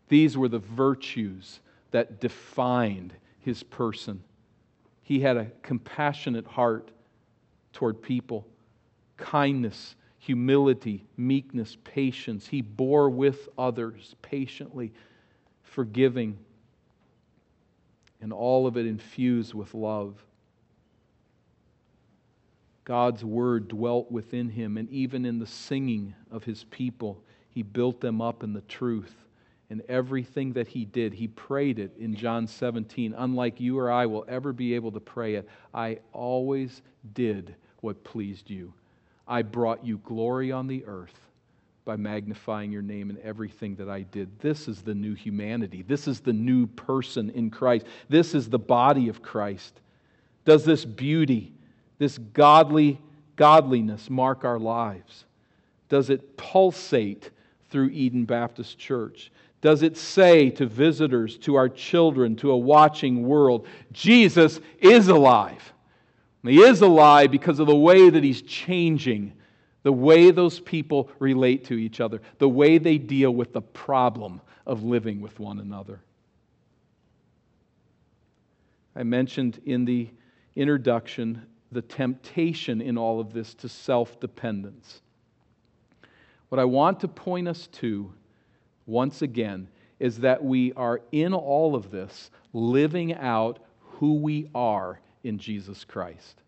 These 0.09 0.37
were 0.37 0.49
the 0.49 0.59
virtues 0.59 1.61
that 1.91 2.19
defined 2.19 3.13
his 3.39 3.63
person. 3.63 4.21
He 5.01 5.21
had 5.21 5.37
a 5.37 5.49
compassionate 5.61 6.45
heart 6.45 6.91
toward 7.71 8.01
people, 8.01 8.45
kindness 9.15 9.95
humility, 10.25 11.05
meekness, 11.17 11.77
patience. 11.83 12.47
He 12.47 12.61
bore 12.61 13.11
with 13.11 13.47
others 13.59 14.15
patiently, 14.23 14.91
forgiving, 15.61 16.35
and 18.21 18.33
all 18.33 18.65
of 18.65 18.75
it 18.75 18.87
infused 18.87 19.53
with 19.53 19.75
love. 19.75 20.15
God's 22.85 23.23
word 23.23 23.67
dwelt 23.67 24.11
within 24.11 24.49
him, 24.49 24.77
and 24.77 24.89
even 24.89 25.25
in 25.25 25.37
the 25.37 25.45
singing 25.45 26.15
of 26.31 26.43
his 26.43 26.63
people, 26.65 27.21
he 27.49 27.61
built 27.61 28.01
them 28.01 28.19
up 28.19 28.41
in 28.41 28.51
the 28.51 28.61
truth. 28.61 29.13
And 29.69 29.83
everything 29.87 30.53
that 30.53 30.67
he 30.67 30.85
did, 30.85 31.13
he 31.13 31.27
prayed 31.27 31.77
it 31.77 31.95
in 31.99 32.15
John 32.15 32.47
17. 32.47 33.13
Unlike 33.15 33.59
you 33.59 33.77
or 33.77 33.91
I 33.91 34.07
will 34.07 34.25
ever 34.27 34.53
be 34.53 34.73
able 34.73 34.91
to 34.91 34.99
pray 34.99 35.35
it, 35.35 35.47
I 35.71 35.99
always 36.13 36.81
did 37.13 37.53
what 37.81 38.03
pleased 38.03 38.49
you. 38.49 38.73
I 39.27 39.41
brought 39.41 39.85
you 39.85 39.97
glory 39.99 40.51
on 40.51 40.67
the 40.67 40.85
earth 40.85 41.19
by 41.83 41.95
magnifying 41.95 42.71
your 42.71 42.81
name 42.81 43.09
in 43.09 43.19
everything 43.23 43.75
that 43.75 43.89
I 43.89 44.01
did. 44.01 44.39
This 44.39 44.67
is 44.67 44.81
the 44.81 44.95
new 44.95 45.13
humanity. 45.13 45.83
This 45.83 46.07
is 46.07 46.19
the 46.19 46.33
new 46.33 46.65
person 46.67 47.29
in 47.29 47.51
Christ. 47.51 47.85
This 48.09 48.33
is 48.33 48.49
the 48.49 48.59
body 48.59 49.07
of 49.07 49.21
Christ. 49.21 49.79
Does 50.45 50.65
this 50.65 50.83
beauty, 50.83 51.53
this 51.97 52.17
godly 52.17 52.99
godliness 53.35 54.09
mark 54.09 54.43
our 54.43 54.59
lives? 54.59 55.25
Does 55.89 56.09
it 56.09 56.37
pulsate 56.37 57.29
through 57.69 57.89
Eden 57.89 58.25
Baptist 58.25 58.79
Church? 58.79 59.31
Does 59.61 59.83
it 59.83 59.97
say 59.97 60.49
to 60.51 60.65
visitors, 60.65 61.37
to 61.39 61.55
our 61.55 61.69
children, 61.69 62.35
to 62.37 62.51
a 62.51 62.57
watching 62.57 63.27
world, 63.27 63.67
Jesus 63.91 64.59
is 64.79 65.07
alive? 65.07 65.73
He 66.47 66.61
is 66.61 66.81
alive 66.81 67.31
because 67.31 67.59
of 67.59 67.67
the 67.67 67.75
way 67.75 68.09
that 68.09 68.23
he's 68.23 68.41
changing 68.41 69.33
the 69.85 69.93
way 69.93 70.31
those 70.31 70.59
people 70.59 71.11
relate 71.19 71.63
to 71.65 71.75
each 71.75 72.01
other, 72.01 72.19
the 72.39 72.49
way 72.49 72.79
they 72.79 72.97
deal 72.97 73.29
with 73.29 73.53
the 73.53 73.61
problem 73.61 74.41
of 74.65 74.81
living 74.81 75.21
with 75.21 75.39
one 75.39 75.59
another. 75.59 76.01
I 78.95 79.03
mentioned 79.03 79.61
in 79.63 79.85
the 79.85 80.09
introduction 80.55 81.45
the 81.71 81.83
temptation 81.83 82.81
in 82.81 82.97
all 82.97 83.19
of 83.19 83.31
this 83.31 83.53
to 83.53 83.69
self 83.69 84.19
dependence. 84.19 85.03
What 86.49 86.57
I 86.57 86.65
want 86.65 86.99
to 87.01 87.07
point 87.07 87.47
us 87.47 87.67
to, 87.73 88.11
once 88.87 89.21
again, 89.21 89.67
is 89.99 90.17
that 90.21 90.43
we 90.43 90.73
are 90.73 91.01
in 91.11 91.31
all 91.31 91.75
of 91.75 91.91
this 91.91 92.31
living 92.53 93.13
out 93.13 93.59
who 93.79 94.15
we 94.15 94.49
are 94.55 94.99
in 95.25 95.37
Jesus 95.37 95.83
Christ. 95.83 96.41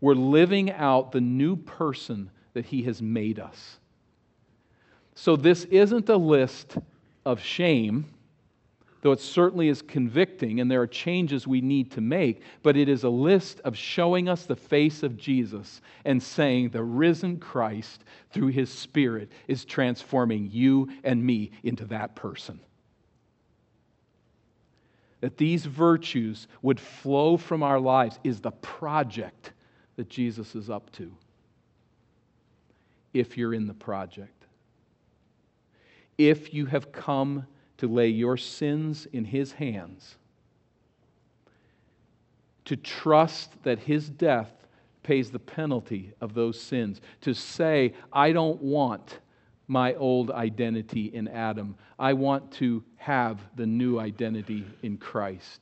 We're 0.00 0.14
living 0.14 0.70
out 0.70 1.12
the 1.12 1.20
new 1.20 1.56
person 1.56 2.30
that 2.54 2.66
He 2.66 2.82
has 2.84 3.02
made 3.02 3.38
us. 3.38 3.78
So, 5.14 5.36
this 5.36 5.64
isn't 5.64 6.08
a 6.08 6.16
list 6.16 6.76
of 7.24 7.40
shame, 7.40 8.06
though 9.02 9.12
it 9.12 9.20
certainly 9.20 9.68
is 9.68 9.82
convicting 9.82 10.60
and 10.60 10.70
there 10.70 10.82
are 10.82 10.86
changes 10.86 11.46
we 11.46 11.60
need 11.60 11.90
to 11.92 12.00
make, 12.00 12.42
but 12.62 12.76
it 12.76 12.88
is 12.88 13.04
a 13.04 13.08
list 13.08 13.60
of 13.60 13.76
showing 13.76 14.28
us 14.28 14.44
the 14.44 14.56
face 14.56 15.02
of 15.02 15.16
Jesus 15.16 15.80
and 16.04 16.22
saying 16.22 16.68
the 16.68 16.82
risen 16.82 17.38
Christ, 17.38 18.04
through 18.30 18.48
His 18.48 18.70
Spirit, 18.70 19.30
is 19.48 19.64
transforming 19.64 20.50
you 20.52 20.88
and 21.02 21.24
me 21.24 21.50
into 21.62 21.86
that 21.86 22.14
person 22.14 22.60
that 25.26 25.38
these 25.38 25.66
virtues 25.66 26.46
would 26.62 26.78
flow 26.78 27.36
from 27.36 27.60
our 27.60 27.80
lives 27.80 28.20
is 28.22 28.40
the 28.40 28.52
project 28.52 29.54
that 29.96 30.08
Jesus 30.08 30.54
is 30.54 30.70
up 30.70 30.88
to 30.92 31.12
if 33.12 33.36
you're 33.36 33.52
in 33.52 33.66
the 33.66 33.74
project. 33.74 34.44
If 36.16 36.54
you 36.54 36.66
have 36.66 36.92
come 36.92 37.44
to 37.78 37.88
lay 37.88 38.06
your 38.06 38.36
sins 38.36 39.08
in 39.12 39.24
His 39.24 39.50
hands, 39.50 40.14
to 42.64 42.76
trust 42.76 43.60
that 43.64 43.80
His 43.80 44.08
death 44.08 44.52
pays 45.02 45.32
the 45.32 45.40
penalty 45.40 46.12
of 46.20 46.34
those 46.34 46.60
sins, 46.60 47.00
to 47.22 47.34
say, 47.34 47.94
I 48.12 48.30
don't 48.30 48.62
want 48.62 49.18
my 49.68 49.94
old 49.94 50.30
identity 50.30 51.06
in 51.06 51.28
Adam. 51.28 51.76
I 51.98 52.12
want 52.12 52.52
to 52.52 52.84
have 52.96 53.40
the 53.56 53.66
new 53.66 53.98
identity 53.98 54.64
in 54.82 54.96
Christ. 54.98 55.60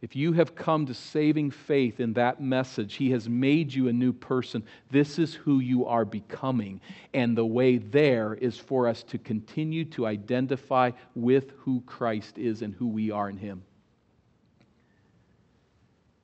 If 0.00 0.14
you 0.14 0.32
have 0.34 0.54
come 0.54 0.86
to 0.86 0.94
saving 0.94 1.50
faith 1.50 1.98
in 1.98 2.12
that 2.12 2.40
message, 2.40 2.94
He 2.94 3.10
has 3.10 3.28
made 3.28 3.74
you 3.74 3.88
a 3.88 3.92
new 3.92 4.12
person. 4.12 4.62
This 4.90 5.18
is 5.18 5.34
who 5.34 5.58
you 5.58 5.86
are 5.86 6.04
becoming. 6.04 6.80
And 7.14 7.36
the 7.36 7.44
way 7.44 7.78
there 7.78 8.34
is 8.34 8.56
for 8.56 8.86
us 8.86 9.02
to 9.04 9.18
continue 9.18 9.84
to 9.86 10.06
identify 10.06 10.92
with 11.16 11.50
who 11.58 11.82
Christ 11.84 12.38
is 12.38 12.62
and 12.62 12.74
who 12.74 12.86
we 12.86 13.10
are 13.10 13.28
in 13.28 13.38
Him. 13.38 13.64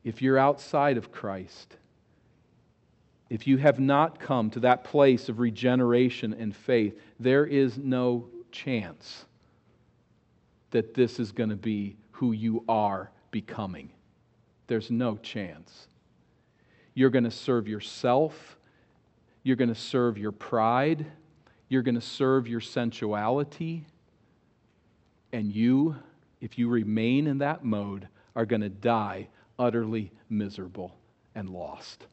If 0.05 0.23
you're 0.23 0.39
outside 0.39 0.97
of 0.97 1.11
Christ, 1.11 1.77
if 3.35 3.49
you 3.49 3.57
have 3.57 3.81
not 3.81 4.21
come 4.21 4.49
to 4.49 4.61
that 4.61 4.85
place 4.85 5.29
of 5.29 5.41
regeneration 5.41 6.33
and 6.35 6.55
faith, 6.55 6.97
there 7.19 7.45
is 7.45 7.77
no 7.77 8.29
chance 8.53 9.25
that 10.71 10.95
this 10.95 11.19
is 11.19 11.33
going 11.33 11.51
to 11.51 11.57
be 11.57 11.97
who 12.13 12.31
you 12.31 12.63
are 12.69 13.11
becoming. 13.33 13.91
There's 14.69 14.89
no 14.89 15.17
chance. 15.17 15.89
You're 16.95 17.11
going 17.11 17.25
to 17.25 17.31
serve 17.33 17.67
yourself, 17.67 18.57
you're 19.43 19.57
going 19.57 19.69
to 19.69 19.75
serve 19.75 20.17
your 20.17 20.31
pride, 20.31 21.05
you're 21.69 21.83
going 21.83 21.97
to 21.97 22.01
serve 22.01 22.47
your 22.47 22.61
sensuality, 22.61 23.85
and 25.33 25.53
you, 25.53 25.97
if 26.41 26.57
you 26.57 26.69
remain 26.69 27.27
in 27.27 27.39
that 27.39 27.65
mode, 27.65 28.07
are 28.37 28.47
going 28.47 28.63
to 28.63 28.69
die 28.69 29.27
utterly 29.59 30.13
miserable 30.31 30.95
and 31.35 31.51
lost. 31.51 32.07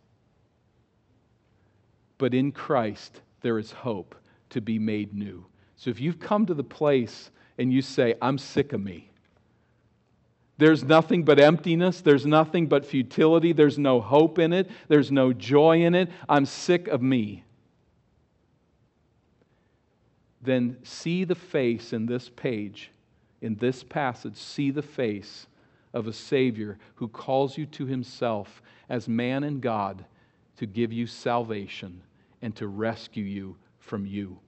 But 2.21 2.35
in 2.35 2.51
Christ, 2.51 3.19
there 3.41 3.57
is 3.57 3.71
hope 3.71 4.13
to 4.51 4.61
be 4.61 4.77
made 4.77 5.11
new. 5.11 5.43
So 5.75 5.89
if 5.89 5.99
you've 5.99 6.19
come 6.19 6.45
to 6.45 6.53
the 6.53 6.63
place 6.63 7.31
and 7.57 7.73
you 7.73 7.81
say, 7.81 8.13
I'm 8.21 8.37
sick 8.37 8.73
of 8.73 8.79
me, 8.79 9.09
there's 10.59 10.83
nothing 10.83 11.23
but 11.23 11.39
emptiness. 11.39 11.99
There's 12.01 12.27
nothing 12.27 12.67
but 12.67 12.85
futility. 12.85 13.53
There's 13.53 13.79
no 13.79 13.99
hope 13.99 14.37
in 14.37 14.53
it. 14.53 14.69
There's 14.87 15.11
no 15.11 15.33
joy 15.33 15.81
in 15.81 15.95
it. 15.95 16.09
I'm 16.29 16.45
sick 16.45 16.87
of 16.89 17.01
me. 17.01 17.43
Then 20.43 20.77
see 20.83 21.23
the 21.23 21.33
face 21.33 21.91
in 21.91 22.05
this 22.05 22.29
page, 22.29 22.91
in 23.41 23.55
this 23.55 23.81
passage, 23.81 24.37
see 24.37 24.69
the 24.69 24.83
face 24.83 25.47
of 25.91 26.05
a 26.05 26.13
Savior 26.13 26.77
who 26.93 27.07
calls 27.07 27.57
you 27.57 27.65
to 27.65 27.87
Himself 27.87 28.61
as 28.89 29.07
man 29.07 29.43
and 29.43 29.59
God 29.59 30.05
to 30.57 30.67
give 30.67 30.93
you 30.93 31.07
salvation 31.07 32.03
and 32.41 32.55
to 32.55 32.67
rescue 32.67 33.23
you 33.23 33.57
from 33.79 34.05
you, 34.05 34.39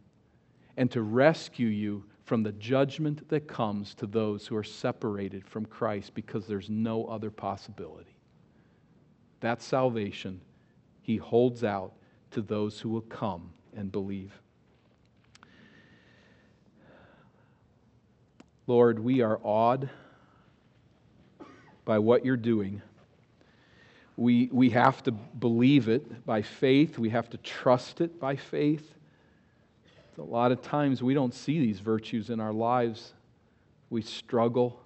and 0.77 0.89
to 0.91 1.01
rescue 1.01 1.67
you 1.67 2.05
from 2.25 2.43
the 2.43 2.51
judgment 2.53 3.27
that 3.29 3.47
comes 3.47 3.93
to 3.95 4.07
those 4.07 4.47
who 4.47 4.55
are 4.55 4.63
separated 4.63 5.47
from 5.47 5.65
Christ 5.65 6.13
because 6.13 6.47
there's 6.47 6.69
no 6.69 7.05
other 7.05 7.29
possibility. 7.29 8.15
That 9.41 9.61
salvation 9.61 10.41
he 11.01 11.17
holds 11.17 11.63
out 11.63 11.93
to 12.31 12.41
those 12.41 12.79
who 12.79 12.89
will 12.89 13.01
come 13.01 13.51
and 13.75 13.91
believe. 13.91 14.31
Lord, 18.65 18.99
we 18.99 19.21
are 19.21 19.39
awed 19.43 19.89
by 21.83 21.99
what 21.99 22.23
you're 22.23 22.37
doing. 22.37 22.81
We, 24.15 24.49
we 24.51 24.69
have 24.71 25.01
to 25.03 25.11
believe 25.11 25.89
it 25.89 26.25
by 26.25 26.41
faith, 26.41 26.99
we 26.99 27.09
have 27.09 27.29
to 27.31 27.37
trust 27.37 28.01
it 28.01 28.19
by 28.19 28.35
faith. 28.35 28.93
A 30.17 30.21
lot 30.21 30.51
of 30.51 30.61
times 30.61 31.01
we 31.01 31.15
don't 31.15 31.33
see 31.33 31.59
these 31.59 31.79
virtues 31.79 32.29
in 32.29 32.39
our 32.39 32.53
lives. 32.53 33.13
We 33.89 34.03
struggle. 34.03 34.79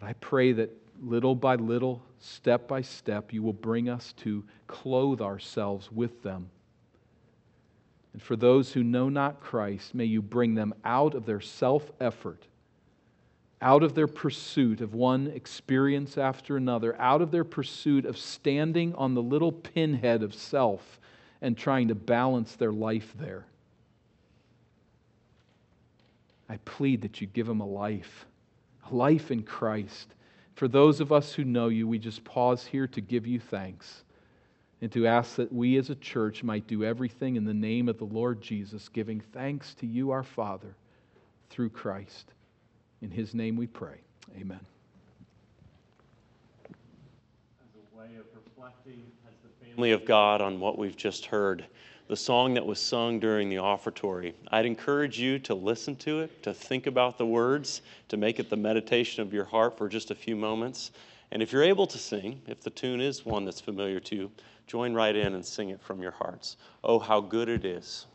But 0.00 0.08
I 0.08 0.12
pray 0.14 0.52
that 0.52 0.70
little 1.00 1.34
by 1.34 1.54
little, 1.54 2.02
step 2.18 2.66
by 2.66 2.82
step, 2.82 3.32
you 3.32 3.42
will 3.42 3.52
bring 3.52 3.88
us 3.88 4.12
to 4.18 4.44
clothe 4.66 5.20
ourselves 5.20 5.90
with 5.92 6.22
them. 6.22 6.50
And 8.12 8.22
for 8.22 8.36
those 8.36 8.72
who 8.72 8.82
know 8.82 9.08
not 9.08 9.40
Christ, 9.40 9.94
may 9.94 10.04
you 10.04 10.22
bring 10.22 10.54
them 10.54 10.74
out 10.84 11.14
of 11.14 11.26
their 11.26 11.40
self 11.40 11.90
effort, 12.00 12.46
out 13.64 13.82
of 13.82 13.94
their 13.94 14.06
pursuit 14.06 14.82
of 14.82 14.92
one 14.92 15.26
experience 15.28 16.18
after 16.18 16.58
another, 16.58 16.94
out 17.00 17.22
of 17.22 17.30
their 17.30 17.44
pursuit 17.44 18.04
of 18.04 18.18
standing 18.18 18.94
on 18.94 19.14
the 19.14 19.22
little 19.22 19.50
pinhead 19.50 20.22
of 20.22 20.34
self 20.34 21.00
and 21.40 21.56
trying 21.56 21.88
to 21.88 21.94
balance 21.94 22.56
their 22.56 22.72
life 22.72 23.14
there. 23.18 23.46
I 26.46 26.58
plead 26.66 27.00
that 27.02 27.22
you 27.22 27.26
give 27.26 27.46
them 27.46 27.62
a 27.62 27.66
life, 27.66 28.26
a 28.90 28.94
life 28.94 29.30
in 29.30 29.42
Christ. 29.42 30.12
For 30.56 30.68
those 30.68 31.00
of 31.00 31.10
us 31.10 31.32
who 31.32 31.42
know 31.42 31.68
you, 31.68 31.88
we 31.88 31.98
just 31.98 32.22
pause 32.22 32.66
here 32.66 32.86
to 32.88 33.00
give 33.00 33.26
you 33.26 33.40
thanks 33.40 34.04
and 34.82 34.92
to 34.92 35.06
ask 35.06 35.36
that 35.36 35.50
we 35.50 35.78
as 35.78 35.88
a 35.88 35.94
church 35.94 36.42
might 36.42 36.66
do 36.66 36.84
everything 36.84 37.36
in 37.36 37.46
the 37.46 37.54
name 37.54 37.88
of 37.88 37.96
the 37.96 38.04
Lord 38.04 38.42
Jesus, 38.42 38.90
giving 38.90 39.20
thanks 39.20 39.72
to 39.76 39.86
you, 39.86 40.10
our 40.10 40.22
Father, 40.22 40.76
through 41.48 41.70
Christ. 41.70 42.34
In 43.04 43.10
his 43.10 43.34
name 43.34 43.54
we 43.54 43.66
pray. 43.66 43.98
Amen. 44.40 44.58
As 46.64 46.70
a 47.76 47.98
way 47.98 48.06
of 48.18 48.24
reflecting 48.34 49.02
as 49.28 49.34
the 49.42 49.66
family 49.66 49.90
of 49.90 50.06
God 50.06 50.40
on 50.40 50.58
what 50.58 50.78
we've 50.78 50.96
just 50.96 51.26
heard, 51.26 51.66
the 52.08 52.16
song 52.16 52.54
that 52.54 52.64
was 52.64 52.78
sung 52.78 53.20
during 53.20 53.50
the 53.50 53.58
offertory. 53.58 54.32
I'd 54.52 54.64
encourage 54.64 55.20
you 55.20 55.38
to 55.40 55.54
listen 55.54 55.96
to 55.96 56.20
it, 56.20 56.42
to 56.44 56.54
think 56.54 56.86
about 56.86 57.18
the 57.18 57.26
words, 57.26 57.82
to 58.08 58.16
make 58.16 58.40
it 58.40 58.48
the 58.48 58.56
meditation 58.56 59.20
of 59.20 59.34
your 59.34 59.44
heart 59.44 59.76
for 59.76 59.86
just 59.86 60.10
a 60.10 60.14
few 60.14 60.34
moments. 60.34 60.90
And 61.30 61.42
if 61.42 61.52
you're 61.52 61.62
able 61.62 61.86
to 61.88 61.98
sing, 61.98 62.40
if 62.46 62.62
the 62.62 62.70
tune 62.70 63.02
is 63.02 63.26
one 63.26 63.44
that's 63.44 63.60
familiar 63.60 64.00
to 64.00 64.16
you, 64.16 64.32
join 64.66 64.94
right 64.94 65.14
in 65.14 65.34
and 65.34 65.44
sing 65.44 65.68
it 65.68 65.82
from 65.82 66.00
your 66.00 66.12
hearts. 66.12 66.56
Oh, 66.82 66.98
how 66.98 67.20
good 67.20 67.50
it 67.50 67.66
is. 67.66 68.06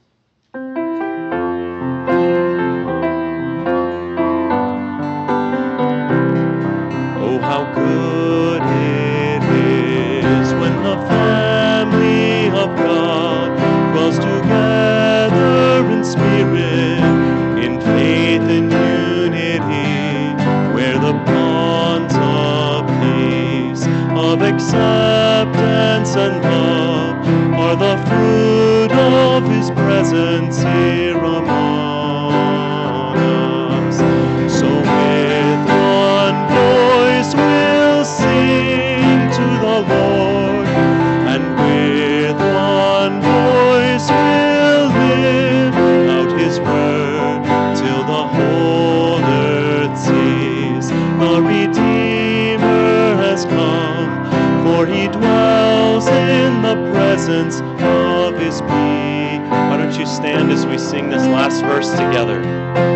Presence 30.09 30.57
here. 30.63 31.13
So 34.49 34.67
with 34.67 35.61
one 35.69 36.37
voice 36.49 37.35
we'll 37.35 38.05
sing 38.05 39.29
to 39.37 39.45
the 39.65 39.77
Lord, 39.93 40.67
and 41.31 41.43
with 41.61 42.37
one 42.37 43.21
voice 43.21 44.09
we'll 44.09 44.87
live 44.89 45.75
out 46.09 46.39
His 46.39 46.59
word 46.59 47.43
till 47.77 48.03
the 48.03 48.27
whole 48.35 49.19
earth 49.23 49.97
sees 49.97 50.89
the 50.89 51.41
Redeemer 51.41 53.15
has 53.17 53.45
come, 53.45 54.65
for 54.65 54.87
He 54.87 55.07
dwells 55.07 56.07
in 56.07 56.61
the 56.63 56.75
presence 56.93 57.61
stand 60.19 60.51
as 60.51 60.65
we 60.65 60.77
sing 60.77 61.09
this 61.09 61.25
last 61.27 61.61
verse 61.61 61.89
together? 61.91 62.88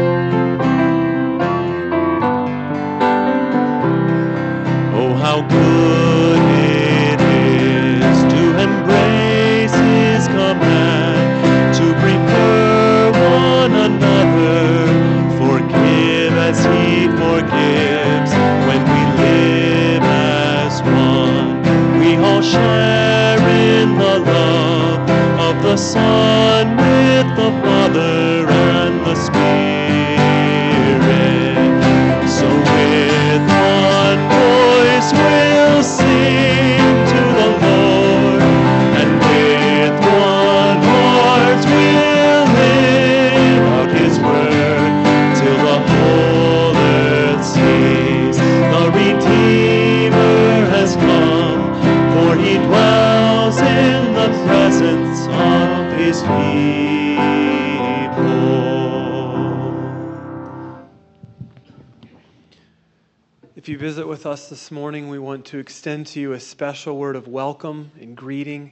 This 64.50 64.72
morning, 64.72 65.10
we 65.10 65.20
want 65.20 65.46
to 65.46 65.58
extend 65.58 66.08
to 66.08 66.20
you 66.20 66.34
a 66.34 66.40
special 66.40 66.98
word 66.98 67.16
of 67.16 67.28
welcome 67.28 67.92
and 68.00 68.18
greeting. 68.18 68.72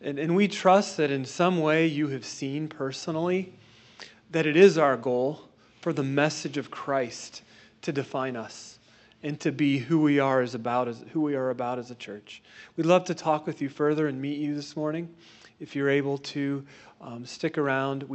And, 0.00 0.18
and 0.18 0.34
we 0.34 0.48
trust 0.48 0.96
that 0.96 1.10
in 1.10 1.24
some 1.24 1.60
way 1.60 1.86
you 1.86 2.08
have 2.08 2.24
seen 2.24 2.68
personally 2.68 3.52
that 4.30 4.46
it 4.46 4.56
is 4.56 4.78
our 4.78 4.96
goal 4.96 5.42
for 5.80 5.92
the 5.92 6.02
message 6.02 6.56
of 6.56 6.70
Christ 6.70 7.42
to 7.82 7.92
define 7.92 8.36
us 8.36 8.78
and 9.22 9.38
to 9.40 9.52
be 9.52 9.78
who 9.78 10.00
we 10.00 10.18
are 10.18 10.40
as 10.40 10.54
about 10.54 10.88
as 10.88 11.04
who 11.12 11.20
we 11.20 11.36
are 11.36 11.50
about 11.50 11.78
as 11.78 11.90
a 11.90 11.94
church. 11.94 12.42
We'd 12.76 12.86
love 12.86 13.04
to 13.04 13.14
talk 13.14 13.46
with 13.46 13.62
you 13.62 13.68
further 13.68 14.08
and 14.08 14.20
meet 14.20 14.38
you 14.38 14.54
this 14.54 14.76
morning. 14.76 15.08
If 15.60 15.76
you're 15.76 15.90
able 15.90 16.18
to 16.18 16.64
um, 17.00 17.24
stick 17.24 17.56
around, 17.56 18.02
we 18.02 18.10